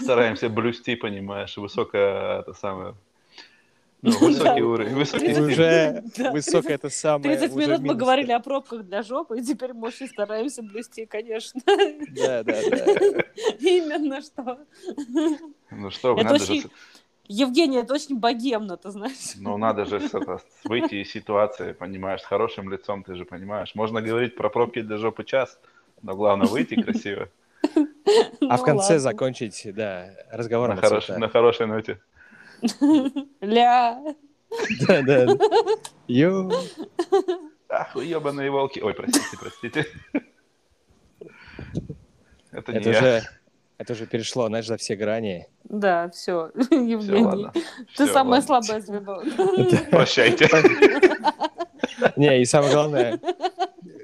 стараемся 0.00 0.48
блюсти, 0.50 0.94
понимаешь, 0.94 1.56
высокое, 1.56 2.40
это 2.40 2.52
самое, 2.52 2.94
ну, 4.02 4.10
высокий 4.18 4.62
уровень, 4.62 4.94
высокий. 4.94 5.40
Уже 5.40 6.02
высокое 6.32 6.74
это 6.74 6.88
самое. 6.88 7.36
30 7.36 7.56
уже 7.56 7.66
минут 7.66 7.80
мы 7.80 7.94
говорили 7.94 8.32
о 8.32 8.40
пробках 8.40 8.84
для 8.84 9.02
жопы, 9.02 9.38
и 9.38 9.42
теперь 9.42 9.72
мы 9.72 9.88
очень 9.88 10.08
стараемся 10.08 10.62
блюсти, 10.62 11.06
конечно. 11.06 11.60
Да, 11.66 12.42
да, 12.42 12.54
да. 12.70 13.22
Именно 13.60 14.22
что. 14.22 14.58
Ну 15.70 15.90
что 15.90 16.16
надо 16.16 16.38
же, 16.38 16.62
Евгений, 17.26 17.76
это 17.76 17.92
очень 17.92 18.18
богемно, 18.18 18.76
ты 18.78 18.90
знаешь. 18.90 19.34
ну 19.36 19.58
надо 19.58 19.84
же 19.84 19.98
это, 19.98 20.40
выйти 20.64 20.94
из 21.02 21.10
ситуации, 21.10 21.72
понимаешь, 21.72 22.22
с 22.22 22.24
хорошим 22.24 22.70
лицом, 22.72 23.04
ты 23.04 23.16
же 23.16 23.24
понимаешь. 23.26 23.74
Можно 23.74 24.00
говорить 24.00 24.34
про 24.34 24.48
пробки 24.48 24.80
для 24.80 24.96
жопы 24.96 25.24
час, 25.24 25.58
но 26.00 26.14
главное 26.14 26.46
выйти 26.46 26.80
красиво, 26.80 27.28
А 27.74 28.56
в 28.56 28.60
Ну 28.60 28.64
конце 28.64 28.98
закончить, 28.98 29.60
да, 29.74 30.08
цветах. 31.10 31.18
на 31.20 31.28
хорошей 31.28 31.66
ноте. 31.66 32.00
Ля. 33.40 34.02
Да, 34.86 35.02
да. 35.02 35.26
Ё. 36.06 36.50
Ах, 37.68 37.94
вы 37.94 38.04
ебаные 38.06 38.50
волки. 38.50 38.80
Ой, 38.80 38.94
простите, 38.94 39.36
простите. 39.38 39.86
Это 42.50 42.72
не 42.72 42.82
я. 42.84 42.90
уже, 42.90 43.22
это 43.76 43.92
уже 43.92 44.06
перешло, 44.06 44.46
знаешь, 44.48 44.66
за 44.66 44.76
все 44.78 44.96
грани. 44.96 45.46
Да, 45.64 46.08
все, 46.10 46.50
Все, 46.54 46.82
Евгений. 46.82 47.24
ладно. 47.24 47.52
Ты 47.96 48.06
самое 48.06 48.40
слабое 48.42 48.80
звено. 48.80 49.22
Прощайте. 49.90 50.48
Не, 52.16 52.40
и 52.40 52.44
самое 52.46 52.72
главное, 52.72 53.20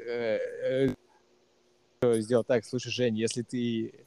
э, 0.07 0.39
э, 2.03 2.21
сделал 2.21 2.45
так, 2.45 2.65
слушай, 2.65 2.91
Жень, 2.91 3.17
если 3.17 3.43
ты 3.43 4.05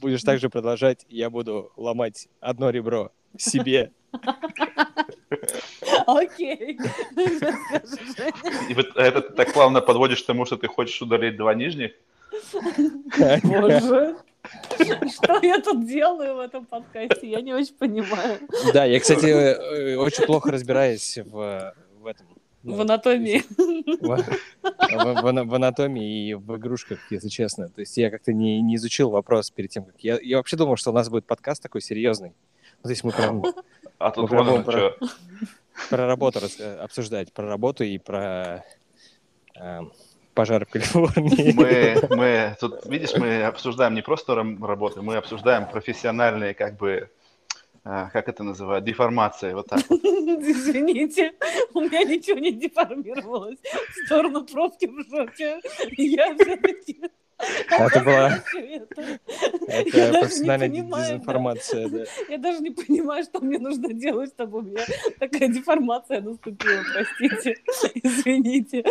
будешь 0.00 0.22
так 0.22 0.38
же 0.40 0.50
продолжать, 0.50 1.06
я 1.08 1.30
буду 1.30 1.72
ломать 1.76 2.28
одно 2.40 2.70
ребро 2.70 3.12
себе. 3.38 3.90
Окей. 6.06 6.78
И 8.68 8.74
вот 8.74 8.86
это 8.96 9.20
ты 9.22 9.32
так 9.34 9.52
плавно 9.52 9.80
подводишь 9.80 10.22
к 10.22 10.26
тому, 10.26 10.44
что 10.46 10.56
ты 10.56 10.66
хочешь 10.68 11.00
удалить 11.02 11.36
два 11.36 11.54
нижних. 11.54 11.92
Боже. 13.42 14.16
Что 15.12 15.38
я 15.42 15.60
тут 15.60 15.86
делаю 15.86 16.36
в 16.36 16.38
этом 16.40 16.64
подкасте? 16.64 17.28
Я 17.30 17.40
не 17.42 17.52
очень 17.54 17.74
понимаю. 17.74 18.38
Да, 18.72 18.84
я, 18.84 18.98
кстати, 18.98 19.26
э, 19.26 19.96
очень 19.96 20.24
плохо 20.24 20.50
разбираюсь 20.50 21.18
в, 21.18 21.74
в 22.00 22.06
этом. 22.06 22.26
ну, 22.62 22.74
В 22.76 22.80
анатомии. 22.80 23.42
в, 24.00 24.16
в- 24.16 25.22
в 25.22 25.44
в 25.46 25.54
анатомии 25.54 26.28
и 26.30 26.34
в 26.34 26.56
игрушках, 26.56 26.98
если 27.12 27.28
честно. 27.28 27.68
То 27.68 27.80
есть 27.82 27.96
я 27.98 28.10
как-то 28.10 28.32
не, 28.32 28.60
не 28.62 28.76
изучил 28.76 29.10
вопрос 29.10 29.50
перед 29.50 29.70
тем, 29.70 29.84
как... 29.84 30.00
Я, 30.00 30.18
я 30.22 30.38
вообще 30.38 30.56
думал, 30.56 30.76
что 30.76 30.90
у 30.90 30.94
нас 30.94 31.08
будет 31.10 31.26
подкаст 31.26 31.62
такой 31.62 31.82
серьезный. 31.82 32.32
Есть 32.84 33.04
мы 33.04 33.12
прям 33.12 33.42
А 33.98 34.10
тут 34.10 34.30
прям 34.30 34.62
что. 34.62 34.96
про 35.90 36.06
работу 36.06 36.40
рас- 36.40 36.58
э, 36.58 36.76
обсуждать, 36.78 37.32
про 37.32 37.46
работу 37.46 37.84
и 37.84 37.98
про 37.98 38.64
э, 39.60 39.80
пожары 40.34 40.64
в 40.64 40.70
Калифорнии. 40.70 41.52
Мы, 41.52 42.16
мы 42.16 42.56
тут, 42.58 42.86
видишь, 42.86 43.14
мы 43.14 43.42
обсуждаем 43.42 43.94
не 43.94 44.02
просто 44.02 44.34
работы, 44.34 45.02
мы 45.02 45.16
обсуждаем 45.16 45.68
профессиональные, 45.68 46.54
как 46.54 46.78
бы, 46.78 47.10
а, 47.84 48.08
как 48.08 48.28
это 48.28 48.42
называют, 48.42 48.86
деформации, 48.86 49.52
вот 49.52 49.66
так. 49.66 49.82
вот. 49.90 50.00
Извините, 50.02 51.32
у 51.74 51.80
меня 51.80 52.02
ничего 52.04 52.38
не 52.38 52.52
деформировалось 52.52 53.58
в 53.60 54.06
сторону 54.06 54.46
пробки 54.46 54.86
в 54.86 55.04
жопе. 55.10 55.60
Я 55.98 56.34
все-таки... 56.34 57.02
Это 57.70 58.00
была- 58.00 58.42
это. 58.54 59.02
Это 59.66 59.98
Я 59.98 60.12
даже 60.12 60.12
не 60.12 60.20
профессиональная 60.20 60.68
да. 60.68 61.00
дезинформация, 61.00 61.88
да. 61.88 62.04
Я 62.28 62.38
даже 62.38 62.60
не 62.60 62.70
понимаю, 62.70 63.24
что 63.24 63.40
мне 63.40 63.58
нужно 63.58 63.92
делать, 63.92 64.30
чтобы 64.34 64.58
у 64.58 64.62
меня 64.62 64.84
такая 65.18 65.48
деформация 65.48 66.20
наступила. 66.20 66.82
Простите, 66.92 67.56
извините. 67.94 68.84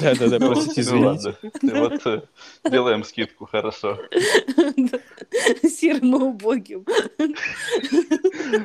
Да-да-да, 0.00 0.38
простите, 0.38 0.90
Ну 0.90 1.14
извините. 1.14 1.34
ладно. 1.42 1.50
Ты 1.60 1.74
Вот 1.80 2.06
э, 2.06 2.70
делаем 2.70 3.04
скидку, 3.04 3.46
хорошо. 3.46 3.98
Серым 5.62 6.16
и 6.16 6.18
убогим. 6.22 6.84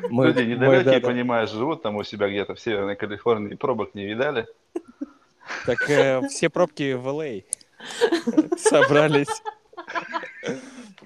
Мы- 0.09 0.27
Люди 0.27 0.39
мы, 0.39 0.45
недалекие, 0.45 0.99
понимаешь, 1.01 1.49
живут 1.51 1.81
там 1.83 1.95
у 1.97 2.03
себя 2.03 2.29
где-то 2.29 2.55
в 2.55 2.59
Северной 2.59 2.95
Калифорнии, 2.95 3.55
пробок 3.55 3.93
не 3.95 4.05
видали. 4.05 4.47
Так 5.65 5.89
э, 5.89 6.21
все 6.29 6.49
пробки 6.49 6.93
в 6.93 7.07
LA 7.07 7.43
собрались. 8.57 9.41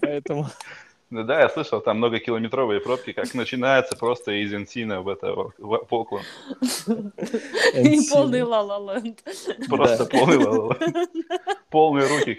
Поэтому... 0.02 0.48
Ну 1.10 1.24
да, 1.24 1.40
я 1.40 1.48
слышал, 1.50 1.80
там 1.80 1.98
многокилометровые 2.00 2.82
пробки, 2.82 3.14
как 3.14 3.34
начинается 3.34 3.96
просто 3.96 4.44
из 4.44 4.54
Энсина 4.54 5.02
в 5.02 5.08
это 5.08 5.34
в- 5.58 5.86
Покланд. 5.86 6.26
И 7.76 8.10
полный 8.10 8.42
ла-ла-ленд. 8.42 9.24
Просто 9.70 10.06
полный 10.06 10.36
ла-ла-ла. 10.38 10.76
Полные 11.70 12.08
руки. 12.08 12.38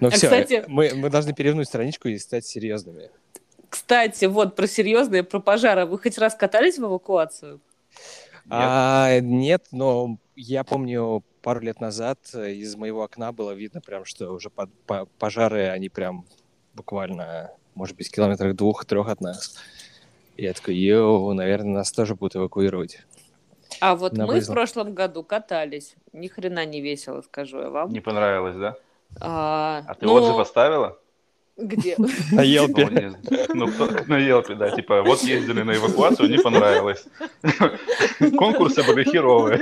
Ну 0.00 0.08
А, 0.08 0.10
все, 0.10 0.26
кстати- 0.28 0.64
мы, 0.68 0.92
мы 0.94 1.10
должны 1.10 1.32
перевернуть 1.34 1.66
страничку 1.66 2.06
и 2.06 2.18
стать 2.18 2.46
серьезными. 2.46 3.10
Кстати, 3.68 4.26
вот 4.26 4.54
про 4.54 4.68
серьезные, 4.68 5.24
про 5.24 5.40
пожары. 5.40 5.86
Вы 5.86 5.98
хоть 5.98 6.18
раз 6.18 6.36
катались 6.36 6.78
в 6.78 6.84
эвакуацию? 6.84 7.60
А, 8.48 9.18
нет, 9.20 9.64
но 9.72 10.18
я 10.36 10.62
помню, 10.64 11.24
пару 11.42 11.60
лет 11.60 11.80
назад 11.80 12.18
э, 12.34 12.52
из 12.52 12.76
моего 12.76 13.02
окна 13.02 13.32
было 13.32 13.52
видно 13.52 13.80
прям, 13.80 14.04
что 14.04 14.30
уже 14.32 14.50
под- 14.50 14.72
по- 14.86 15.06
пожары, 15.18 15.68
они 15.68 15.88
прям 15.88 16.24
буквально, 16.74 17.50
может 17.74 17.96
быть, 17.96 18.08
в 18.08 18.12
километрах 18.12 18.54
двух-трех 18.54 19.08
от 19.08 19.20
нас. 19.20 19.56
И 20.36 20.44
я 20.44 20.52
такой, 20.52 20.76
йоу, 20.76 21.32
наверное, 21.34 21.74
нас 21.74 21.92
тоже 21.92 22.14
будут 22.14 22.36
эвакуировать. 22.36 23.04
А 23.80 23.96
вот 23.96 24.12
На 24.12 24.26
мы 24.26 24.34
выезд. 24.34 24.48
в 24.48 24.52
прошлом 24.52 24.94
году 24.94 25.22
катались. 25.24 25.94
Ни 26.12 26.28
хрена 26.28 26.64
не 26.66 26.80
весело, 26.80 27.22
скажу 27.22 27.60
я 27.60 27.70
вам. 27.70 27.90
Не 27.90 28.00
понравилось, 28.00 28.56
да? 28.56 28.76
А, 29.20 29.82
А 29.86 29.94
ты 29.94 30.06
ну, 30.06 30.12
отзыв 30.14 30.38
оставила? 30.38 30.98
Где? 31.60 31.96
На 31.98 32.08
Ну, 32.32 32.42
Елпе. 32.42 33.12
ну, 33.54 33.68
на 34.06 34.18
Елпе, 34.18 34.54
да, 34.54 34.70
типа, 34.70 35.02
вот 35.02 35.22
ездили 35.22 35.62
на 35.62 35.72
эвакуацию, 35.72 36.30
не 36.30 36.38
понравилось. 36.38 37.04
Конкурсы 38.38 38.82
были 38.82 39.04
херовые. 39.04 39.60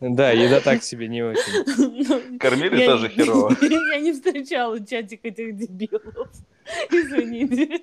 Да, 0.00 0.30
еда 0.30 0.60
так 0.60 0.82
себе 0.82 1.08
не 1.08 1.22
очень. 1.22 2.38
Кормили 2.38 2.80
Я 2.80 2.86
тоже 2.86 3.08
херово. 3.08 3.56
Я 3.60 4.00
не 4.00 4.12
встречала 4.12 4.84
чатик 4.84 5.20
этих 5.24 5.56
дебилов. 5.56 6.28
Извините. 6.90 7.80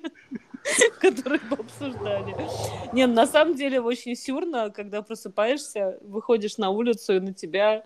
Которые 1.00 1.40
бы 1.48 1.56
обсуждали. 1.56 2.34
Не, 2.92 3.06
на 3.06 3.26
самом 3.26 3.54
деле 3.54 3.80
очень 3.80 4.16
сюрно, 4.16 4.70
когда 4.70 5.00
просыпаешься, 5.02 5.98
выходишь 6.02 6.58
на 6.58 6.70
улицу, 6.70 7.16
и 7.16 7.20
на 7.20 7.32
тебя 7.32 7.84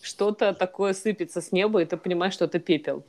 что-то 0.00 0.52
такое 0.52 0.94
сыпется 0.94 1.40
с 1.40 1.52
неба, 1.52 1.82
и 1.82 1.84
ты 1.84 1.96
понимаешь, 1.96 2.34
что 2.34 2.46
это 2.46 2.58
пепел. 2.58 3.04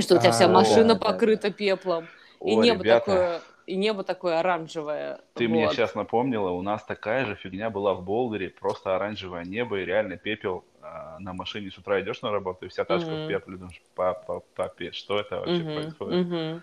Что 0.00 0.14
у 0.14 0.18
тебя 0.18 0.30
вся 0.32 0.46
А, 0.46 0.52
машина 0.52 0.96
покрыта 0.96 1.50
пеплом. 1.50 2.08
И 2.44 2.56
небо 2.56 2.84
такое, 2.84 3.42
и 3.66 3.76
небо 3.76 4.02
такое 4.04 4.40
оранжевое. 4.40 5.20
ты 5.34 5.48
мне 5.48 5.66
Вот. 5.66 5.72
сейчас 5.72 5.94
напомнила, 5.94 6.50
у 6.50 6.62
нас 6.62 6.84
такая 6.84 7.24
же 7.26 7.36
фигня 7.36 7.70
была 7.70 7.94
в 7.94 8.04
Болдере, 8.04 8.50
просто 8.50 8.96
оранжевое 8.96 9.44
небо 9.44 9.80
и 9.80 9.84
реально 9.84 10.16
пепел 10.16 10.64
а, 10.82 11.18
на 11.20 11.32
машине 11.32 11.70
с 11.70 11.78
утра 11.78 12.00
идешь 12.00 12.22
на 12.22 12.30
работу, 12.30 12.66
и 12.66 12.68
вся 12.68 12.84
тачка 12.84 13.14
Мгм. 13.14 13.24
в 13.24 13.26
пепле, 13.26 13.56
думаешь, 13.56 13.82
папа, 13.94 14.42
папе, 14.54 14.92
что 14.92 15.20
это 15.20 15.40
вообще 15.40 15.62
Мгм, 15.62 15.74
происходит? 15.74 16.26
мгм. 16.26 16.62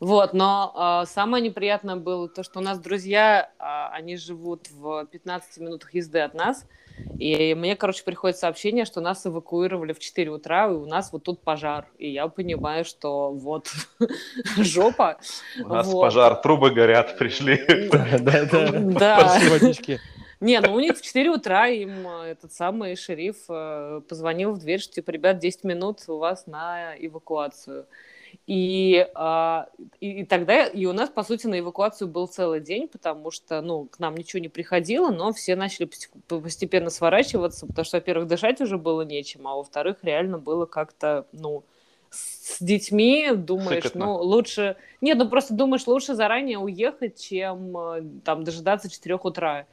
Вот, 0.00 0.32
но 0.32 0.72
а, 0.74 1.06
самое 1.06 1.42
неприятное 1.44 1.96
было 1.96 2.28
то, 2.28 2.42
что 2.42 2.60
у 2.60 2.62
нас 2.62 2.78
друзья, 2.78 3.52
а, 3.58 3.88
они 3.90 4.16
живут 4.16 4.68
в 4.70 5.06
15 5.06 5.58
минутах 5.58 5.94
езды 5.94 6.20
от 6.20 6.34
нас, 6.34 6.66
И 7.18 7.54
мне, 7.54 7.76
короче, 7.76 8.02
приходит 8.04 8.38
сообщение, 8.38 8.84
что 8.84 9.00
нас 9.00 9.26
эвакуировали 9.26 9.92
в 9.92 9.98
4 9.98 10.30
утра, 10.30 10.66
и 10.66 10.72
у 10.72 10.86
нас 10.86 11.12
вот 11.12 11.24
тут 11.24 11.42
пожар. 11.42 11.86
И 11.98 12.10
я 12.10 12.28
понимаю, 12.28 12.84
что 12.84 13.30
вот 13.32 13.68
жопа. 14.56 15.18
У 15.62 15.68
нас 15.68 15.90
пожар, 15.90 16.36
трубы 16.36 16.70
горят, 16.70 17.18
пришли. 17.18 17.64
Да-да-да. 17.92 18.70
Да. 18.80 19.38
водички. 19.50 20.00
Не, 20.40 20.60
ну 20.60 20.74
у 20.74 20.80
них 20.80 20.96
в 20.96 21.02
4 21.02 21.30
утра 21.30 21.66
им 21.68 22.08
э, 22.08 22.30
этот 22.30 22.54
самый 22.54 22.96
шериф 22.96 23.36
э, 23.50 24.00
позвонил 24.08 24.52
в 24.52 24.58
дверь, 24.58 24.80
что 24.80 24.94
типа, 24.94 25.10
ребят, 25.10 25.38
10 25.38 25.64
минут 25.64 26.00
у 26.08 26.16
вас 26.16 26.46
на 26.46 26.94
эвакуацию. 26.98 27.86
И, 28.46 29.08
а, 29.14 29.68
и, 30.00 30.20
и 30.20 30.24
тогда 30.24 30.66
и 30.66 30.84
у 30.86 30.92
нас, 30.92 31.08
по 31.08 31.22
сути, 31.22 31.46
на 31.46 31.58
эвакуацию 31.58 32.08
был 32.08 32.26
целый 32.26 32.60
день, 32.60 32.88
потому 32.88 33.30
что, 33.30 33.60
ну, 33.60 33.86
к 33.86 33.98
нам 33.98 34.16
ничего 34.16 34.40
не 34.40 34.48
приходило, 34.48 35.10
но 35.10 35.32
все 35.32 35.56
начали 35.56 35.90
постепенно 36.28 36.90
сворачиваться, 36.90 37.66
потому 37.66 37.84
что, 37.84 37.98
во-первых, 37.98 38.28
дышать 38.28 38.60
уже 38.60 38.78
было 38.78 39.02
нечем, 39.02 39.46
а 39.46 39.56
во-вторых, 39.56 39.98
реально 40.02 40.38
было 40.38 40.66
как-то, 40.66 41.26
ну, 41.32 41.64
с 42.10 42.60
детьми 42.60 43.30
думаешь, 43.34 43.84
Сыкотно. 43.84 44.06
ну, 44.06 44.14
лучше... 44.16 44.76
Нет, 45.00 45.16
ну, 45.18 45.28
просто 45.28 45.54
думаешь, 45.54 45.86
лучше 45.86 46.14
заранее 46.14 46.58
уехать, 46.58 47.20
чем 47.20 47.76
э, 47.76 48.02
там 48.24 48.42
дожидаться 48.42 48.90
4 48.90 49.14
утра. 49.22 49.66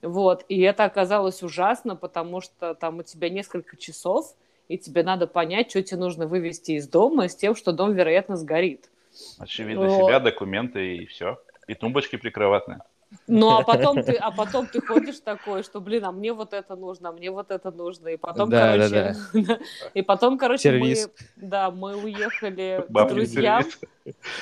Вот, 0.00 0.44
и 0.48 0.60
это 0.60 0.84
оказалось 0.84 1.42
ужасно, 1.42 1.94
потому 1.94 2.40
что 2.40 2.74
там 2.74 2.98
у 2.98 3.02
тебя 3.02 3.28
несколько 3.28 3.76
часов, 3.76 4.34
и 4.72 4.78
тебе 4.78 5.02
надо 5.02 5.26
понять, 5.26 5.70
что 5.70 5.82
тебе 5.82 5.98
нужно 6.00 6.26
вывести 6.26 6.72
из 6.72 6.88
дома 6.88 7.28
с 7.28 7.36
тем, 7.36 7.54
что 7.54 7.72
дом, 7.72 7.92
вероятно, 7.92 8.36
сгорит. 8.36 8.88
Очевидно, 9.38 9.86
Вот. 9.86 10.06
себя, 10.06 10.18
документы 10.18 10.96
и 10.96 11.06
все. 11.06 11.38
И 11.66 11.74
тумбочки 11.74 12.16
прикроватные. 12.16 12.80
Ну, 13.26 13.50
а 13.50 13.62
потом 13.62 14.02
ты, 14.02 14.12
а 14.12 14.30
потом 14.30 14.66
ты 14.66 14.80
ходишь 14.80 15.20
такой, 15.20 15.62
что, 15.62 15.80
блин, 15.80 16.04
а 16.04 16.12
мне 16.12 16.32
вот 16.32 16.52
это 16.52 16.76
нужно, 16.76 17.10
а 17.10 17.12
мне 17.12 17.30
вот 17.30 17.50
это 17.50 17.70
нужно. 17.70 18.08
И 18.08 18.16
потом, 18.16 18.50
Да, 18.50 18.76
да, 18.76 18.88
короче, 18.88 19.58
и 19.94 20.02
потом, 20.02 20.38
короче, 20.38 20.72
мы, 20.72 20.94
Сервис. 20.94 21.10
да, 21.36 21.70
мы 21.70 21.96
уехали 21.96 22.84
к 22.88 23.08
друзьям. 23.08 23.64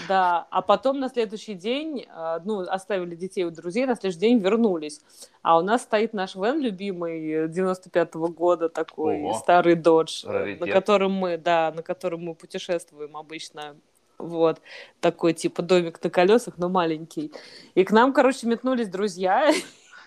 Да, 0.08 0.46
а 0.50 0.62
потом 0.62 1.00
на 1.00 1.10
следующий 1.10 1.52
день, 1.52 2.06
э, 2.08 2.40
ну, 2.44 2.60
оставили 2.60 3.14
детей 3.14 3.44
у 3.44 3.50
друзей, 3.50 3.84
на 3.84 3.94
следующий 3.94 4.20
день 4.20 4.38
вернулись. 4.38 5.02
А 5.42 5.58
у 5.58 5.62
нас 5.62 5.82
стоит 5.82 6.14
наш 6.14 6.34
вен 6.34 6.60
любимый 6.60 7.46
95-го 7.46 8.28
года, 8.28 8.70
такой 8.70 9.20
Ого. 9.20 9.34
старый 9.34 9.74
додж, 9.74 10.24
на 10.24 10.32
Раритет. 10.32 10.72
котором 10.72 11.12
мы, 11.12 11.36
да, 11.36 11.72
на 11.76 11.82
котором 11.82 12.22
мы 12.22 12.34
путешествуем 12.34 13.16
обычно. 13.16 13.76
Вот, 14.20 14.60
такой 15.00 15.32
типа 15.32 15.62
домик 15.62 16.02
на 16.02 16.10
колесах, 16.10 16.54
но 16.58 16.68
маленький. 16.68 17.32
И 17.74 17.84
к 17.84 17.90
нам, 17.90 18.12
короче, 18.12 18.46
метнулись 18.46 18.88
друзья. 18.88 19.50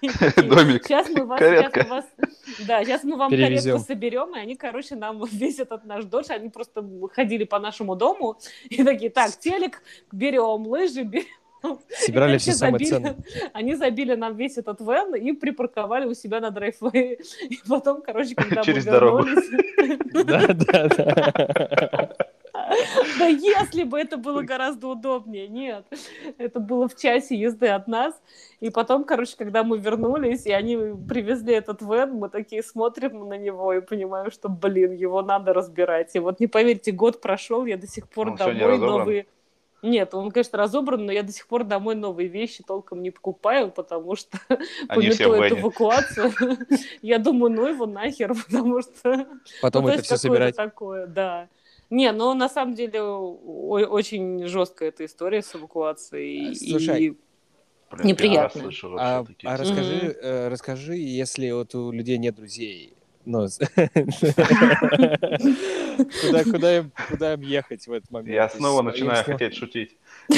Домик. 0.35 0.83
Сейчас 0.85 1.07
мы 1.09 1.25
вас, 1.25 1.39
Каретка. 1.39 1.79
сейчас 1.81 1.89
вас, 1.89 2.05
да, 2.67 2.83
сейчас 2.83 3.03
мы 3.05 3.15
вам 3.15 3.31
Перевезем. 3.31 3.71
каретку 3.73 3.87
соберем, 3.87 4.35
и 4.35 4.39
они, 4.39 4.55
короче, 4.55 4.95
нам 4.95 5.23
весь 5.31 5.59
этот 5.59 5.85
наш 5.85 6.03
додж, 6.03 6.25
они 6.29 6.49
просто 6.49 6.85
ходили 7.13 7.45
по 7.45 7.57
нашему 7.59 7.95
дому 7.95 8.37
и 8.69 8.83
такие, 8.83 9.09
так, 9.09 9.31
телек 9.39 9.81
берем, 10.11 10.67
лыжи 10.67 11.03
берем. 11.03 11.25
Собирали 11.89 12.37
все 12.37 12.51
забили- 12.51 12.83
ценное. 12.89 13.15
Они 13.53 13.75
забили 13.75 14.15
нам 14.15 14.35
весь 14.35 14.57
этот 14.57 14.81
вен 14.81 15.15
и 15.15 15.31
припарковали 15.31 16.05
у 16.05 16.13
себя 16.13 16.41
на 16.41 16.49
драйвее. 16.51 17.19
И 17.49 17.59
потом, 17.65 18.01
короче, 18.01 18.35
когда 18.35 18.61
Через 18.63 18.85
мы 18.85 18.91
дорогу. 18.91 19.23
вернулись... 19.23 19.99
Да, 20.25 20.47
да, 20.47 20.87
да. 20.89 22.15
Да 23.19 23.27
если 23.27 23.83
бы 23.83 23.99
это 23.99 24.17
было 24.17 24.41
гораздо 24.41 24.87
удобнее. 24.87 25.47
Нет, 25.47 25.85
это 26.37 26.59
было 26.59 26.87
в 26.87 26.95
часе 26.95 27.35
езды 27.35 27.67
от 27.67 27.87
нас. 27.87 28.13
И 28.59 28.69
потом, 28.69 29.03
короче, 29.03 29.35
когда 29.37 29.63
мы 29.63 29.77
вернулись, 29.77 30.45
и 30.45 30.51
они 30.51 30.77
привезли 31.07 31.53
этот 31.53 31.81
вен, 31.81 32.13
мы 32.13 32.29
такие 32.29 32.63
смотрим 32.63 33.27
на 33.27 33.37
него 33.37 33.73
и 33.73 33.81
понимаем, 33.81 34.31
что, 34.31 34.49
блин, 34.49 34.93
его 34.93 35.21
надо 35.21 35.53
разбирать. 35.53 36.15
И 36.15 36.19
вот 36.19 36.39
не 36.39 36.47
поверьте, 36.47 36.91
год 36.91 37.21
прошел, 37.21 37.65
я 37.65 37.77
до 37.77 37.87
сих 37.87 38.07
пор 38.09 38.29
Он 38.29 38.35
домой 38.35 38.77
новые... 38.77 39.27
Нет, 39.83 40.13
он, 40.13 40.31
конечно, 40.31 40.57
разобран, 40.57 41.05
но 41.05 41.11
я 41.11 41.23
до 41.23 41.33
сих 41.33 41.45
пор 41.45 41.65
домой 41.65 41.95
новые 41.95 42.29
вещи 42.29 42.63
толком 42.65 43.03
не 43.03 43.11
покупаю, 43.11 43.69
потому 43.69 44.15
что 44.15 44.39
пометуя 44.87 45.47
эту 45.47 45.59
эвакуацию, 45.59 46.31
я 47.01 47.19
думаю, 47.19 47.51
ну 47.51 47.67
его 47.67 47.85
нахер, 47.85 48.33
потому 48.33 48.81
что... 48.81 49.27
Потом 49.61 49.83
то 49.85 49.91
это 49.91 50.03
все 50.03 50.15
собирать. 50.15 50.55
такое, 50.55 51.05
да. 51.05 51.49
Не, 51.89 52.11
ну 52.11 52.33
на 52.33 52.49
самом 52.49 52.73
деле 52.73 53.01
о- 53.01 53.87
очень 53.89 54.47
жесткая 54.47 54.89
эта 54.89 55.05
история 55.05 55.41
с 55.41 55.55
эвакуацией. 55.55 56.55
Слушай, 56.55 57.03
и- 57.03 57.17
Блин, 57.91 58.07
Неприятно. 58.07 58.61
слышу 58.61 58.95
А, 58.97 59.23
а 59.43 59.57
расскажи, 59.57 60.17
э, 60.19 60.47
расскажи, 60.47 60.95
если 60.95 61.51
вот 61.51 61.75
у 61.75 61.91
людей 61.91 62.17
нет 62.17 62.33
друзей, 62.33 62.93
ну, 63.23 63.45
куда, 66.21 66.43
куда, 66.43 66.77
им, 66.77 66.91
куда 67.09 67.33
им 67.35 67.41
ехать 67.41 67.85
в 67.87 67.91
этот 67.91 68.09
момент? 68.09 68.33
Я 68.33 68.49
снова 68.49 68.81
начинаю 68.81 69.23
хотеть 69.23 69.55
шутить. 69.55 69.95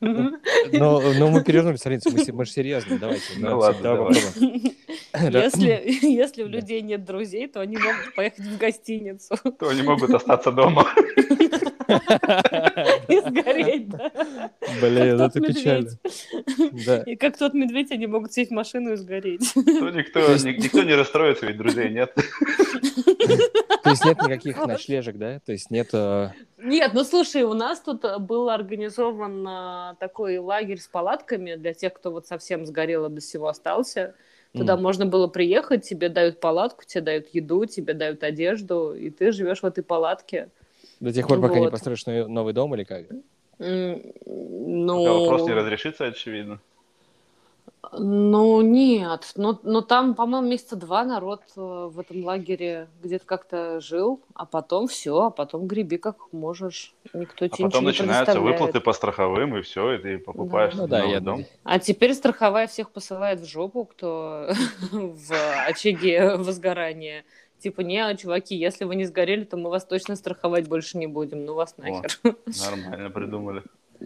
Но, 0.72 1.00
но 1.18 1.30
мы 1.30 1.42
перевернули 1.42 1.76
страницу, 1.76 2.10
мы, 2.10 2.24
мы 2.32 2.44
же 2.44 2.52
серьезно, 2.52 2.98
давайте. 2.98 3.22
Ну 3.38 3.58
ладно, 3.58 3.82
давай. 3.82 4.14
Если, 5.14 6.06
если 6.06 6.42
у 6.42 6.46
Да. 6.48 6.52
людей 6.56 6.80
нет 6.80 7.04
друзей, 7.04 7.46
то 7.46 7.60
они 7.60 7.76
могут 7.76 8.14
поехать 8.16 8.38
в 8.46 8.56
гостиницу 8.58 9.36
То 9.58 9.68
они 9.68 9.82
могут 9.82 10.10
остаться 10.14 10.50
дома. 10.50 10.86
и 13.08 13.20
сгореть, 13.20 13.88
да. 13.90 14.10
Блин, 14.80 15.18
Как 15.18 15.36
это 15.36 15.40
печально. 15.40 15.90
Да. 16.86 17.02
И 17.02 17.16
как 17.16 17.36
тот 17.36 17.52
медведь, 17.52 17.90
они 17.92 18.06
могут 18.06 18.32
сесть 18.32 18.50
в 18.50 18.54
машину 18.54 18.92
и 18.94 18.96
сгореть. 18.96 19.52
То 19.54 19.90
никто, 19.90 20.20
ни- 20.20 20.62
никто 20.62 20.82
не 20.82 20.94
расстроится, 20.94 21.44
ведь 21.46 21.58
друзей 21.58 21.90
нет. 21.90 22.14
То 23.82 23.90
есть 23.90 24.04
нет 24.04 24.22
никаких 24.22 24.64
ночлежек, 24.64 25.16
да? 25.16 25.40
То 25.40 25.52
есть 25.52 25.70
нет... 25.70 25.88
э, 25.92 26.30
Нет, 26.58 26.92
ну 26.94 27.04
слушай, 27.04 27.42
у 27.42 27.54
нас 27.54 27.80
тут 27.80 28.04
э, 28.04 28.18
был 28.18 28.48
организован 28.48 29.44
а, 29.46 29.94
такой 29.98 30.38
лагерь 30.38 30.78
с 30.78 30.86
палатками 30.86 31.56
для 31.56 31.74
тех, 31.74 31.92
кто 31.92 32.10
вот 32.10 32.26
совсем 32.26 32.64
сгорел 32.64 33.06
и 33.06 33.10
до 33.10 33.20
всего 33.20 33.48
остался. 33.48 34.14
Туда 34.52 34.74
м, 34.74 34.82
можно 34.82 35.06
было 35.06 35.28
приехать, 35.28 35.88
тебе 35.88 36.08
дают 36.10 36.38
палатку, 36.38 36.84
тебе 36.84 37.00
дают 37.00 37.28
еду, 37.32 37.64
тебе 37.64 37.94
дают 37.94 38.22
одежду, 38.22 38.94
и 38.94 39.10
ты 39.10 39.32
живешь 39.32 39.62
в 39.62 39.66
этой 39.66 39.82
палатке. 39.82 40.50
До 41.00 41.12
тех 41.12 41.26
пор, 41.26 41.40
пока 41.40 41.58
не 41.58 41.70
построишь 41.70 42.06
но- 42.06 42.28
новый 42.28 42.52
дом 42.52 42.74
или 42.74 42.84
как? 42.84 43.06
Пока 43.08 43.22
Ну, 43.58 45.20
вопрос 45.20 45.48
не 45.48 45.54
разрешится, 45.54 46.06
очевидно. 46.06 46.60
Ну 47.90 48.60
нет, 48.62 49.32
но, 49.34 49.58
но 49.64 49.82
там, 49.82 50.14
по-моему, 50.14 50.48
месяца 50.48 50.76
два 50.76 51.04
народ 51.04 51.42
э, 51.56 51.60
в 51.60 51.98
этом 51.98 52.24
лагере 52.24 52.88
где-то 53.02 53.26
как-то 53.26 53.80
жил, 53.80 54.20
а 54.34 54.46
потом 54.46 54.86
все, 54.86 55.26
а 55.26 55.30
потом 55.30 55.66
греби 55.66 55.96
как 55.96 56.32
можешь, 56.32 56.94
никто 57.12 57.44
А 57.44 57.48
тебе 57.48 57.64
потом 57.66 57.66
ничего 57.66 57.80
не 57.80 57.86
начинаются 58.08 58.40
выплаты 58.40 58.80
по 58.80 58.92
страховым, 58.92 59.56
и 59.56 59.62
все, 59.62 59.94
и 59.94 59.98
ты 59.98 60.18
покупаешь 60.18 60.74
Ну 60.74 60.86
да, 60.86 61.00
новый 61.00 61.12
я- 61.12 61.20
дом. 61.20 61.44
А 61.64 61.78
теперь 61.80 62.14
страховая 62.14 62.68
всех 62.68 62.90
посылает 62.90 63.40
в 63.40 63.46
жопу, 63.46 63.84
кто 63.84 64.48
в 64.92 65.32
очаге 65.66 66.36
возгорания. 66.36 67.24
Типа, 67.58 67.80
не, 67.82 68.16
чуваки, 68.16 68.56
если 68.56 68.84
вы 68.84 68.96
не 68.96 69.04
сгорели, 69.04 69.44
то 69.44 69.56
мы 69.56 69.70
вас 69.70 69.84
точно 69.84 70.16
страховать 70.16 70.68
больше 70.68 70.98
не 70.98 71.06
будем. 71.06 71.44
Ну 71.44 71.54
вас 71.54 71.76
нахер. 71.76 72.10
Нормально 72.24 73.10
придумали. 73.10 73.62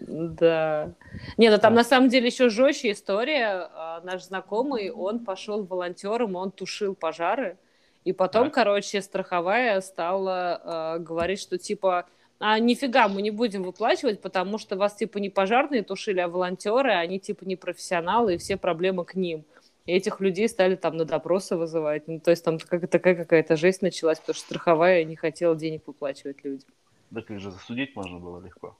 Да. 0.07 0.91
Не, 1.37 1.49
ну 1.49 1.57
там 1.57 1.73
на 1.73 1.83
самом 1.83 2.09
деле 2.09 2.27
еще 2.27 2.49
жестче 2.49 2.91
история. 2.91 3.69
А, 3.73 4.01
Наш 4.03 4.23
знакомый, 4.25 4.91
он 4.91 5.19
пошел 5.25 5.63
волонтером, 5.63 6.35
он 6.35 6.51
тушил 6.51 6.95
пожары. 6.95 7.57
И 8.03 8.13
потом, 8.13 8.45
Так. 8.45 8.53
короче, 8.53 9.01
страховая 9.01 9.81
стала 9.81 10.95
э, 10.97 10.99
говорить, 10.99 11.41
что 11.41 11.57
типа, 11.57 12.05
а 12.39 12.57
нифига, 12.59 13.07
мы 13.09 13.21
не 13.21 13.31
будем 13.31 13.63
выплачивать, 13.63 14.21
потому 14.21 14.57
что 14.59 14.77
вас 14.77 14.95
типа 14.95 15.17
не 15.17 15.29
пожарные 15.29 15.83
тушили, 15.83 16.19
а 16.21 16.27
волонтеры, 16.29 16.91
они 16.93 17.19
типа 17.19 17.43
не 17.45 17.55
профессионалы, 17.57 18.35
и 18.35 18.37
все 18.37 18.55
проблемы 18.55 19.03
к 19.03 19.15
ним. 19.15 19.43
И 19.87 19.93
этих 19.93 20.19
людей 20.21 20.47
стали 20.47 20.75
там 20.75 20.95
на 20.97 21.05
допросы 21.05 21.55
вызывать. 21.57 22.07
Ну, 22.07 22.19
то 22.19 22.31
есть 22.31 22.45
там 22.45 22.59
как- 22.59 22.87
такая 22.89 23.15
какая-то 23.15 23.55
жесть 23.55 23.81
началась, 23.81 24.19
потому 24.19 24.35
что 24.35 24.45
страховая 24.45 25.03
не 25.03 25.15
хотела 25.15 25.55
денег 25.55 25.83
выплачивать 25.87 26.43
людям. 26.45 26.69
Так 27.13 27.29
их 27.31 27.39
же 27.39 27.51
засудить 27.51 27.95
можно 27.95 28.19
было 28.19 28.39
легко. 28.43 28.75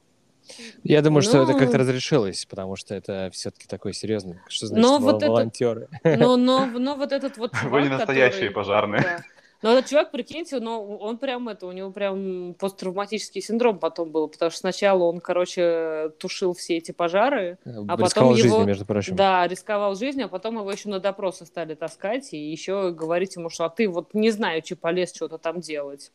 Я 0.84 1.02
думаю, 1.02 1.22
что 1.22 1.42
это 1.42 1.54
Ну. 1.54 1.60
как-то 1.60 1.78
разрешилось, 1.78 2.46
потому 2.46 2.76
что 2.76 2.96
это 2.96 3.30
все-таки 3.34 3.68
такой 3.68 3.94
серьезный. 3.94 4.40
Что 4.48 4.68
значит 4.68 4.84
Но 4.86 4.98
вол- 5.00 5.12
вот 5.14 5.24
это- 5.24 5.32
волонтеры? 5.32 5.88
Но, 6.04 6.38
но, 6.38 6.66
но 6.80 6.96
вот 6.96 7.12
этот 7.12 7.38
вот 7.38 7.52
чувак, 7.54 7.72
Вы 7.72 7.82
не 7.84 7.90
настоящие 7.90 8.50
который- 8.50 8.54
пожарные. 8.54 9.02
Да. 9.02 9.22
Но 9.64 9.72
этот 9.72 9.90
чувак, 9.90 10.12
прикиньте, 10.12 10.60
но 10.60 10.86
он 10.86 11.18
прям 11.18 11.50
это, 11.50 11.66
у 11.66 11.72
него 11.72 11.90
прям 11.90 12.54
посттравматический 12.60 13.42
синдром 13.42 13.80
потом 13.80 14.12
был, 14.12 14.28
потому 14.28 14.52
что 14.52 14.60
сначала 14.60 15.04
он, 15.06 15.20
короче, 15.20 16.12
тушил 16.20 16.54
все 16.54 16.78
эти 16.78 16.92
пожары, 16.92 17.58
Рисковал 17.66 17.98
потом 17.98 18.36
жизнью, 18.36 18.54
его- 18.54 18.64
между 18.66 18.86
прочим. 18.86 19.16
да, 19.16 19.48
рисковал 19.48 19.96
жизнью, 19.96 20.26
а 20.26 20.30
потом 20.30 20.58
его 20.60 20.72
еще 20.72 20.90
на 20.90 21.00
допросы 21.00 21.48
стали 21.48 21.74
таскать 21.74 22.34
и 22.34 22.38
еще 22.38 22.92
говорить 22.92 23.36
ему, 23.36 23.50
что 23.50 23.66
а 23.66 23.70
ты 23.70 23.90
вот 23.90 24.14
не 24.14 24.30
знаю, 24.30 24.62
че 24.62 24.76
полез 24.76 25.12
что-то 25.12 25.40
там 25.40 25.60
делать. 25.60 26.12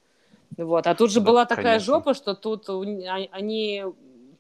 Вот. 0.57 0.87
А 0.87 0.95
тут 0.95 1.11
же 1.11 1.19
Да, 1.19 1.27
была 1.27 1.45
такая 1.45 1.65
конечно. 1.65 1.95
жопа, 1.95 2.15
что 2.15 2.35
тут 2.35 2.69
а- 2.69 3.27
они 3.33 3.83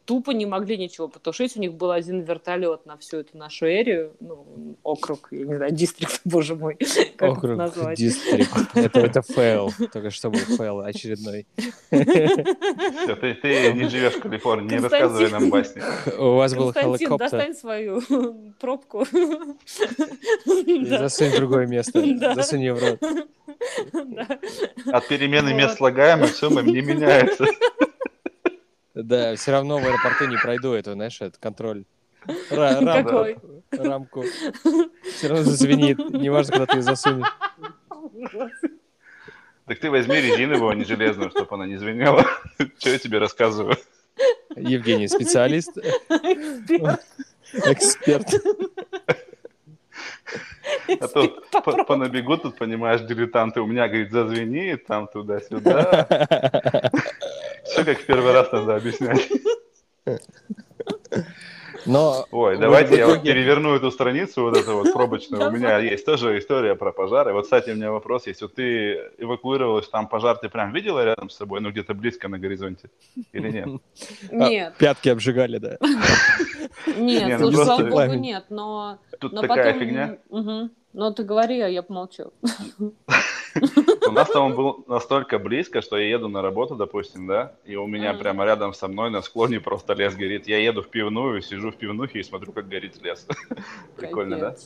тупо 0.05 0.31
не 0.33 0.47
могли 0.47 0.77
ничего 0.77 1.09
потушить. 1.09 1.57
У 1.57 1.61
них 1.61 1.75
был 1.75 1.91
один 1.91 2.21
вертолет 2.23 2.87
на 2.87 2.97
всю 2.97 3.19
эту 3.19 3.37
нашу 3.37 3.67
эрию, 3.67 4.13
ну, 4.21 4.77
округ, 4.83 5.29
я 5.31 5.45
не 5.45 5.57
знаю, 5.57 5.73
дистрикт, 5.73 6.21
боже 6.25 6.57
мой, 6.57 6.77
как 7.17 7.33
Округ, 7.33 7.45
это 7.45 7.55
назвать. 7.57 7.99
district. 7.99 8.53
Это, 8.75 9.01
это 9.01 9.23
fail. 9.23 9.71
Только 9.93 10.11
что 10.11 10.31
был 10.31 10.39
fail 10.39 10.81
очередной. 10.81 11.47
Всё, 11.57 13.17
ты, 13.17 13.35
ты 13.35 13.73
не 13.73 13.89
живешь 13.89 14.15
в 14.15 14.21
Калифорнии, 14.21 14.71
не 14.71 14.79
рассказывай 14.79 15.31
нам 15.31 15.51
басни. 15.51 15.83
У 16.19 16.37
вас 16.37 16.55
был 16.55 16.73
Константин, 16.73 16.99
helicopter. 16.99 17.31
достань 17.31 17.55
свою 17.55 18.03
пробку. 18.61 19.05
И 20.67 20.85
засунь 20.87 21.31
в 21.31 21.37
другое 21.37 21.67
место. 21.67 22.03
Засунь 22.35 22.61
ее 22.61 22.75
в 22.75 22.83
рот. 22.83 23.01
От 24.87 25.09
перемены 25.09 25.55
мест 25.55 25.77
слагаемых 25.77 26.35
сумма 26.35 26.63
не 26.63 26.81
меняется. 26.81 27.47
Да, 28.95 29.35
все 29.37 29.53
равно 29.53 29.79
в 29.79 29.85
аэропорту 29.85 30.27
не 30.27 30.37
пройду 30.37 30.73
это, 30.73 30.93
знаешь, 30.93 31.21
этот 31.21 31.39
контроль. 31.39 31.85
Ра- 32.51 32.81
рамку. 32.85 33.11
Какой? 33.11 33.37
Рамку. 33.71 34.25
Все 35.03 35.29
равно 35.29 35.45
зазвенит. 35.45 35.99
Неважно, 36.11 36.53
куда 36.53 36.67
ты 36.67 36.77
ее 36.79 36.83
засунешь. 36.83 37.27
Так 39.67 39.79
ты 39.79 39.91
возьми 39.91 40.21
резиновую, 40.21 40.71
а 40.71 40.75
не 40.75 40.85
железную, 40.85 41.31
чтобы 41.31 41.55
она 41.55 41.67
не 41.67 41.77
звенела. 41.77 42.25
Что 42.79 42.91
я 42.91 42.99
тебе 42.99 43.19
рассказываю? 43.19 43.77
Евгений, 44.57 45.09
специалист, 45.09 45.71
эксперт. 47.53 48.27
А 51.01 51.09
то 51.09 51.29
по, 51.63 51.85
по 51.85 51.97
набегу 51.97 52.37
тут, 52.37 52.57
понимаешь, 52.57 53.01
дилетанты. 53.03 53.61
У 53.61 53.67
меня, 53.67 53.89
говорит, 53.89 54.11
зазвенит, 54.13 54.87
там 54.87 55.07
туда-сюда. 55.09 56.91
Все 57.65 57.85
как 57.85 57.99
в 57.99 58.07
первый 58.07 58.33
раз 58.33 58.51
надо 58.53 58.77
объяснять. 58.77 59.29
Но 61.85 62.27
Ой, 62.31 62.59
давайте 62.59 62.97
я 62.97 63.07
вот 63.07 63.17
итоге- 63.17 63.33
переверну 63.33 63.75
эту 63.75 63.91
страницу, 63.91 64.43
вот 64.43 64.57
эту 64.57 64.75
вот 64.77 64.93
пробочную. 64.93 65.49
У 65.49 65.51
меня 65.51 65.79
есть 65.79 66.05
тоже 66.07 66.39
история 66.39 66.75
про 66.77 66.93
пожары. 66.93 67.33
Вот, 67.33 67.45
кстати, 67.45 67.71
у 67.71 67.75
меня 67.75 67.91
вопрос 67.91 68.27
есть. 68.27 68.41
Вот 68.43 68.55
ты 68.55 69.11
эвакуировалась, 69.19 69.89
там 69.89 70.07
пожар 70.07 70.37
ты 70.37 70.49
прям 70.49 70.73
видела 70.73 71.05
рядом 71.05 71.29
с 71.29 71.37
собой, 71.37 71.61
ну 71.61 71.71
где-то 71.71 71.95
близко 71.95 72.29
на 72.29 72.39
горизонте? 72.39 72.91
Или 73.33 73.51
нет? 73.51 73.69
Нет, 74.31 74.75
пятки 74.79 75.09
обжигали, 75.09 75.59
да. 75.59 75.77
нет, 76.87 77.27
Не, 77.27 77.39
ну 77.39 77.51
слава 77.51 77.83
богу, 77.85 78.15
нет, 78.15 78.45
но... 78.51 78.99
Тут 79.19 79.41
такая 79.41 79.75
фигня. 79.79 80.19
Ну, 80.93 81.13
ты 81.13 81.25
говори, 81.25 81.61
а 81.61 81.69
я 81.69 81.83
помолчу. 81.83 82.33
У 82.79 84.11
нас 84.11 84.31
там 84.31 84.47
он 84.47 84.55
был 84.55 84.85
настолько 84.89 85.39
близко, 85.39 85.81
что 85.81 85.97
я 85.97 86.09
еду 86.09 86.29
на 86.29 86.43
работу, 86.43 86.75
допустим, 86.75 87.27
да, 87.27 87.55
и 87.65 87.77
у 87.77 87.87
меня 87.87 88.15
прямо 88.15 88.45
рядом 88.45 88.75
со 88.75 88.89
мной 88.89 89.11
на 89.11 89.23
склоне 89.23 89.61
просто 89.61 89.95
лес 89.95 90.15
горит. 90.15 90.47
Я 90.47 90.59
еду 90.59 90.83
в 90.83 90.89
пивную, 90.89 91.41
сижу 91.43 91.71
в 91.71 91.77
пивнухе 91.77 92.21
и 92.21 92.23
смотрю, 92.23 92.53
как 92.53 92.69
горит 92.69 93.03
лес. 93.03 93.27
Прикольно, 93.97 94.39
да? 94.39 94.57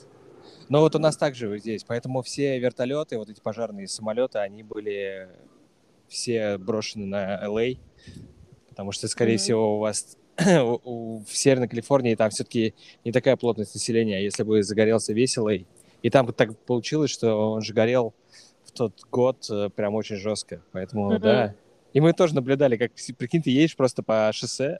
Но 0.68 0.80
вот 0.80 0.96
у 0.96 0.98
нас 0.98 1.16
также 1.16 1.48
вот 1.48 1.58
здесь, 1.58 1.84
поэтому 1.84 2.22
все 2.22 2.58
вертолеты, 2.58 3.18
вот 3.18 3.28
эти 3.28 3.40
пожарные 3.40 3.86
самолеты, 3.86 4.38
они 4.38 4.64
были 4.64 5.28
все 6.08 6.58
брошены 6.58 7.06
на 7.06 7.44
LA, 7.44 7.78
потому 8.68 8.92
что, 8.92 9.06
скорее 9.06 9.36
всего, 9.36 9.76
у 9.76 9.78
вас 9.78 10.16
в 10.36 11.24
Северной 11.28 11.68
Калифорнии 11.68 12.14
там 12.14 12.30
все-таки 12.30 12.74
не 13.04 13.12
такая 13.12 13.36
плотность 13.36 13.74
населения, 13.74 14.16
а 14.16 14.20
если 14.20 14.42
бы 14.42 14.62
загорелся 14.62 15.12
весь 15.12 15.38
LA. 15.38 15.66
И 16.02 16.10
там 16.10 16.32
так 16.32 16.58
получилось, 16.60 17.10
что 17.10 17.52
он 17.52 17.62
же 17.62 17.72
горел 17.72 18.14
в 18.64 18.72
тот 18.72 19.00
год 19.10 19.46
э, 19.50 19.70
прям 19.70 19.94
очень 19.94 20.16
жестко, 20.16 20.62
поэтому, 20.72 21.12
Мгм. 21.12 21.20
да. 21.20 21.54
И 21.92 22.00
мы 22.00 22.12
тоже 22.12 22.34
наблюдали, 22.34 22.76
как, 22.76 22.92
прикинь, 23.16 23.42
ты 23.42 23.50
едешь 23.50 23.76
просто 23.76 24.02
по 24.02 24.30
шоссе, 24.32 24.78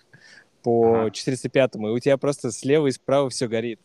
по 0.63 1.03
Ага. 1.03 1.11
405-му, 1.11 1.89
и 1.89 1.93
у 1.93 1.99
тебя 1.99 2.19
просто 2.19 2.51
слева 2.51 2.87
и 2.89 2.91
справа 2.91 3.31
все 3.31 3.49
горит. 3.49 3.81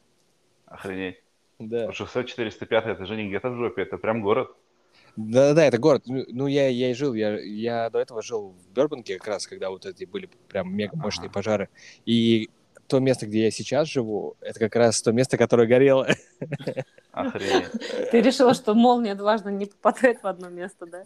Охренеть. 0.66 1.22
Да. 1.60 1.92
Шоссе 1.94 2.24
405, 2.24 2.86
это 2.88 3.06
же 3.06 3.16
не 3.16 3.28
где-то 3.30 3.50
в 3.50 3.56
жопе, 3.56 3.84
это 3.84 3.98
прям 3.98 4.22
город. 4.22 4.50
Да-да-да, 5.16 5.66
это 5.66 5.78
город. 5.78 6.04
Ну, 6.08 6.24
ну, 6.30 6.48
я, 6.48 6.68
я 6.68 6.92
и 6.92 6.94
жил, 6.94 7.14
я, 7.14 7.40
я 7.40 7.90
до 7.90 8.00
этого 8.00 8.22
жил 8.22 8.50
в 8.50 8.74
Бербанке 8.74 9.18
как 9.18 9.28
раз, 9.28 9.48
когда 9.48 9.70
вот 9.70 9.86
эти 9.86 10.06
были 10.06 10.30
прям 10.48 10.74
мега 10.74 10.96
мощные 10.98 11.28
Ага. 11.28 11.34
пожары. 11.34 11.70
И 12.06 12.50
то 12.88 13.00
место, 13.00 13.26
где 13.28 13.44
я 13.44 13.52
сейчас 13.52 13.88
живу, 13.88 14.36
это 14.42 14.60
как 14.60 14.76
раз 14.76 15.02
то 15.02 15.12
место, 15.12 15.38
которое 15.38 15.68
горело. 15.68 16.08
Охренеть. 17.12 17.72
Ты 18.12 18.22
решила, 18.22 18.54
что 18.54 18.74
молния 18.74 19.16
дважды 19.16 19.52
не 19.52 19.66
попадает 19.66 20.24
в 20.24 20.28
одно 20.28 20.50
место, 20.50 20.86
да? 20.86 21.04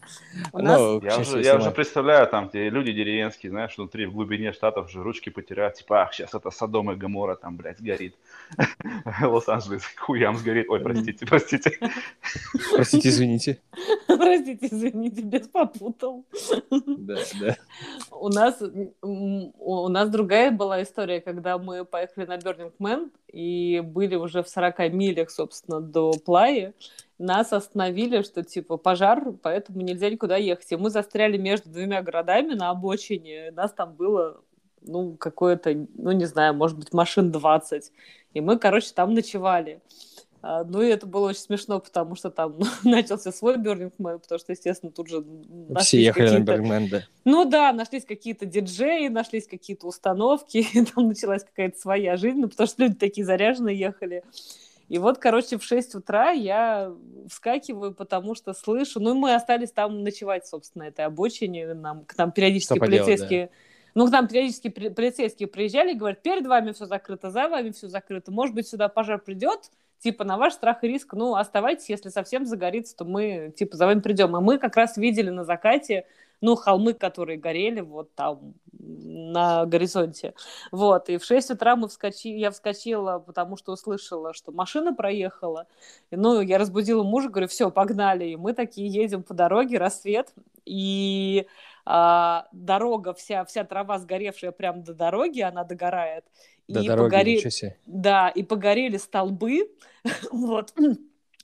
У 0.53 0.59
нас... 0.59 0.79
Ну, 0.79 1.01
к 1.01 1.03
Я 1.03 1.17
уже, 1.17 1.41
я 1.41 1.55
уже 1.55 1.71
представляю, 1.71 2.27
там 2.27 2.49
те 2.49 2.69
люди 2.69 2.91
деревенские, 2.91 3.51
знаешь, 3.51 3.75
внутри, 3.77 4.05
в 4.05 4.13
глубине 4.13 4.51
штатов 4.51 4.91
же 4.91 5.01
ручки 5.01 5.29
потеряют, 5.29 5.75
типа, 5.75 6.03
ах, 6.03 6.13
сейчас 6.13 6.33
это 6.35 6.51
Содом 6.51 6.91
и 6.91 6.95
Гамора 6.95 7.35
там, 7.35 7.57
блядь, 7.57 7.79
сгорит. 7.79 8.15
Лос-Анджелес 9.21 9.83
хуям 9.97 10.37
сгорит. 10.37 10.69
Ой, 10.69 10.79
простите, 10.79 11.25
простите. 11.25 11.79
Простите, 12.75 13.09
извините. 13.09 13.59
Простите, 14.07 14.67
извините, 14.67 15.21
без 15.21 15.47
попутал. 15.47 16.23
Да, 16.69 17.17
да. 17.39 17.57
У 18.11 18.29
нас, 18.29 18.61
у 19.01 19.89
нас 19.89 20.09
другая 20.09 20.51
была 20.51 20.83
история, 20.83 21.19
когда 21.19 21.57
мы 21.57 21.83
поехали 21.83 22.25
на 22.25 22.37
Burning 22.37 22.73
Man 22.79 23.09
и 23.35 23.81
были 23.81 24.15
уже 24.15 24.43
в 24.43 24.47
40 24.47 24.93
милях, 24.93 25.29
собственно, 25.29 25.81
до 25.81 26.13
Плаи. 26.13 26.73
Нас 27.17 27.51
остановили, 27.51 28.21
что 28.21 28.43
типа 28.43 28.77
пожар, 28.77 29.33
поэтому 29.43 29.81
нельзя 29.81 30.09
никуда 30.09 30.37
ехать. 30.37 30.71
И 30.71 30.77
мы 30.77 30.89
застряли 30.89 31.37
между 31.37 31.69
двумя 31.69 32.01
городами 32.01 32.53
на 32.53 32.69
обочине. 32.69 33.51
Нас 33.51 33.73
там 33.73 33.93
было, 33.93 34.41
ну, 34.81 35.17
какое-то, 35.17 35.73
ну, 35.95 36.13
не 36.13 36.23
знаю, 36.23 36.53
может 36.53 36.77
быть, 36.77 36.93
машин 36.93 37.29
20. 37.29 37.91
И 38.33 38.39
мы, 38.39 38.57
короче, 38.57 38.93
там 38.95 39.13
ночевали. 39.13 39.81
А, 40.47 40.63
Ну, 40.63 40.79
и 40.83 40.89
это 40.89 41.07
было 41.07 41.29
очень 41.29 41.39
смешно, 41.39 41.79
потому 41.79 42.15
что 42.15 42.29
там 42.29 42.59
начался 42.83 43.31
свой 43.31 43.57
Burning 43.57 43.91
Man, 43.97 44.19
потому 44.19 44.37
что, 44.37 44.51
естественно, 44.51 44.91
тут 44.91 45.09
же 45.09 45.25
Все 45.79 45.99
ехали 45.99 46.25
на 46.25 46.29
какие-то 46.29 46.51
Бергмен, 46.51 46.87
да. 46.87 47.03
ну 47.25 47.45
да, 47.45 47.73
нашлись 47.73 48.05
какие-то 48.05 48.45
диджеи, 48.45 49.07
нашлись 49.07 49.47
какие-то 49.47 49.87
установки, 49.87 50.57
и 50.73 50.85
там 50.85 51.07
началась 51.07 51.43
какая-то 51.43 51.79
своя 51.79 52.15
жизнь, 52.15 52.37
ну, 52.37 52.47
потому 52.47 52.67
что 52.67 52.83
люди 52.83 52.93
такие 52.93 53.25
заряженные 53.25 53.75
ехали. 53.75 54.23
И 54.87 54.99
вот, 54.99 55.17
короче, 55.17 55.57
в 55.57 55.63
6 55.63 55.95
утра 55.95 56.29
я 56.29 56.93
вскакиваю, 57.27 57.95
потому 57.95 58.35
что 58.35 58.53
слышу... 58.53 58.99
Ну, 58.99 59.15
мы 59.15 59.33
остались 59.33 59.71
там 59.71 60.03
ночевать, 60.03 60.45
собственно, 60.45 60.83
этой 60.83 61.05
обочине. 61.05 61.73
Нам, 61.73 62.05
к 62.05 62.15
нам 62.19 62.31
периодически 62.31 62.73
Что 62.73 62.79
поделать, 62.81 63.07
полицейские... 63.07 63.49
Ну, 63.95 64.05
к 64.05 64.11
нам 64.11 64.27
периодически 64.27 64.67
при- 64.67 64.89
полицейские 64.89 65.47
приезжали 65.47 65.93
и 65.93 65.97
говорят, 65.97 66.21
перед 66.21 66.45
вами 66.45 66.71
все 66.73 66.85
закрыто, 66.85 67.31
за 67.31 67.49
вами 67.49 67.71
все 67.71 67.87
закрыто. 67.87 68.31
Может 68.31 68.53
быть, 68.53 68.67
сюда 68.67 68.87
пожар 68.87 69.19
придет, 69.19 69.71
типа, 70.05 70.23
на 70.23 70.37
ваш 70.37 70.53
страх 70.53 70.83
и 70.83 70.87
риск, 70.87 71.13
ну, 71.13 71.33
оставайтесь, 71.33 71.89
если 71.89 72.09
совсем 72.09 72.45
загорится, 72.45 72.95
то 72.95 73.05
мы, 73.05 73.51
типа, 73.57 73.75
за 73.75 73.87
вами 73.87 74.01
придем. 74.01 74.37
И 74.37 74.39
мы 74.39 74.59
как 74.59 74.75
раз 74.75 74.97
видели 74.97 75.31
на 75.31 75.43
закате, 75.43 76.05
ну, 76.41 76.55
холмы, 76.55 76.93
которые 76.93 77.39
горели 77.39 77.81
вот 77.81 78.13
там 78.13 78.53
на 78.77 79.65
горизонте. 79.65 80.35
Вот, 80.71 81.09
и 81.09 81.17
в 81.17 81.23
6 81.23 81.49
утра 81.49 81.75
мы 81.75 81.87
вскочи... 81.87 82.27
я 82.27 82.51
вскочила, 82.51 83.17
потому 83.17 83.57
что 83.57 83.71
услышала, 83.71 84.35
что 84.35 84.51
машина 84.51 84.93
проехала. 84.93 85.65
И, 86.11 86.15
ну, 86.15 86.39
я 86.39 86.59
разбудила 86.59 87.01
мужа, 87.01 87.29
говорю, 87.29 87.47
все, 87.47 87.71
погнали. 87.71 88.25
И 88.25 88.35
мы 88.35 88.53
такие 88.53 88.87
едем 88.87 89.23
по 89.23 89.33
дороге, 89.33 89.79
рассвет, 89.79 90.35
и 90.65 91.47
а, 91.83 92.45
дорога 92.51 93.15
вся, 93.15 93.43
вся 93.43 93.63
трава 93.63 93.97
сгоревшая 93.97 94.51
прямо 94.51 94.83
до 94.83 94.93
дороги, 94.93 95.41
она 95.41 95.63
догорает. 95.63 96.25
До 96.67 96.81
и 96.81 96.87
дороги, 96.87 97.13
погоре- 97.13 97.35
ничего 97.35 97.49
себе. 97.49 97.77
да, 97.85 98.29
и 98.29 98.43
погорели 98.43 98.97
столбы, 98.97 99.69
вот, 100.31 100.73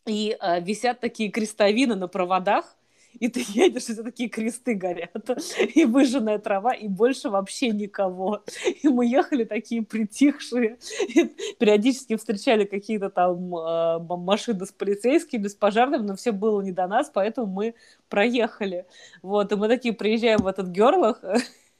и 0.05 0.37
э, 0.39 0.61
висят 0.61 0.99
такие 0.99 1.29
крестовины 1.29 1.95
на 1.95 2.07
проводах, 2.07 2.77
и 3.19 3.27
ты 3.27 3.43
едешь, 3.47 3.89
и 3.89 3.95
такие 3.95 4.29
кресты 4.29 4.73
горят, 4.73 5.11
и 5.75 5.85
выжженная 5.85 6.39
трава, 6.39 6.73
и 6.73 6.87
больше 6.87 7.29
вообще 7.29 7.69
никого. 7.69 8.43
И 8.81 8.87
мы 8.87 9.05
ехали 9.05 9.43
такие 9.43 9.83
притихшие, 9.83 10.77
и 11.07 11.25
периодически 11.59 12.15
встречали 12.15 12.65
какие-то 12.65 13.09
там 13.09 13.55
э, 13.55 13.99
машины 13.99 14.65
с 14.65 14.71
полицейскими, 14.71 15.47
с 15.47 15.55
пожарными, 15.55 16.03
но 16.03 16.15
все 16.15 16.31
было 16.31 16.61
не 16.61 16.71
до 16.71 16.87
нас, 16.87 17.11
поэтому 17.13 17.47
мы 17.47 17.75
проехали. 18.09 18.85
Вот, 19.21 19.51
и 19.51 19.55
мы 19.55 19.67
такие 19.67 19.93
приезжаем 19.93 20.39
в 20.39 20.47
этот 20.47 20.67
Герлах, 20.69 21.21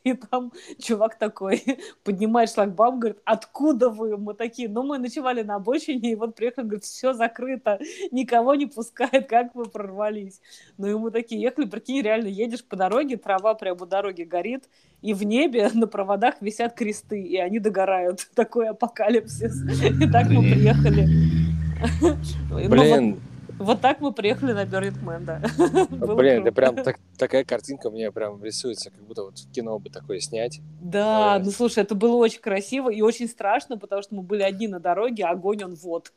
и 0.04 0.14
там 0.14 0.52
чувак 0.80 1.18
такой 1.18 1.64
поднимает 2.04 2.52
шлагбаум, 2.52 3.00
говорит, 3.00 3.20
откуда 3.26 3.90
вы? 3.90 4.18
Мы 4.18 4.34
такие, 4.34 4.70
ну, 4.70 4.84
мы 4.84 4.98
ночевали 4.98 5.44
на 5.44 5.56
обочине, 5.56 6.12
и 6.12 6.16
вот 6.16 6.36
приехали, 6.36 6.66
говорит, 6.66 6.84
все 6.84 7.14
закрыто, 7.14 7.80
никого 8.12 8.56
не 8.56 8.66
пускает, 8.66 9.28
как 9.28 9.56
вы 9.56 9.66
прорвались? 9.66 10.42
Ну, 10.78 10.88
и 10.88 10.94
мы 10.94 11.12
такие 11.12 11.42
ехали, 11.42 11.66
прикинь, 11.66 12.02
реально 12.02 12.28
едешь 12.28 12.64
по 12.64 12.76
дороге, 12.76 13.18
трава 13.18 13.54
прямо 13.54 13.84
у 13.84 13.86
дороги 13.86 14.24
горит, 14.24 14.66
и 15.02 15.14
в 15.14 15.24
небе 15.24 15.70
на 15.74 15.88
проводах 15.88 16.36
висят 16.42 16.74
кресты, 16.74 17.22
и 17.22 17.38
они 17.38 17.60
догорают. 17.60 18.28
Такой 18.36 18.70
апокалипсис. 18.70 19.64
И 20.02 20.10
так 20.12 20.30
мы 20.30 20.42
приехали. 20.42 21.08
Ну, 22.00 22.70
Блин, 22.70 23.20
Вот 23.62 23.82
так 23.82 24.00
мы 24.02 24.12
приехали 24.12 24.54
на 24.54 24.64
Burning 24.66 25.04
Man, 25.04 25.26
да. 25.26 25.42
Блин, 26.16 26.42
это 26.44 26.52
прям 26.52 26.76
так- 26.76 27.00
такая 27.18 27.44
картинка 27.44 27.90
меня 27.90 28.12
прям 28.12 28.44
рисуется, 28.44 28.90
как 28.92 29.02
будто 29.04 29.24
вот 29.24 29.38
в 29.40 29.52
кино 29.52 29.78
бы 29.80 29.90
такое 29.90 30.20
снять. 30.20 30.60
Да, 30.82 31.40
ну 31.44 31.52
слушай, 31.52 31.80
это 31.84 31.96
было 31.96 32.16
очень 32.16 32.42
красиво 32.42 32.90
и 32.90 33.02
очень 33.02 33.28
страшно, 33.28 33.78
потому 33.78 34.02
что 34.02 34.16
мы 34.16 34.24
были 34.24 34.42
одни 34.42 34.68
на 34.68 34.80
дороге, 34.80 35.24
а 35.26 35.32
огонь 35.32 35.64
он 35.64 35.76
вот. 35.76 36.12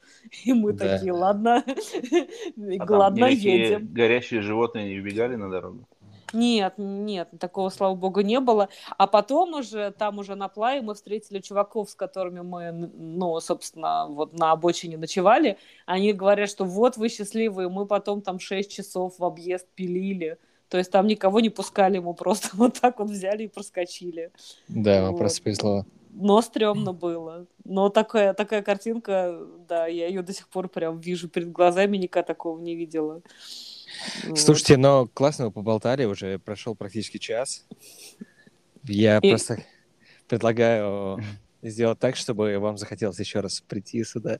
И 0.44 0.52
мы 0.52 0.72
Да. 0.72 0.96
такие, 0.96 1.12
ладно, 1.12 1.62
А 1.66 2.84
ладно, 2.92 3.30
никакие 3.30 3.58
едем. 3.62 3.88
горящие 3.92 4.40
животные 4.40 4.94
не 4.94 5.00
убегали 5.00 5.36
на 5.36 5.50
дорогу? 5.50 5.86
Нет, 6.34 6.74
нет, 6.76 7.28
такого, 7.38 7.70
слава 7.70 7.94
богу, 7.94 8.20
не 8.20 8.40
было. 8.40 8.68
А 8.98 9.06
потом 9.06 9.54
уже, 9.54 9.92
там 9.92 10.18
уже 10.18 10.34
на 10.34 10.48
плае 10.48 10.82
мы 10.82 10.94
встретили 10.94 11.38
чуваков, 11.38 11.90
с 11.90 11.94
которыми 11.94 12.40
мы, 12.40 12.72
ну, 12.72 13.40
собственно, 13.40 14.06
вот 14.08 14.32
на 14.32 14.52
обочине 14.52 14.96
ночевали. 14.98 15.56
Они 15.86 16.12
говорят, 16.12 16.50
что 16.50 16.64
вот 16.64 16.96
вы 16.96 17.08
счастливые, 17.08 17.68
мы 17.68 17.86
потом 17.86 18.20
там 18.20 18.38
6 18.38 18.70
часов 18.70 19.18
в 19.18 19.24
объезд 19.24 19.66
пилили. 19.74 20.38
То 20.68 20.78
есть 20.78 20.90
там 20.90 21.06
никого 21.06 21.40
не 21.40 21.50
пускали, 21.50 21.98
мы 21.98 22.14
просто 22.14 22.48
вот 22.54 22.80
так 22.80 22.98
вот 22.98 23.08
взяли 23.10 23.44
и 23.44 23.48
проскочили. 23.48 24.32
Да, 24.68 25.02
вам 25.02 25.12
Вот. 25.12 25.18
просто 25.18 25.42
повезло. 25.42 25.84
Но 26.16 26.40
стрёмно 26.42 26.92
было. 26.92 27.46
Но 27.64 27.88
такая, 27.88 28.34
такая 28.34 28.62
картинка, 28.62 29.36
да, 29.68 29.86
я 29.86 30.06
ее 30.06 30.22
до 30.22 30.32
сих 30.32 30.48
пор 30.48 30.68
прям 30.68 30.98
вижу 31.00 31.28
перед 31.28 31.50
глазами, 31.50 31.96
никогда 31.96 32.24
такого 32.26 32.58
не 32.60 32.76
видела. 32.76 33.20
Вот. 34.24 34.38
Слушайте, 34.38 34.76
но 34.76 35.06
классно 35.06 35.46
вы 35.46 35.50
поболтали, 35.52 36.04
уже 36.04 36.38
прошел 36.38 36.74
практически 36.74 37.18
час. 37.18 37.66
Я 38.84 39.18
И- 39.18 39.30
просто 39.30 39.62
предлагаю 40.28 41.22
сделать 41.62 41.98
так, 41.98 42.16
чтобы 42.16 42.58
вам 42.58 42.76
захотелось 42.78 43.18
еще 43.18 43.40
раз 43.40 43.60
прийти 43.62 44.02
сюда. 44.04 44.38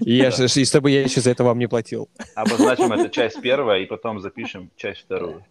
И, 0.00 0.16
я, 0.16 0.30
же- 0.30 0.46
и 0.46 0.64
чтобы 0.64 0.90
я 0.90 1.02
еще 1.02 1.20
за 1.20 1.30
это 1.30 1.44
вам 1.44 1.58
не 1.58 1.66
платил. 1.68 2.08
Обозначим 2.34 2.92
это 2.92 3.08
часть 3.08 3.40
первая, 3.40 3.80
и 3.82 3.86
потом 3.86 4.20
запишем 4.20 4.70
часть 4.76 5.02
вторую. 5.02 5.44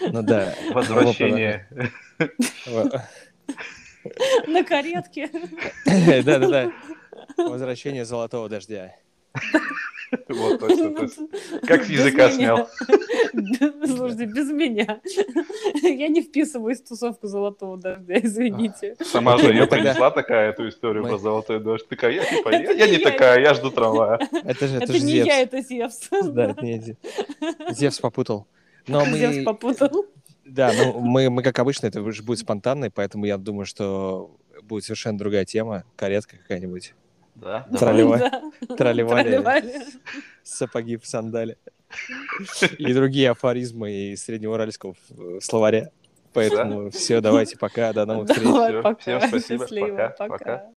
Ну 0.00 0.22
да. 0.22 0.54
Возвращение. 0.72 1.68
На 4.46 4.64
каретке. 4.64 5.30
Да-да-да. 5.86 6.72
Возвращение 7.36 8.04
золотого 8.04 8.48
дождя. 8.48 8.94
Вот 10.28 10.60
точно, 10.60 10.94
точно. 10.94 11.28
Как 11.66 11.84
с 11.84 11.88
языка 11.88 12.30
снял. 12.30 12.68
Слушайте, 13.86 14.26
без 14.26 14.50
меня. 14.50 15.00
Я 15.82 16.08
не 16.08 16.22
вписываюсь 16.22 16.80
в 16.80 16.88
тусовку 16.88 17.26
золотого 17.26 17.76
дождя, 17.76 18.18
извините. 18.22 18.96
Сама 19.00 19.38
же 19.38 19.48
ее 19.48 19.62
ну 19.62 19.68
принесла 19.68 20.10
такая, 20.10 20.50
эту 20.50 20.68
историю 20.68 21.04
про 21.04 21.18
золотой 21.18 21.60
дождь. 21.60 21.88
Такая, 21.88 22.12
я 22.12 22.24
типа, 22.24 22.50
я 22.50 22.88
не 22.88 22.98
такая, 22.98 23.40
я 23.40 23.54
жду 23.54 23.70
трамвая. 23.70 24.18
Это 24.44 24.68
же, 24.68 24.78
это 24.78 24.98
не 24.98 25.16
я, 25.18 25.40
это 25.40 25.60
Зевс. 25.60 26.08
Да, 26.10 26.50
это 26.50 26.64
не 26.64 26.78
Зе- 26.78 26.96
Зевс 27.70 27.98
попутал. 27.98 28.46
Но 28.86 29.04
Зевс 29.04 29.44
попутал. 29.44 30.06
да, 30.44 30.72
ну 30.76 31.00
мы, 31.00 31.30
мы 31.30 31.42
как 31.42 31.58
обычно, 31.58 31.86
это 31.86 32.02
уже 32.02 32.22
будет 32.22 32.40
спонтанно, 32.40 32.90
поэтому 32.90 33.24
я 33.24 33.38
думаю, 33.38 33.66
что 33.66 34.36
будет 34.62 34.84
совершенно 34.84 35.18
другая 35.18 35.44
тема, 35.44 35.84
каретка 35.96 36.36
какая-нибудь, 36.36 36.94
Да, 37.34 37.66
Тролливали. 37.78 38.20
Да. 38.20 38.76
тролливали, 38.76 39.22
Тролливали. 39.22 39.74
сапоги 40.42 40.96
в 40.96 41.06
сандале 41.06 41.56
и 42.78 42.92
другие 42.94 43.30
афоризмы 43.30 43.90
из 44.12 44.24
среднеуральского 44.24 44.94
э, 45.10 45.38
словаря. 45.40 45.90
Поэтому 46.32 46.90
все, 46.90 47.20
давайте, 47.20 47.56
пока, 47.56 47.92
до 47.92 48.06
новых 48.06 48.28
встреч. 48.28 48.44
Давай, 48.44 48.70
Всё, 48.72 48.82
пока. 48.82 49.00
всем 49.00 49.20
спасибо, 49.28 49.64
Счастливо, 49.64 49.86
пока, 49.88 50.08
пока. 50.10 50.28
пока. 50.38 50.68